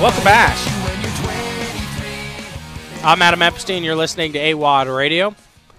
Welcome 0.00 0.24
back. 0.24 0.56
I'm 3.04 3.20
Adam 3.20 3.42
Epstein. 3.42 3.84
You're 3.84 3.94
listening 3.94 4.32
to 4.32 4.38
AWadd 4.38 4.96
Radio 4.96 5.34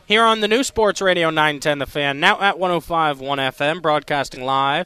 here 0.05 0.23
on 0.23 0.41
the 0.41 0.47
new 0.47 0.63
Sports 0.63 1.01
Radio 1.01 1.29
910 1.29 1.79
The 1.79 1.85
Fan, 1.85 2.19
now 2.19 2.39
at 2.41 2.55
105.1 2.55 3.17
FM, 3.19 3.81
broadcasting 3.81 4.43
live 4.43 4.85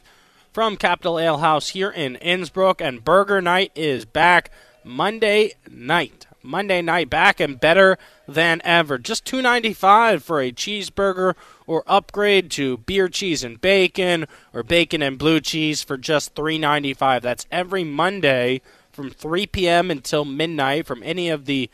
from 0.52 0.76
Capital 0.76 1.18
Ale 1.18 1.38
House 1.38 1.70
here 1.70 1.90
in 1.90 2.16
Innsbrook. 2.22 2.80
And 2.80 3.04
Burger 3.04 3.40
Night 3.40 3.72
is 3.74 4.04
back 4.04 4.50
Monday 4.84 5.52
night. 5.70 6.26
Monday 6.42 6.80
night 6.80 7.10
back 7.10 7.40
and 7.40 7.58
better 7.58 7.98
than 8.26 8.62
ever. 8.64 8.96
Just 8.96 9.24
$2.95 9.24 10.22
for 10.22 10.40
a 10.40 10.52
cheeseburger 10.52 11.34
or 11.66 11.82
upgrade 11.86 12.50
to 12.52 12.78
beer 12.78 13.08
cheese 13.08 13.42
and 13.42 13.60
bacon 13.60 14.26
or 14.54 14.62
bacon 14.62 15.02
and 15.02 15.18
blue 15.18 15.40
cheese 15.40 15.82
for 15.82 15.98
just 15.98 16.34
$3.95. 16.34 17.22
That's 17.22 17.46
every 17.50 17.84
Monday 17.84 18.62
from 18.92 19.10
3 19.10 19.46
p.m. 19.48 19.90
until 19.90 20.24
midnight 20.24 20.86
from 20.86 21.02
any 21.02 21.28
of 21.28 21.46
the 21.46 21.68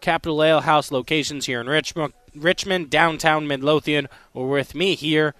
Capital 0.00 0.42
Ale 0.42 0.60
House 0.60 0.92
locations 0.92 1.46
here 1.46 1.60
in 1.60 1.66
Richmond. 1.66 2.12
Richmond, 2.34 2.90
downtown 2.90 3.46
Midlothian, 3.46 4.08
or 4.32 4.48
with 4.48 4.74
me 4.74 4.94
here 4.94 5.34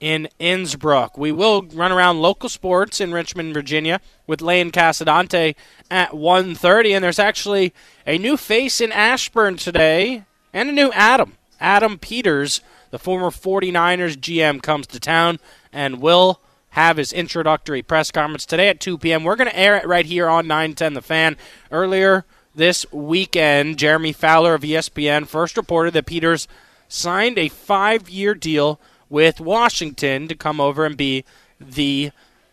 in 0.00 0.28
Innsbrook. 0.40 1.18
We 1.18 1.30
will 1.30 1.62
run 1.62 1.92
around 1.92 2.22
local 2.22 2.48
sports 2.48 3.00
in 3.00 3.12
Richmond, 3.12 3.52
Virginia 3.54 4.00
with 4.26 4.40
Lane 4.40 4.70
Casadante 4.70 5.54
at 5.90 6.10
1.30, 6.12 6.94
and 6.94 7.04
there's 7.04 7.18
actually 7.18 7.74
a 8.06 8.18
new 8.18 8.36
face 8.36 8.80
in 8.80 8.92
Ashburn 8.92 9.56
today 9.56 10.24
and 10.52 10.70
a 10.70 10.72
new 10.72 10.90
Adam. 10.92 11.34
Adam 11.60 11.98
Peters, 11.98 12.62
the 12.90 12.98
former 12.98 13.28
49ers 13.28 14.16
GM, 14.16 14.62
comes 14.62 14.86
to 14.88 14.98
town 14.98 15.38
and 15.72 16.00
will 16.00 16.40
have 16.70 16.96
his 16.96 17.12
introductory 17.12 17.82
press 17.82 18.10
conference 18.10 18.46
today 18.46 18.68
at 18.68 18.80
2 18.80 18.96
p.m. 18.98 19.24
We're 19.24 19.36
going 19.36 19.50
to 19.50 19.58
air 19.58 19.76
it 19.76 19.86
right 19.86 20.06
here 20.06 20.28
on 20.28 20.46
910 20.46 20.94
The 20.94 21.02
Fan. 21.02 21.36
Earlier 21.70 22.24
this 22.54 22.84
weekend, 22.92 23.78
Jeremy 23.78 24.12
Fowler 24.12 24.54
of 24.54 24.62
ESPN 24.62 25.26
first 25.26 25.56
reported 25.56 25.94
that 25.94 26.06
Peters 26.06 26.48
signed 26.88 27.38
a 27.38 27.48
five 27.48 28.08
year 28.08 28.34
deal 28.34 28.80
with 29.08 29.40
Washington 29.40 30.28
to 30.28 30.34
come 30.34 30.60
over 30.60 30.84
and 30.84 30.96
be 30.96 31.24
the 31.60 32.10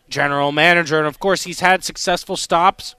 general 0.08 0.52
manager. 0.52 0.98
And 0.98 1.06
of 1.06 1.18
course, 1.18 1.44
he's 1.44 1.60
had 1.60 1.84
successful 1.84 2.36
stops 2.36 2.94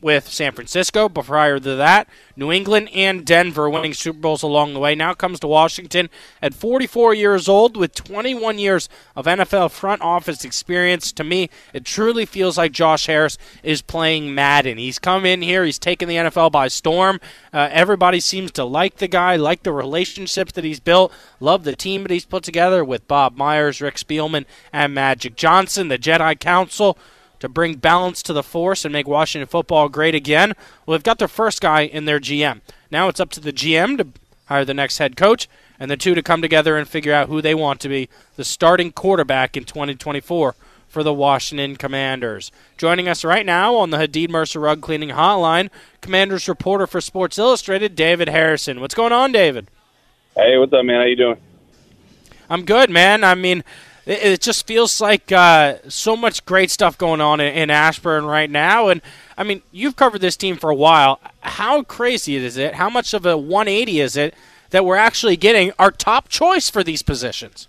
with 0.00 0.28
San 0.28 0.52
Francisco, 0.52 1.08
but 1.08 1.26
prior 1.26 1.58
to 1.58 1.74
that, 1.76 2.08
New 2.36 2.52
England 2.52 2.88
and 2.94 3.24
Denver 3.24 3.68
winning 3.68 3.94
Super 3.94 4.20
Bowls 4.20 4.42
along 4.42 4.72
the 4.72 4.78
way. 4.78 4.94
Now 4.94 5.12
comes 5.14 5.40
to 5.40 5.48
Washington 5.48 6.08
at 6.40 6.54
44 6.54 7.14
years 7.14 7.48
old 7.48 7.76
with 7.76 7.94
21 7.94 8.58
years 8.58 8.88
of 9.16 9.26
NFL 9.26 9.70
front 9.72 10.02
office 10.02 10.44
experience. 10.44 11.10
To 11.12 11.24
me, 11.24 11.50
it 11.72 11.84
truly 11.84 12.26
feels 12.26 12.56
like 12.56 12.72
Josh 12.72 13.06
Harris 13.06 13.38
is 13.62 13.82
playing 13.82 14.34
Madden. 14.34 14.78
He's 14.78 14.98
come 14.98 15.26
in 15.26 15.42
here, 15.42 15.64
he's 15.64 15.78
taken 15.78 16.08
the 16.08 16.16
NFL 16.16 16.52
by 16.52 16.68
storm. 16.68 17.20
Uh, 17.52 17.68
everybody 17.72 18.20
seems 18.20 18.52
to 18.52 18.64
like 18.64 18.96
the 18.96 19.08
guy, 19.08 19.36
like 19.36 19.64
the 19.64 19.72
relationships 19.72 20.52
that 20.52 20.64
he's 20.64 20.80
built, 20.80 21.12
love 21.40 21.64
the 21.64 21.74
team 21.74 22.02
that 22.02 22.12
he's 22.12 22.24
put 22.24 22.44
together 22.44 22.84
with 22.84 23.08
Bob 23.08 23.36
Myers, 23.36 23.80
Rick 23.80 23.96
Spielman, 23.96 24.44
and 24.72 24.94
Magic 24.94 25.34
Johnson, 25.34 25.88
the 25.88 25.98
Jedi 25.98 26.38
Council 26.38 26.96
to 27.40 27.48
bring 27.48 27.76
balance 27.76 28.22
to 28.24 28.32
the 28.32 28.42
force 28.42 28.84
and 28.84 28.92
make 28.92 29.06
Washington 29.06 29.48
football 29.48 29.88
great 29.88 30.14
again? 30.14 30.54
Well, 30.84 30.96
they've 30.96 31.02
got 31.02 31.18
their 31.18 31.28
first 31.28 31.60
guy 31.60 31.82
in 31.82 32.04
their 32.04 32.20
GM. 32.20 32.60
Now 32.90 33.08
it's 33.08 33.20
up 33.20 33.30
to 33.30 33.40
the 33.40 33.52
GM 33.52 33.98
to 33.98 34.08
hire 34.46 34.64
the 34.64 34.74
next 34.74 34.98
head 34.98 35.16
coach 35.16 35.48
and 35.78 35.90
the 35.90 35.96
two 35.96 36.14
to 36.14 36.22
come 36.22 36.42
together 36.42 36.76
and 36.76 36.88
figure 36.88 37.12
out 37.12 37.28
who 37.28 37.40
they 37.40 37.54
want 37.54 37.80
to 37.80 37.88
be 37.88 38.08
the 38.36 38.44
starting 38.44 38.92
quarterback 38.92 39.56
in 39.56 39.64
2024 39.64 40.54
for 40.88 41.02
the 41.02 41.12
Washington 41.12 41.76
Commanders. 41.76 42.50
Joining 42.76 43.08
us 43.08 43.24
right 43.24 43.44
now 43.44 43.76
on 43.76 43.90
the 43.90 43.98
Hadid 43.98 44.30
Mercer 44.30 44.58
Rug 44.58 44.80
Cleaning 44.80 45.10
Hotline, 45.10 45.68
Commanders 46.00 46.48
reporter 46.48 46.86
for 46.86 47.00
Sports 47.00 47.38
Illustrated, 47.38 47.94
David 47.94 48.28
Harrison. 48.28 48.80
What's 48.80 48.94
going 48.94 49.12
on, 49.12 49.30
David? 49.30 49.68
Hey, 50.34 50.56
what's 50.56 50.72
up, 50.72 50.84
man? 50.84 51.00
How 51.00 51.06
you 51.06 51.16
doing? 51.16 51.36
I'm 52.50 52.64
good, 52.64 52.88
man. 52.88 53.22
I 53.24 53.34
mean, 53.34 53.62
it, 54.08 54.22
it 54.22 54.40
just 54.40 54.66
feels 54.66 55.00
like 55.00 55.30
uh, 55.30 55.76
so 55.88 56.16
much 56.16 56.44
great 56.46 56.70
stuff 56.70 56.96
going 56.96 57.20
on 57.20 57.40
in, 57.40 57.54
in 57.54 57.70
Ashburn 57.70 58.24
right 58.24 58.50
now. 58.50 58.88
And 58.88 59.02
I 59.36 59.44
mean, 59.44 59.62
you've 59.70 59.94
covered 59.94 60.22
this 60.22 60.36
team 60.36 60.56
for 60.56 60.70
a 60.70 60.74
while. 60.74 61.20
How 61.40 61.82
crazy 61.82 62.36
is 62.36 62.56
it? 62.56 62.74
How 62.74 62.88
much 62.88 63.14
of 63.14 63.26
a 63.26 63.36
180 63.36 64.00
is 64.00 64.16
it 64.16 64.34
that 64.70 64.84
we're 64.84 64.96
actually 64.96 65.36
getting 65.36 65.72
our 65.78 65.90
top 65.90 66.28
choice 66.28 66.70
for 66.70 66.82
these 66.82 67.02
positions? 67.02 67.68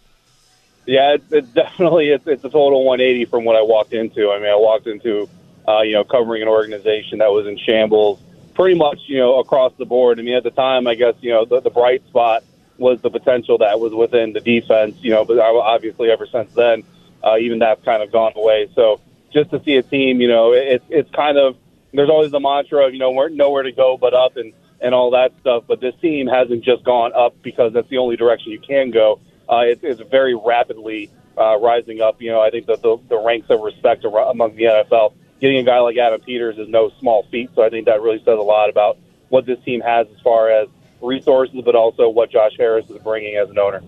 Yeah, 0.86 1.16
it's, 1.16 1.32
it's 1.32 1.50
definitely 1.50 2.10
it's, 2.10 2.26
it's 2.26 2.44
a 2.44 2.50
total 2.50 2.86
180 2.86 3.26
from 3.26 3.44
what 3.44 3.56
I 3.56 3.62
walked 3.62 3.94
into. 3.94 4.32
I 4.32 4.40
mean, 4.40 4.50
I 4.50 4.56
walked 4.56 4.88
into 4.88 5.30
uh, 5.68 5.82
you 5.82 5.94
know 5.94 6.04
covering 6.06 6.42
an 6.42 6.48
organization 6.48 7.20
that 7.20 7.32
was 7.32 7.46
in 7.48 7.58
shambles, 7.58 8.20
pretty 8.56 8.76
much 8.76 8.98
you 9.06 9.18
know 9.18 9.40
across 9.40 9.74
the 9.78 9.86
board. 9.86 10.20
I 10.20 10.24
mean, 10.24 10.36
at 10.36 10.44
the 10.44 10.52
time, 10.52 10.88
I 10.88 10.96
guess 10.96 11.16
you 11.20 11.32
know 11.32 11.46
the, 11.46 11.60
the 11.60 11.70
bright 11.70 12.04
spot 12.08 12.44
was 12.80 13.02
the 13.02 13.10
potential 13.10 13.58
that 13.60 13.80
was 13.80 13.94
within 13.94 14.34
the 14.34 14.40
defense. 14.40 14.96
You 15.02 15.12
know, 15.12 15.26
but 15.26 15.40
obviously 15.40 16.10
ever 16.10 16.26
since 16.26 16.54
then, 16.54 16.84
uh, 17.24 17.38
even 17.38 17.60
that's 17.60 17.84
kind 17.84 18.02
of 18.02 18.12
gone 18.12 18.34
away. 18.36 18.70
So 18.76 19.02
just 19.32 19.52
to 19.52 19.62
see 19.64 19.76
a 19.76 19.84
team, 19.84 20.22
you 20.22 20.28
know, 20.28 20.54
it's 20.54 20.86
it's 20.90 21.10
kind 21.12 21.38
of 21.38 21.56
there's 21.94 22.10
always 22.10 22.32
the 22.32 22.40
mantra 22.40 22.88
of 22.88 22.94
you 22.94 23.00
know 23.00 23.12
we're 23.12 23.30
nowhere 23.30 23.64
to 23.64 23.72
go 23.72 23.98
but 23.98 24.14
up 24.14 24.38
and 24.38 24.54
and 24.82 24.94
all 24.94 25.12
that 25.12 25.34
stuff. 25.42 25.64
But 25.68 25.82
this 25.82 25.96
team 26.02 26.28
hasn't 26.28 26.64
just 26.64 26.84
gone 26.84 27.12
up 27.14 27.36
because 27.42 27.74
that's 27.74 27.90
the 27.90 27.98
only 27.98 28.16
direction 28.16 28.52
you 28.52 28.60
can 28.60 28.92
go. 28.92 29.20
Uh, 29.50 29.62
it, 29.62 29.80
it's 29.84 30.02
very 30.02 30.36
rapidly 30.36 31.10
uh, 31.38 31.58
rising 31.58 32.02
up. 32.02 32.22
You 32.22 32.32
know, 32.32 32.42
I 32.42 32.50
think 32.50 32.68
that 32.68 32.82
the, 32.82 32.98
the 33.08 33.18
ranks 33.18 33.48
of 33.50 33.62
respect 33.62 34.06
among 34.06 34.56
the 34.56 34.64
NFL. 34.64 35.14
Getting 35.40 35.58
a 35.58 35.64
guy 35.64 35.80
like 35.80 35.98
Adam 35.98 36.20
Peters 36.20 36.58
is 36.58 36.68
no 36.68 36.92
small 37.00 37.26
feat. 37.32 37.50
So 37.56 37.64
I 37.64 37.70
think 37.70 37.86
that 37.86 38.02
really 38.02 38.20
says 38.20 38.38
a 38.38 38.42
lot 38.42 38.70
about 38.70 38.98
what 39.30 39.46
this 39.46 39.58
team 39.64 39.80
has 39.82 40.08
as 40.14 40.22
far 40.22 40.50
as 40.50 40.68
resources, 41.02 41.62
but 41.64 41.76
also 41.76 42.10
what 42.10 42.32
Josh 42.32 42.54
Harris 42.58 42.90
is 42.90 42.98
bringing 43.00 43.36
as 43.36 43.50
an 43.50 43.58
owner. 43.60 43.82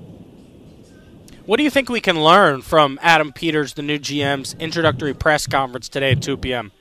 What 1.45 1.57
do 1.57 1.63
you 1.63 1.69
think 1.69 1.89
we 1.89 2.01
can 2.01 2.23
learn 2.23 2.61
from 2.61 2.99
Adam 3.01 3.33
Peters, 3.33 3.73
the 3.73 3.81
new 3.81 3.97
GM's 3.97 4.55
introductory 4.59 5.13
press 5.13 5.47
conference 5.47 5.89
today 5.89 6.11
at 6.11 6.21
2 6.21 6.37
p.m.? 6.37 6.71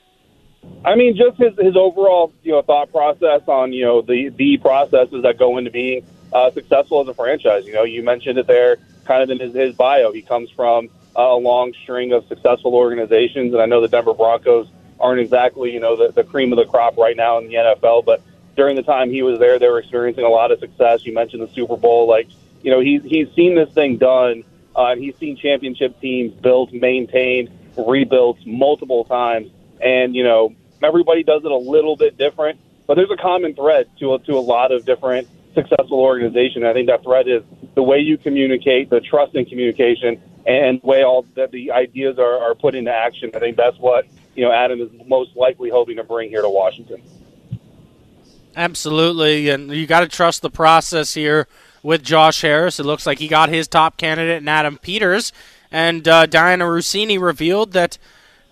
I 0.85 0.95
mean, 0.95 1.15
just 1.15 1.37
his, 1.37 1.57
his 1.57 1.75
overall 1.75 2.33
you 2.43 2.51
know 2.51 2.61
thought 2.61 2.91
process 2.91 3.41
on 3.47 3.73
you 3.73 3.83
know 3.83 4.01
the 4.01 4.29
the 4.29 4.57
processes 4.57 5.23
that 5.23 5.37
go 5.37 5.57
into 5.57 5.71
being 5.71 6.05
uh, 6.31 6.51
successful 6.51 7.01
as 7.01 7.07
a 7.07 7.13
franchise. 7.13 7.65
You 7.65 7.73
know, 7.73 7.83
you 7.83 8.03
mentioned 8.03 8.37
it 8.37 8.47
there, 8.47 8.77
kind 9.05 9.23
of 9.23 9.29
in 9.29 9.39
his, 9.39 9.53
his 9.55 9.75
bio. 9.75 10.11
He 10.11 10.21
comes 10.21 10.49
from 10.51 10.89
uh, 11.15 11.21
a 11.21 11.35
long 11.35 11.73
string 11.83 12.13
of 12.13 12.27
successful 12.27 12.75
organizations, 12.75 13.53
and 13.53 13.61
I 13.61 13.65
know 13.65 13.81
the 13.81 13.87
Denver 13.87 14.13
Broncos 14.13 14.67
aren't 14.99 15.19
exactly 15.19 15.71
you 15.71 15.79
know 15.79 15.95
the, 15.95 16.11
the 16.11 16.23
cream 16.23 16.53
of 16.53 16.57
the 16.57 16.65
crop 16.65 16.97
right 16.97 17.17
now 17.17 17.39
in 17.39 17.47
the 17.47 17.55
NFL, 17.55 18.05
but 18.05 18.21
during 18.55 18.75
the 18.75 18.83
time 18.83 19.09
he 19.09 19.21
was 19.23 19.39
there, 19.39 19.59
they 19.59 19.67
were 19.67 19.79
experiencing 19.79 20.23
a 20.23 20.29
lot 20.29 20.51
of 20.51 20.59
success. 20.59 21.05
You 21.05 21.13
mentioned 21.13 21.41
the 21.41 21.53
Super 21.53 21.77
Bowl, 21.77 22.07
like 22.07 22.27
you 22.61 22.71
know 22.71 22.79
he's 22.79 23.03
he's 23.03 23.27
seen 23.35 23.55
this 23.55 23.69
thing 23.73 23.97
done. 23.97 24.43
Uh, 24.75 24.95
he's 24.95 25.15
seen 25.17 25.37
championship 25.37 25.99
teams 25.99 26.33
built, 26.33 26.71
maintained, 26.71 27.49
rebuilt 27.77 28.37
multiple 28.45 29.03
times, 29.05 29.51
and 29.81 30.15
you 30.15 30.23
know 30.23 30.53
everybody 30.83 31.23
does 31.23 31.43
it 31.43 31.51
a 31.51 31.57
little 31.57 31.95
bit 31.95 32.17
different. 32.17 32.59
But 32.87 32.95
there's 32.95 33.11
a 33.11 33.21
common 33.21 33.55
thread 33.55 33.89
to 33.99 34.15
a, 34.15 34.19
to 34.19 34.33
a 34.33 34.39
lot 34.39 34.71
of 34.71 34.85
different 34.85 35.27
successful 35.53 35.99
organizations. 35.99 36.65
I 36.65 36.73
think 36.73 36.87
that 36.87 37.03
thread 37.03 37.27
is 37.27 37.43
the 37.75 37.83
way 37.83 37.99
you 37.99 38.17
communicate, 38.17 38.89
the 38.89 38.99
trust 38.99 39.35
in 39.35 39.45
communication, 39.45 40.21
and 40.45 40.81
the 40.81 40.87
way 40.87 41.03
all 41.03 41.25
that 41.35 41.51
the 41.51 41.71
ideas 41.71 42.17
are, 42.19 42.37
are 42.37 42.55
put 42.55 42.75
into 42.75 42.91
action. 42.91 43.31
I 43.33 43.39
think 43.39 43.57
that's 43.57 43.77
what 43.77 44.05
you 44.35 44.43
know 44.43 44.51
Adam 44.51 44.81
is 44.81 44.89
most 45.07 45.35
likely 45.35 45.69
hoping 45.69 45.97
to 45.97 46.03
bring 46.03 46.29
here 46.29 46.41
to 46.41 46.49
Washington. 46.49 47.01
Absolutely, 48.55 49.49
and 49.49 49.71
you 49.71 49.87
got 49.87 50.01
to 50.01 50.07
trust 50.07 50.41
the 50.41 50.49
process 50.49 51.13
here 51.13 51.47
with 51.83 52.03
Josh 52.03 52.41
Harris. 52.41 52.79
It 52.79 52.85
looks 52.85 53.05
like 53.05 53.19
he 53.19 53.27
got 53.27 53.49
his 53.49 53.67
top 53.67 53.97
candidate 53.97 54.41
in 54.41 54.47
Adam 54.47 54.77
Peters, 54.77 55.31
and 55.71 56.07
uh, 56.07 56.27
Dianna 56.27 56.63
Russini 56.63 57.19
revealed 57.19 57.71
that 57.73 57.97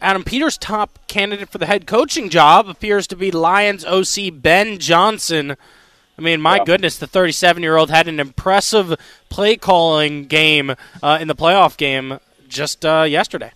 Adam 0.02 0.24
Peters' 0.24 0.58
top 0.58 1.00
candidate 1.08 1.50
for 1.50 1.58
the 1.58 1.66
head 1.66 1.86
coaching 1.86 2.30
job 2.30 2.70
appears 2.70 3.08
to 3.08 3.18
be 3.18 3.32
Lions 3.32 3.84
OC 3.84 4.34
Ben 4.34 4.80
Johnson. 4.80 5.58
I 6.18 6.22
mean, 6.22 6.42
my 6.42 6.58
yeah. 6.58 6.66
goodness, 6.66 6.98
the 6.98 7.08
37 7.08 7.62
year 7.62 7.76
old 7.76 7.90
had 7.90 8.08
an 8.08 8.20
impressive 8.20 8.96
play 9.30 9.58
calling 9.58 10.26
game 10.26 10.76
uh, 11.04 11.18
in 11.20 11.28
the 11.28 11.36
playoff 11.36 11.76
game 11.76 12.20
just 12.48 12.86
uh, 12.86 13.04
yesterday. 13.04 13.52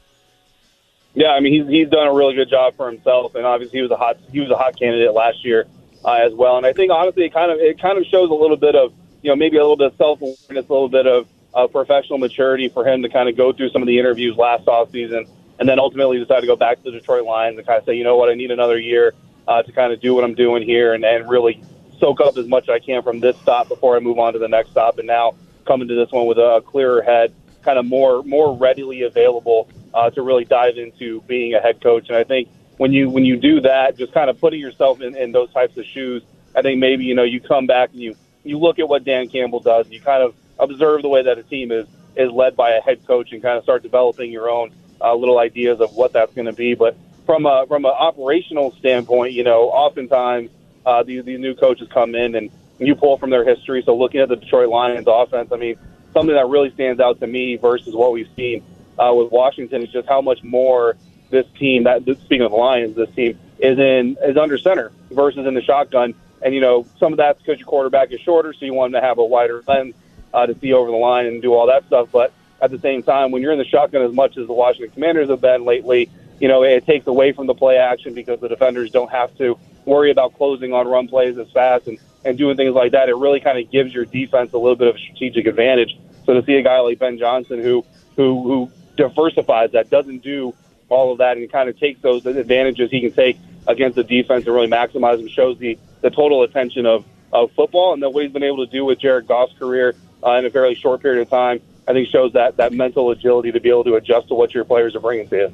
Yeah, 1.14 1.30
I 1.30 1.40
mean, 1.40 1.54
he's 1.54 1.72
he's 1.72 1.90
done 1.90 2.08
a 2.08 2.14
really 2.14 2.34
good 2.36 2.50
job 2.50 2.76
for 2.76 2.90
himself, 2.90 3.36
and 3.36 3.46
obviously 3.46 3.78
he 3.78 3.82
was 3.84 3.92
a 3.92 3.96
hot 3.96 4.18
he 4.32 4.40
was 4.40 4.50
a 4.50 4.58
hot 4.58 4.78
candidate 4.78 5.14
last 5.14 5.46
year 5.46 5.68
uh, 6.06 6.14
as 6.14 6.34
well. 6.34 6.58
And 6.58 6.66
I 6.66 6.74
think 6.74 6.92
honestly, 6.92 7.26
it 7.26 7.34
kind 7.34 7.52
of 7.52 7.60
it 7.60 7.82
kind 7.82 7.98
of 7.98 8.06
shows 8.06 8.30
a 8.30 8.34
little 8.34 8.58
bit 8.58 8.76
of 8.76 8.94
you 9.22 9.30
know 9.30 9.36
maybe 9.36 9.58
a 9.58 9.62
little 9.62 9.78
bit 9.78 9.88
of 9.88 9.98
self 9.98 10.22
awareness, 10.22 10.70
a 10.70 10.74
little 10.74 10.90
bit 10.90 11.08
of 11.08 11.28
uh, 11.54 11.68
professional 11.68 12.18
maturity 12.18 12.70
for 12.70 12.88
him 12.88 13.02
to 13.04 13.10
kind 13.10 13.30
of 13.30 13.38
go 13.38 13.54
through 13.54 13.70
some 13.70 13.82
of 13.82 13.88
the 13.88 14.00
interviews 14.00 14.36
last 14.38 14.68
off 14.68 14.92
season, 14.92 15.26
and 15.60 15.70
then 15.70 15.80
ultimately 15.80 16.20
decide 16.20 16.42
to 16.42 16.48
go 16.48 16.56
back 16.56 16.78
to 16.84 16.92
the 16.92 17.00
Detroit 17.00 17.26
Lions 17.26 17.58
and 17.58 17.66
kind 17.66 17.80
of 17.80 17.86
say, 17.86 17.96
you 17.96 18.04
know 18.04 18.18
what, 18.18 18.30
I 18.30 18.34
need 18.34 18.52
another 18.52 18.80
year 18.80 19.14
uh, 19.48 19.62
to 19.62 19.72
kind 19.72 19.94
of 19.94 20.02
do 20.02 20.14
what 20.14 20.24
I'm 20.24 20.36
doing 20.36 20.64
here 20.64 20.94
and, 20.94 21.04
and 21.06 21.30
really 21.30 21.64
soak 22.00 22.22
up 22.22 22.38
as 22.38 22.48
much 22.48 22.64
as 22.64 22.70
I 22.70 22.80
can 22.80 23.04
from 23.04 23.20
this 23.20 23.38
stop 23.38 23.68
before 23.68 23.96
I 23.96 24.00
move 24.00 24.20
on 24.20 24.34
to 24.34 24.40
the 24.40 24.48
next 24.48 24.72
stop. 24.72 24.98
And 24.98 25.08
now 25.08 25.36
coming 25.66 25.88
to 25.88 25.96
this 25.96 26.12
one 26.12 26.26
with 26.26 26.38
a 26.38 26.64
clearer 26.66 27.02
head, 27.02 27.34
kind 27.62 27.80
of 27.80 27.86
more 27.86 28.24
more 28.24 28.58
readily 28.58 29.04
available 29.04 29.70
uh, 29.94 30.10
to 30.10 30.22
really 30.22 30.44
dive 30.44 30.78
into 30.78 31.22
being 31.22 31.54
a 31.54 31.62
head 31.62 31.82
coach. 31.82 32.10
And 32.10 32.18
I 32.18 32.24
think 32.24 32.50
when 32.78 32.94
you 32.94 33.10
when 33.10 33.26
you 33.26 33.38
do 33.38 33.62
that, 33.62 33.98
just 33.98 34.14
kind 34.14 34.30
of 34.30 34.40
putting 34.40 34.60
yourself 34.60 35.02
in, 35.02 35.16
in 35.16 35.32
those 35.32 35.52
types 35.52 35.78
of 35.78 35.86
shoes, 35.86 36.24
I 36.56 36.62
think 36.62 36.80
maybe 36.80 37.06
you 37.06 37.16
know 37.16 37.24
you 37.24 37.40
come 37.40 37.68
back 37.68 37.92
and 37.92 38.02
you 38.02 38.16
you 38.44 38.60
look 38.60 38.80
at 38.80 38.88
what 38.88 39.04
Dan 39.04 39.30
Campbell 39.30 39.60
does, 39.60 39.86
and 39.86 39.94
you 39.94 40.02
kind 40.02 40.24
of 40.24 40.36
observe 40.60 41.02
the 41.02 41.10
way 41.10 41.24
that 41.24 41.38
a 41.38 41.44
team 41.44 41.72
is 41.72 41.88
is 42.16 42.32
led 42.32 42.56
by 42.56 42.72
a 42.72 42.82
head 42.82 43.06
coach, 43.06 43.32
and 43.32 43.42
kind 43.42 43.58
of 43.58 43.64
start 43.64 43.84
developing 43.84 44.32
your 44.32 44.50
own 44.50 44.74
uh, 45.02 45.14
little 45.14 45.40
ideas 45.40 45.80
of 45.80 45.94
what 45.96 46.14
that's 46.14 46.34
going 46.34 46.46
to 46.46 46.54
be. 46.54 46.74
But 46.74 46.98
from 47.26 47.46
a 47.46 47.66
from 47.68 47.86
an 47.86 47.92
operational 47.92 48.72
standpoint, 48.74 49.34
you 49.34 49.44
know, 49.44 49.70
oftentimes 49.70 50.50
uh, 50.86 51.04
these 51.04 51.24
these 51.26 51.40
new 51.40 51.56
coaches 51.56 51.88
come 51.94 52.16
in 52.16 52.36
and 52.36 52.52
you 52.80 52.96
pull 52.96 53.18
from 53.18 53.30
their 53.30 53.46
history. 53.46 53.84
So 53.86 53.96
looking 53.96 54.22
at 54.22 54.30
the 54.30 54.36
Detroit 54.36 54.70
Lions 54.70 55.06
offense, 55.08 55.52
I 55.52 55.58
mean, 55.58 55.78
something 56.14 56.36
that 56.36 56.48
really 56.48 56.72
stands 56.72 57.00
out 57.00 57.20
to 57.20 57.28
me 57.28 57.56
versus 57.56 57.94
what 57.94 58.12
we've 58.12 58.30
seen 58.36 58.64
uh, 58.98 59.14
with 59.14 59.32
Washington 59.32 59.84
is 59.84 59.90
just 59.90 60.08
how 60.08 60.22
much 60.22 60.44
more 60.44 60.96
this 61.34 61.48
team 61.60 61.84
that 61.84 62.04
speaking 62.04 62.42
of 62.42 62.52
the 62.52 62.58
Lions, 62.58 62.96
this 62.96 63.14
team 63.14 63.38
is 63.60 63.78
in 63.78 64.18
is 64.24 64.38
under 64.38 64.58
center 64.58 64.92
versus 65.12 65.46
in 65.46 65.54
the 65.54 65.62
shotgun. 65.62 66.14
And 66.42 66.54
you 66.54 66.62
know, 66.62 66.86
some 67.00 67.14
of 67.14 67.18
that's 67.18 67.40
because 67.40 67.60
your 67.60 67.68
quarterback 67.68 68.12
is 68.12 68.22
shorter, 68.22 68.54
so 68.54 68.66
you 68.66 68.74
want 68.74 68.94
him 68.94 69.02
to 69.02 69.06
have 69.06 69.18
a 69.18 69.26
wider 69.26 69.64
lens 69.68 69.96
uh, 70.34 70.46
to 70.46 70.58
see 70.60 70.74
over 70.74 70.90
the 70.90 70.98
line 70.98 71.26
and 71.26 71.42
do 71.42 71.54
all 71.54 71.68
that 71.68 71.86
stuff. 71.86 72.10
But 72.12 72.34
at 72.62 72.72
the 72.72 72.80
same 72.80 73.04
time, 73.04 73.32
when 73.32 73.42
you're 73.42 73.52
in 73.52 73.60
the 73.60 73.66
shotgun 73.66 74.02
as 74.02 74.14
much 74.14 74.38
as 74.38 74.48
the 74.48 74.54
Washington 74.54 74.92
Commanders 74.94 75.30
have 75.30 75.42
been 75.42 75.66
lately, 75.66 76.10
you 76.40 76.48
know, 76.48 76.64
it 76.64 76.86
takes 76.86 77.08
away 77.08 77.32
from 77.32 77.48
the 77.48 77.54
play 77.54 77.78
action 77.78 78.14
because 78.14 78.40
the 78.40 78.50
defenders 78.50 78.92
don't 78.92 79.12
have 79.12 79.36
to 79.38 79.58
worry 79.86 80.12
about 80.12 80.36
closing 80.36 80.74
on 80.74 80.88
run 80.88 81.08
plays 81.08 81.38
as 81.38 81.50
fast 81.52 81.88
and, 81.88 81.98
and 82.26 82.38
doing 82.38 82.58
things 82.58 82.74
like 82.74 82.92
that. 82.92 83.10
It 83.10 83.16
really 83.16 83.40
kind 83.40 83.58
of 83.58 83.70
gives 83.72 83.94
your 83.94 84.06
defense 84.06 84.54
a 84.54 84.58
little 84.58 84.76
bit 84.76 84.88
of 84.88 84.98
strategic 84.98 85.46
advantage. 85.46 85.98
So 86.26 86.34
to 86.34 86.46
see 86.46 86.56
a 86.56 86.62
guy 86.62 86.80
like 86.80 87.00
Ben 87.00 87.18
Johnson 87.18 87.62
who 87.62 87.86
who 88.16 88.44
who 88.44 88.72
diversifies 88.96 89.72
that, 89.72 89.90
doesn't 89.90 90.20
do 90.20 90.54
all 90.90 91.12
of 91.12 91.20
that 91.20 91.38
and 91.38 91.52
kind 91.52 91.70
of 91.70 91.80
takes 91.80 92.02
those 92.02 92.26
advantages 92.26 92.92
he 92.92 93.02
can 93.02 93.12
take 93.12 93.38
against 93.68 93.96
the 93.96 94.04
defense 94.04 94.46
and 94.46 94.54
really 94.54 94.68
maximize 94.68 95.18
them 95.18 95.28
shows 95.28 95.58
the, 95.58 95.78
the 96.02 96.10
total 96.10 96.44
attention 96.44 96.86
of, 96.86 97.06
of 97.32 97.52
football 97.54 97.94
and 97.94 98.02
the 98.02 98.10
what 98.10 98.24
he's 98.24 98.34
been 98.34 98.44
able 98.44 98.66
to 98.66 98.72
do 98.72 98.86
with 98.86 99.00
Jared 99.00 99.28
Goff's 99.28 99.58
career 99.58 99.96
uh, 100.24 100.32
in 100.32 100.46
a 100.46 100.50
fairly 100.50 100.76
short 100.76 101.02
period 101.02 101.22
of 101.22 101.30
time. 101.30 101.62
I 101.88 101.94
think 101.94 102.08
shows 102.08 102.34
that 102.34 102.58
that 102.58 102.72
mental 102.72 103.12
agility 103.12 103.52
to 103.52 103.60
be 103.60 103.70
able 103.70 103.84
to 103.86 103.96
adjust 103.96 104.30
to 104.30 104.36
what 104.36 104.54
your 104.54 104.64
players 104.64 104.96
are 104.96 105.02
bringing 105.02 105.28
to 105.30 105.36
you. 105.36 105.54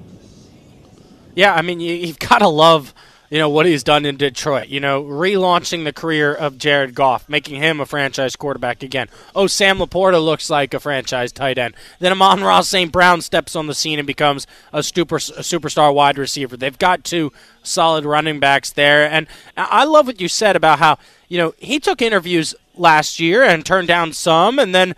Yeah, 1.36 1.54
I 1.54 1.62
mean 1.62 1.80
you, 1.80 1.94
you've 1.94 2.20
got 2.20 2.40
to 2.40 2.48
love 2.48 2.94
you 3.30 3.38
know 3.38 3.50
what 3.50 3.66
he's 3.66 3.84
done 3.84 4.06
in 4.06 4.18
Detroit. 4.18 4.68
You 4.70 4.80
know, 4.80 5.04
relaunching 5.04 5.84
the 5.84 5.94
career 5.94 6.34
of 6.34 6.58
Jared 6.58 6.96
Goff, 6.96 7.30
making 7.30 7.62
him 7.62 7.80
a 7.80 7.86
franchise 7.86 8.36
quarterback 8.36 8.82
again. 8.82 9.08
Oh, 9.36 9.48
Sam 9.48 9.78
LaPorta 9.78 10.24
looks 10.24 10.50
like 10.50 10.74
a 10.74 10.80
franchise 10.80 11.32
tight 11.32 11.58
end. 11.58 11.76
Then 12.00 12.12
Amon-Ra 12.12 12.62
St. 12.62 12.92
Brown 12.92 13.22
steps 13.22 13.56
on 13.56 13.68
the 13.68 13.76
scene 13.76 14.00
and 14.00 14.08
becomes 14.08 14.48
a 14.74 14.82
super 14.82 15.18
a 15.18 15.42
superstar 15.42 15.94
wide 15.94 16.18
receiver. 16.18 16.58
They've 16.58 16.78
got 16.78 17.04
two 17.04 17.32
solid 17.62 18.06
running 18.06 18.40
backs 18.40 18.72
there, 18.72 19.10
and 19.10 19.28
I 19.56 19.84
love 19.84 20.08
what 20.08 20.22
you 20.22 20.28
said 20.28 20.56
about 20.56 20.80
how 20.80 20.98
you 21.28 21.38
know 21.38 21.54
he 21.58 21.80
took 21.80 22.02
interviews 22.02 22.56
last 22.76 23.20
year 23.20 23.44
and 23.44 23.66
turned 23.66 23.88
down 23.88 24.14
some, 24.14 24.58
and 24.58 24.74
then 24.74 24.96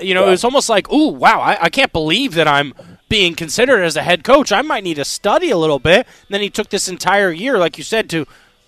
you 0.00 0.14
know, 0.14 0.22
yeah. 0.22 0.28
it 0.28 0.30
was 0.30 0.44
almost 0.44 0.68
like, 0.68 0.90
ooh, 0.92 1.08
wow, 1.08 1.40
I, 1.40 1.64
I, 1.64 1.68
can't 1.68 1.92
believe 1.92 2.34
that 2.34 2.48
I'm 2.48 2.74
being 3.08 3.34
considered 3.34 3.82
as 3.82 3.96
a 3.96 4.02
head 4.02 4.24
coach. 4.24 4.50
I 4.50 4.62
might 4.62 4.82
need 4.82 4.94
to 4.94 5.04
study 5.04 5.50
a 5.50 5.56
little 5.56 5.78
bit. 5.78 6.06
And 6.06 6.30
then 6.30 6.40
he 6.40 6.50
took 6.50 6.70
this 6.70 6.88
entire 6.88 7.30
year, 7.30 7.58
like 7.58 7.78
you 7.78 7.84
said, 7.84 8.10
to 8.10 8.26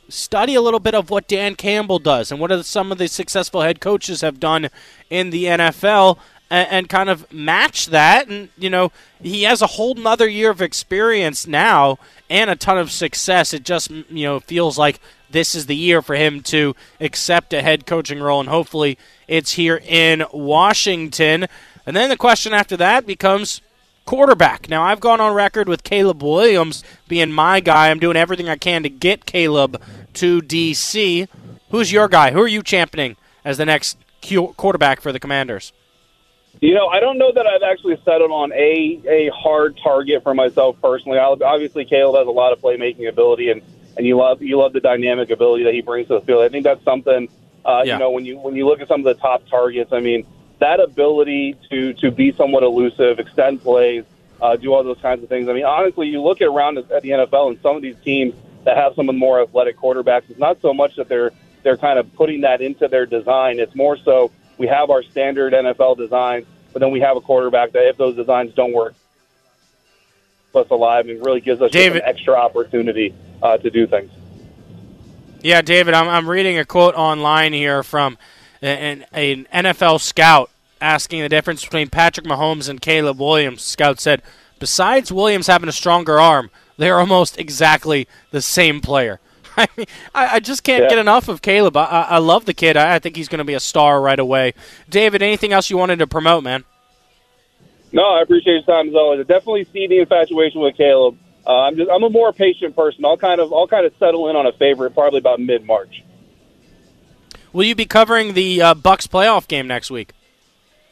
study 0.08 0.54
a 0.54 0.60
little 0.60 0.80
bit 0.80 0.94
of 0.94 1.10
what 1.10 1.26
Dan 1.26 1.54
Campbell 1.54 1.98
does 1.98 2.30
and 2.30 2.40
what 2.40 2.64
some 2.64 2.92
of 2.92 2.98
the 2.98 3.08
successful 3.08 3.62
head 3.62 3.80
coaches 3.80 4.20
have 4.20 4.38
done 4.38 4.68
in 5.10 5.30
the 5.30 5.44
NFL 5.44 6.18
and, 6.50 6.68
and 6.70 6.88
kind 6.88 7.08
of 7.08 7.32
match 7.32 7.86
that. 7.86 8.28
And, 8.28 8.50
you 8.56 8.70
know, 8.70 8.92
he 9.20 9.42
has 9.44 9.62
a 9.62 9.68
whole 9.68 9.94
nother 9.94 10.28
year 10.28 10.50
of 10.50 10.62
experience 10.62 11.46
now 11.46 11.98
and 12.30 12.50
a 12.50 12.56
ton 12.56 12.78
of 12.78 12.92
success. 12.92 13.52
It 13.52 13.64
just, 13.64 13.90
you 13.90 14.24
know, 14.24 14.40
feels 14.40 14.78
like 14.78 15.00
this 15.32 15.54
is 15.54 15.66
the 15.66 15.76
year 15.76 16.02
for 16.02 16.14
him 16.14 16.40
to 16.42 16.76
accept 17.00 17.52
a 17.52 17.62
head 17.62 17.86
coaching 17.86 18.20
role, 18.20 18.40
and 18.40 18.48
hopefully 18.48 18.98
it's 19.26 19.52
here 19.52 19.80
in 19.84 20.24
Washington. 20.32 21.46
And 21.84 21.96
then 21.96 22.08
the 22.08 22.16
question 22.16 22.52
after 22.54 22.76
that 22.76 23.06
becomes 23.06 23.60
quarterback. 24.04 24.68
Now, 24.68 24.82
I've 24.82 25.00
gone 25.00 25.20
on 25.20 25.34
record 25.34 25.68
with 25.68 25.84
Caleb 25.84 26.22
Williams 26.22 26.84
being 27.08 27.32
my 27.32 27.60
guy. 27.60 27.90
I'm 27.90 27.98
doing 27.98 28.16
everything 28.16 28.48
I 28.48 28.56
can 28.56 28.82
to 28.82 28.88
get 28.90 29.26
Caleb 29.26 29.80
to 30.14 30.40
D.C. 30.40 31.26
Who's 31.70 31.90
your 31.90 32.08
guy? 32.08 32.32
Who 32.32 32.40
are 32.40 32.48
you 32.48 32.62
championing 32.62 33.16
as 33.44 33.58
the 33.58 33.64
next 33.64 33.98
quarterback 34.56 35.00
for 35.00 35.12
the 35.12 35.20
Commanders? 35.20 35.72
You 36.60 36.74
know, 36.74 36.86
I 36.86 37.00
don't 37.00 37.18
know 37.18 37.32
that 37.32 37.46
I've 37.46 37.62
actually 37.62 37.96
settled 38.04 38.30
on 38.30 38.52
a 38.52 39.00
a 39.08 39.30
hard 39.34 39.78
target 39.82 40.22
for 40.22 40.34
myself 40.34 40.76
personally. 40.82 41.18
Obviously, 41.18 41.84
Caleb 41.84 42.18
has 42.18 42.28
a 42.28 42.30
lot 42.30 42.52
of 42.52 42.60
playmaking 42.60 43.08
ability, 43.08 43.50
and 43.50 43.62
and 43.96 44.06
you 44.06 44.16
love 44.16 44.42
you 44.42 44.58
love 44.58 44.72
the 44.72 44.80
dynamic 44.80 45.30
ability 45.30 45.64
that 45.64 45.74
he 45.74 45.82
brings 45.82 46.08
to 46.08 46.14
the 46.14 46.20
field. 46.20 46.42
I 46.42 46.48
think 46.48 46.64
that's 46.64 46.82
something. 46.84 47.28
Uh, 47.64 47.82
yeah. 47.84 47.94
You 47.94 47.98
know, 47.98 48.10
when 48.10 48.24
you 48.24 48.38
when 48.38 48.56
you 48.56 48.66
look 48.66 48.80
at 48.80 48.88
some 48.88 49.00
of 49.00 49.04
the 49.04 49.20
top 49.20 49.46
targets, 49.48 49.92
I 49.92 50.00
mean, 50.00 50.26
that 50.58 50.80
ability 50.80 51.56
to 51.70 51.92
to 51.94 52.10
be 52.10 52.32
somewhat 52.32 52.62
elusive, 52.62 53.18
extend 53.18 53.62
plays, 53.62 54.04
uh, 54.40 54.56
do 54.56 54.72
all 54.72 54.82
those 54.82 55.00
kinds 55.00 55.22
of 55.22 55.28
things. 55.28 55.48
I 55.48 55.52
mean, 55.52 55.64
honestly, 55.64 56.08
you 56.08 56.22
look 56.22 56.40
at 56.40 56.48
around 56.48 56.78
at 56.78 56.88
the 56.88 57.10
NFL 57.10 57.50
and 57.50 57.60
some 57.62 57.76
of 57.76 57.82
these 57.82 57.96
teams 58.04 58.34
that 58.64 58.76
have 58.76 58.94
some 58.94 59.08
of 59.08 59.14
the 59.14 59.18
more 59.18 59.42
athletic 59.42 59.78
quarterbacks. 59.78 60.24
It's 60.28 60.38
not 60.38 60.60
so 60.60 60.72
much 60.72 60.96
that 60.96 61.08
they're 61.08 61.32
they're 61.62 61.76
kind 61.76 61.98
of 61.98 62.12
putting 62.14 62.40
that 62.42 62.60
into 62.60 62.88
their 62.88 63.06
design. 63.06 63.60
It's 63.60 63.74
more 63.74 63.96
so 63.96 64.32
we 64.58 64.66
have 64.66 64.90
our 64.90 65.02
standard 65.02 65.52
NFL 65.52 65.96
designs, 65.96 66.46
but 66.72 66.80
then 66.80 66.90
we 66.90 67.00
have 67.00 67.16
a 67.16 67.20
quarterback 67.20 67.72
that 67.72 67.88
if 67.88 67.96
those 67.96 68.16
designs 68.16 68.54
don't 68.54 68.72
work, 68.72 68.94
us 70.54 70.68
alive 70.70 71.08
and 71.08 71.24
really 71.24 71.40
gives 71.40 71.62
us 71.62 71.74
an 71.74 72.00
extra 72.04 72.34
opportunity 72.34 73.14
uh, 73.42 73.58
to 73.58 73.70
do 73.70 73.86
things. 73.86 74.10
Yeah, 75.42 75.60
David, 75.60 75.94
I'm, 75.94 76.08
I'm 76.08 76.28
reading 76.28 76.58
a 76.58 76.64
quote 76.64 76.94
online 76.94 77.52
here 77.52 77.82
from 77.82 78.16
an, 78.60 79.04
an 79.12 79.46
NFL 79.52 80.00
scout 80.00 80.50
asking 80.80 81.22
the 81.22 81.28
difference 81.28 81.64
between 81.64 81.88
Patrick 81.88 82.26
Mahomes 82.26 82.68
and 82.68 82.80
Caleb 82.80 83.18
Williams. 83.18 83.62
Scout 83.62 84.00
said, 84.00 84.22
besides 84.58 85.10
Williams 85.10 85.48
having 85.48 85.68
a 85.68 85.72
stronger 85.72 86.20
arm, 86.20 86.50
they're 86.76 86.98
almost 86.98 87.38
exactly 87.38 88.06
the 88.30 88.40
same 88.40 88.80
player. 88.80 89.20
I 89.56 89.68
mean, 89.76 89.86
I, 90.14 90.36
I 90.36 90.40
just 90.40 90.62
can't 90.62 90.84
yeah. 90.84 90.90
get 90.90 90.98
enough 90.98 91.28
of 91.28 91.42
Caleb. 91.42 91.76
I, 91.76 91.84
I 91.84 92.18
love 92.18 92.44
the 92.44 92.54
kid. 92.54 92.76
I, 92.76 92.94
I 92.94 92.98
think 92.98 93.16
he's 93.16 93.28
going 93.28 93.38
to 93.38 93.44
be 93.44 93.54
a 93.54 93.60
star 93.60 94.00
right 94.00 94.18
away. 94.18 94.54
David, 94.88 95.22
anything 95.22 95.52
else 95.52 95.70
you 95.70 95.76
wanted 95.76 95.98
to 95.98 96.06
promote, 96.06 96.44
man? 96.44 96.64
No, 97.92 98.02
I 98.02 98.22
appreciate 98.22 98.54
your 98.54 98.62
time 98.62 98.88
as 98.88 98.94
always. 98.94 99.20
I 99.20 99.24
definitely 99.24 99.64
see 99.64 99.86
the 99.86 99.98
infatuation 99.98 100.60
with 100.60 100.76
Caleb. 100.76 101.18
Uh, 101.46 101.62
I'm 101.62 101.76
just 101.76 101.90
I'm 101.90 102.02
a 102.02 102.10
more 102.10 102.32
patient 102.32 102.76
person. 102.76 103.04
I'll 103.04 103.16
kind 103.16 103.40
of 103.40 103.52
I'll 103.52 103.66
kind 103.66 103.84
of 103.84 103.92
settle 103.98 104.28
in 104.30 104.36
on 104.36 104.46
a 104.46 104.52
favorite 104.52 104.94
probably 104.94 105.18
about 105.18 105.40
mid 105.40 105.64
March. 105.64 106.02
Will 107.52 107.64
you 107.64 107.74
be 107.74 107.84
covering 107.84 108.34
the 108.34 108.62
uh, 108.62 108.74
Bucks 108.74 109.06
playoff 109.06 109.46
game 109.48 109.66
next 109.66 109.90
week? 109.90 110.12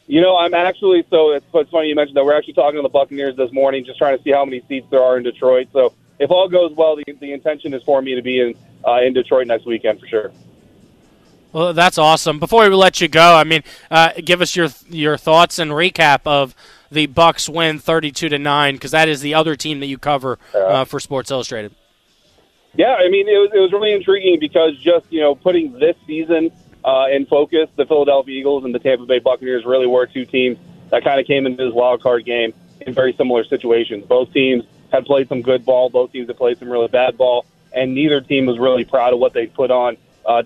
You 0.07 0.21
know, 0.21 0.37
I'm 0.37 0.55
actually 0.55 1.05
so 1.09 1.33
it's, 1.33 1.47
it's 1.55 1.71
funny 1.71 1.89
you 1.89 1.95
mentioned 1.95 2.17
that 2.17 2.25
we're 2.25 2.37
actually 2.37 2.55
talking 2.55 2.79
to 2.79 2.83
the 2.83 2.89
Buccaneers 2.89 3.37
this 3.37 3.53
morning, 3.53 3.85
just 3.85 3.99
trying 3.99 4.19
to 4.19 4.25
see 4.25 4.33
how 4.33 4.45
many 4.45 4.61
seats 4.69 4.87
there 4.91 5.03
are 5.03 5.17
in 5.17 5.23
Detroit. 5.23 5.69
So 5.73 5.95
if 6.19 6.31
all 6.31 6.49
goes 6.49 6.73
well, 6.73 6.97
the, 6.97 7.05
the 7.21 7.33
intention 7.33 7.73
is 7.73 7.83
for 7.85 8.03
me 8.03 8.17
to 8.17 8.23
be 8.23 8.41
in 8.41 8.55
uh, 8.85 9.01
in 9.03 9.13
Detroit 9.13 9.47
next 9.47 9.67
weekend 9.67 10.01
for 10.01 10.07
sure. 10.09 10.33
Well, 11.53 11.73
that's 11.73 11.99
awesome. 11.99 12.39
Before 12.39 12.69
we 12.69 12.75
let 12.75 13.01
you 13.01 13.09
go, 13.09 13.35
I 13.35 13.45
mean, 13.45 13.63
uh, 13.91 14.13
give 14.25 14.41
us 14.41 14.55
your 14.57 14.69
your 14.89 15.17
thoughts 15.17 15.59
and 15.59 15.71
recap 15.71 16.21
of 16.25 16.55
the 16.91 17.07
Bucks 17.07 17.49
win 17.49 17.79
32 17.79 18.29
to 18.29 18.39
nine 18.39 18.75
because 18.75 18.91
that 18.91 19.09
is 19.09 19.21
the 19.21 19.35
other 19.35 19.57
team 19.57 19.81
that 19.81 19.87
you 19.87 19.99
cover 19.99 20.39
uh, 20.55 20.85
for 20.85 21.01
Sports 21.01 21.31
Illustrated. 21.31 21.75
Yeah, 22.75 22.95
I 22.95 23.09
mean, 23.09 23.29
it 23.29 23.33
was, 23.33 23.51
it 23.53 23.59
was 23.59 23.73
really 23.73 23.93
intriguing 23.93 24.39
because 24.39 24.77
just 24.79 25.07
you 25.11 25.21
know 25.21 25.35
putting 25.35 25.73
this 25.79 25.97
season 26.07 26.51
uh, 26.85 27.07
in 27.11 27.27
focus, 27.27 27.69
the 27.77 27.87
Philadelphia 27.87 28.39
Eagles 28.39 28.65
and 28.65 28.75
the 28.75 28.79
Tampa 28.79 29.07
Bay 29.07 29.19
Buccaneers 29.19 29.65
really 29.65 29.87
were 29.87 30.07
two 30.07 30.25
teams 30.25 30.59
that 30.91 31.05
kind 31.05 31.21
of 31.21 31.27
came 31.27 31.47
into 31.47 31.65
this 31.65 31.75
wild 31.75 32.03
card 32.03 32.25
game 32.25 32.53
in 32.81 32.95
very 32.95 33.13
similar 33.15 33.45
situations. 33.45 34.05
Both 34.07 34.33
teams 34.33 34.65
had 34.93 35.05
played 35.05 35.29
some 35.29 35.43
good 35.43 35.65
ball, 35.65 35.91
both 35.91 36.13
teams 36.13 36.29
had 36.29 36.37
played 36.37 36.59
some 36.59 36.69
really 36.69 36.89
bad 36.89 37.17
ball, 37.17 37.45
and 37.73 37.95
neither 37.95 38.21
team 38.21 38.47
was 38.47 38.59
really 38.59 38.85
proud 38.85 39.13
of 39.13 39.19
what 39.19 39.33
they 39.33 39.47
put 39.47 39.71
on 39.71 39.97
uh, 40.25 40.43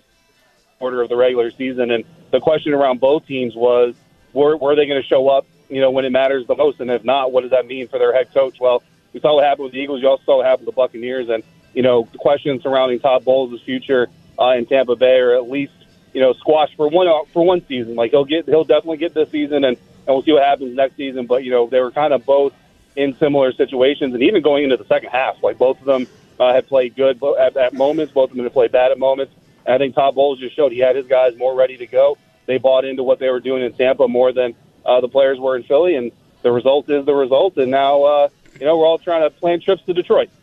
order 0.81 1.03
of 1.03 1.09
the 1.09 1.17
regular 1.17 1.51
season. 1.51 1.91
And 1.91 2.05
the 2.31 2.41
question 2.41 2.73
around 2.75 3.01
both 3.01 3.27
teams 3.27 3.55
was, 3.55 3.95
were, 4.33 4.57
were 4.57 4.75
they 4.75 4.87
going 4.87 5.01
to 5.01 5.07
show 5.07 5.29
up 5.29 5.47
you 5.69 5.81
know, 5.81 5.91
when 5.91 6.05
it 6.05 6.13
matters 6.13 6.47
the 6.47 6.57
most? 6.57 6.81
And 6.81 6.91
if 6.91 7.05
not, 7.05 7.33
what 7.33 7.43
does 7.43 7.51
that 7.51 7.67
mean 7.67 7.89
for 7.89 7.99
their 7.99 8.13
head 8.13 8.33
coach? 8.33 8.59
Well, 8.61 8.83
we 9.13 9.21
saw 9.21 9.35
what 9.37 9.45
happened 9.45 9.65
with 9.65 9.73
the 9.73 9.81
Eagles. 9.81 10.03
You 10.03 10.09
also 10.09 10.25
saw 10.25 10.37
what 10.39 10.47
happened 10.47 10.67
with 10.67 10.75
the 10.75 10.77
Buccaneers. 10.77 11.29
And, 11.29 11.43
you 11.73 11.83
know, 11.83 12.09
the 12.11 12.19
questions 12.19 12.63
surrounding 12.63 13.01
Todd 13.01 13.25
Bowles' 13.25 13.61
future 13.63 14.09
uh, 14.39 14.51
in 14.51 14.67
Tampa 14.67 14.97
Bay 14.97 15.19
are 15.19 15.35
at 15.35 15.49
least, 15.49 15.73
you 16.13 16.21
know, 16.21 16.33
squashed 16.35 16.77
for 16.77 16.89
one 16.89 17.09
for 17.33 17.45
one 17.45 17.65
season. 17.67 17.95
Like 17.95 18.11
he'll 18.11 18.25
get, 18.25 18.47
he'll 18.47 18.65
definitely 18.65 18.99
get 18.99 19.15
this 19.15 19.31
season, 19.31 19.65
and, 19.65 19.77
and 19.77 20.07
we'll 20.07 20.23
see 20.23 20.33
what 20.33 20.45
happens 20.45 20.75
next 20.75 20.97
season. 20.97 21.27
But 21.27 21.45
you 21.45 21.51
know, 21.51 21.69
they 21.69 21.81
were 21.81 21.91
kind 21.91 22.13
of 22.13 22.25
both 22.25 22.53
in 22.97 23.17
similar 23.17 23.53
situations, 23.53 24.15
and 24.15 24.23
even 24.23 24.43
going 24.43 24.65
into 24.65 24.77
the 24.77 24.85
second 24.87 25.11
half, 25.11 25.43
like 25.43 25.59
both 25.59 25.81
of 25.81 25.87
them 25.87 26.07
uh, 26.39 26.53
had 26.53 26.67
played 26.67 26.95
good 26.95 27.23
at, 27.39 27.57
at 27.57 27.73
moments. 27.73 28.13
Both 28.13 28.31
of 28.31 28.37
them 28.37 28.45
had 28.45 28.53
played 28.53 28.73
bad 28.73 28.93
at 28.93 28.99
moments. 28.99 29.33
And 29.67 29.75
I 29.75 29.79
think 29.79 29.95
Todd 29.95 30.15
Bowles 30.15 30.39
just 30.39 30.55
showed 30.55 30.73
he 30.73 30.79
had 30.79 30.97
his 30.97 31.07
guys 31.07 31.37
more 31.37 31.55
ready 31.55 31.77
to 31.79 31.87
go. 31.87 32.19
They 32.47 32.59
bought 32.59 32.85
into 32.85 33.03
what 33.03 33.19
they 33.19 33.31
were 33.31 33.41
doing 33.41 33.63
in 33.63 33.73
Tampa 33.73 34.07
more 34.07 34.33
than 34.33 34.55
uh, 34.85 35.01
the 35.01 35.09
players 35.09 35.39
were 35.39 35.57
in 35.57 35.63
Philly, 35.63 35.97
and 35.97 36.13
the 36.43 36.53
result 36.53 36.91
is 36.91 37.07
the 37.07 37.15
result. 37.15 37.57
And 37.57 37.71
now, 37.71 38.03
uh, 38.03 38.29
you 38.59 38.67
know, 38.67 38.77
we're 38.77 38.87
all 38.87 38.99
trying 38.99 39.23
to 39.23 39.31
plan 39.31 39.61
trips 39.61 39.83
to 39.85 39.95
Detroit. 39.95 40.29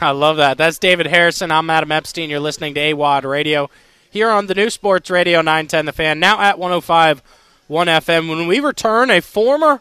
I 0.00 0.10
love 0.10 0.36
that. 0.36 0.58
That's 0.58 0.78
David 0.78 1.06
Harrison. 1.06 1.50
I'm 1.50 1.68
Adam 1.68 1.90
Epstein. 1.90 2.30
You're 2.30 2.40
listening 2.40 2.74
to 2.74 2.80
AWadd 2.80 3.24
Radio 3.24 3.70
here 4.10 4.30
on 4.30 4.46
the 4.46 4.54
new 4.54 4.70
Sports 4.70 5.10
Radio 5.10 5.40
910 5.40 5.86
The 5.86 5.92
Fan, 5.92 6.20
now 6.20 6.40
at 6.40 6.58
105 6.58 7.22
1 7.68 7.86
FM. 7.86 8.28
When 8.28 8.46
we 8.46 8.60
return, 8.60 9.10
a 9.10 9.20
former 9.20 9.80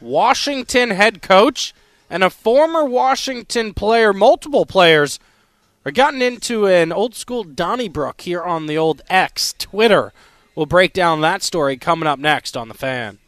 Washington 0.00 0.90
head 0.90 1.22
coach 1.22 1.74
and 2.08 2.24
a 2.24 2.30
former 2.30 2.84
Washington 2.84 3.74
player, 3.74 4.12
multiple 4.12 4.64
players, 4.64 5.18
are 5.84 5.92
gotten 5.92 6.22
into 6.22 6.66
an 6.66 6.92
old 6.92 7.14
school 7.14 7.44
Donnybrook 7.44 8.22
here 8.22 8.42
on 8.42 8.66
the 8.66 8.78
old 8.78 9.02
X, 9.08 9.54
Twitter. 9.58 10.12
We'll 10.56 10.64
break 10.64 10.94
down 10.94 11.20
that 11.20 11.42
story 11.42 11.76
coming 11.76 12.06
up 12.06 12.18
next 12.18 12.56
on 12.56 12.68
The 12.68 12.74
Fan. 12.74 13.18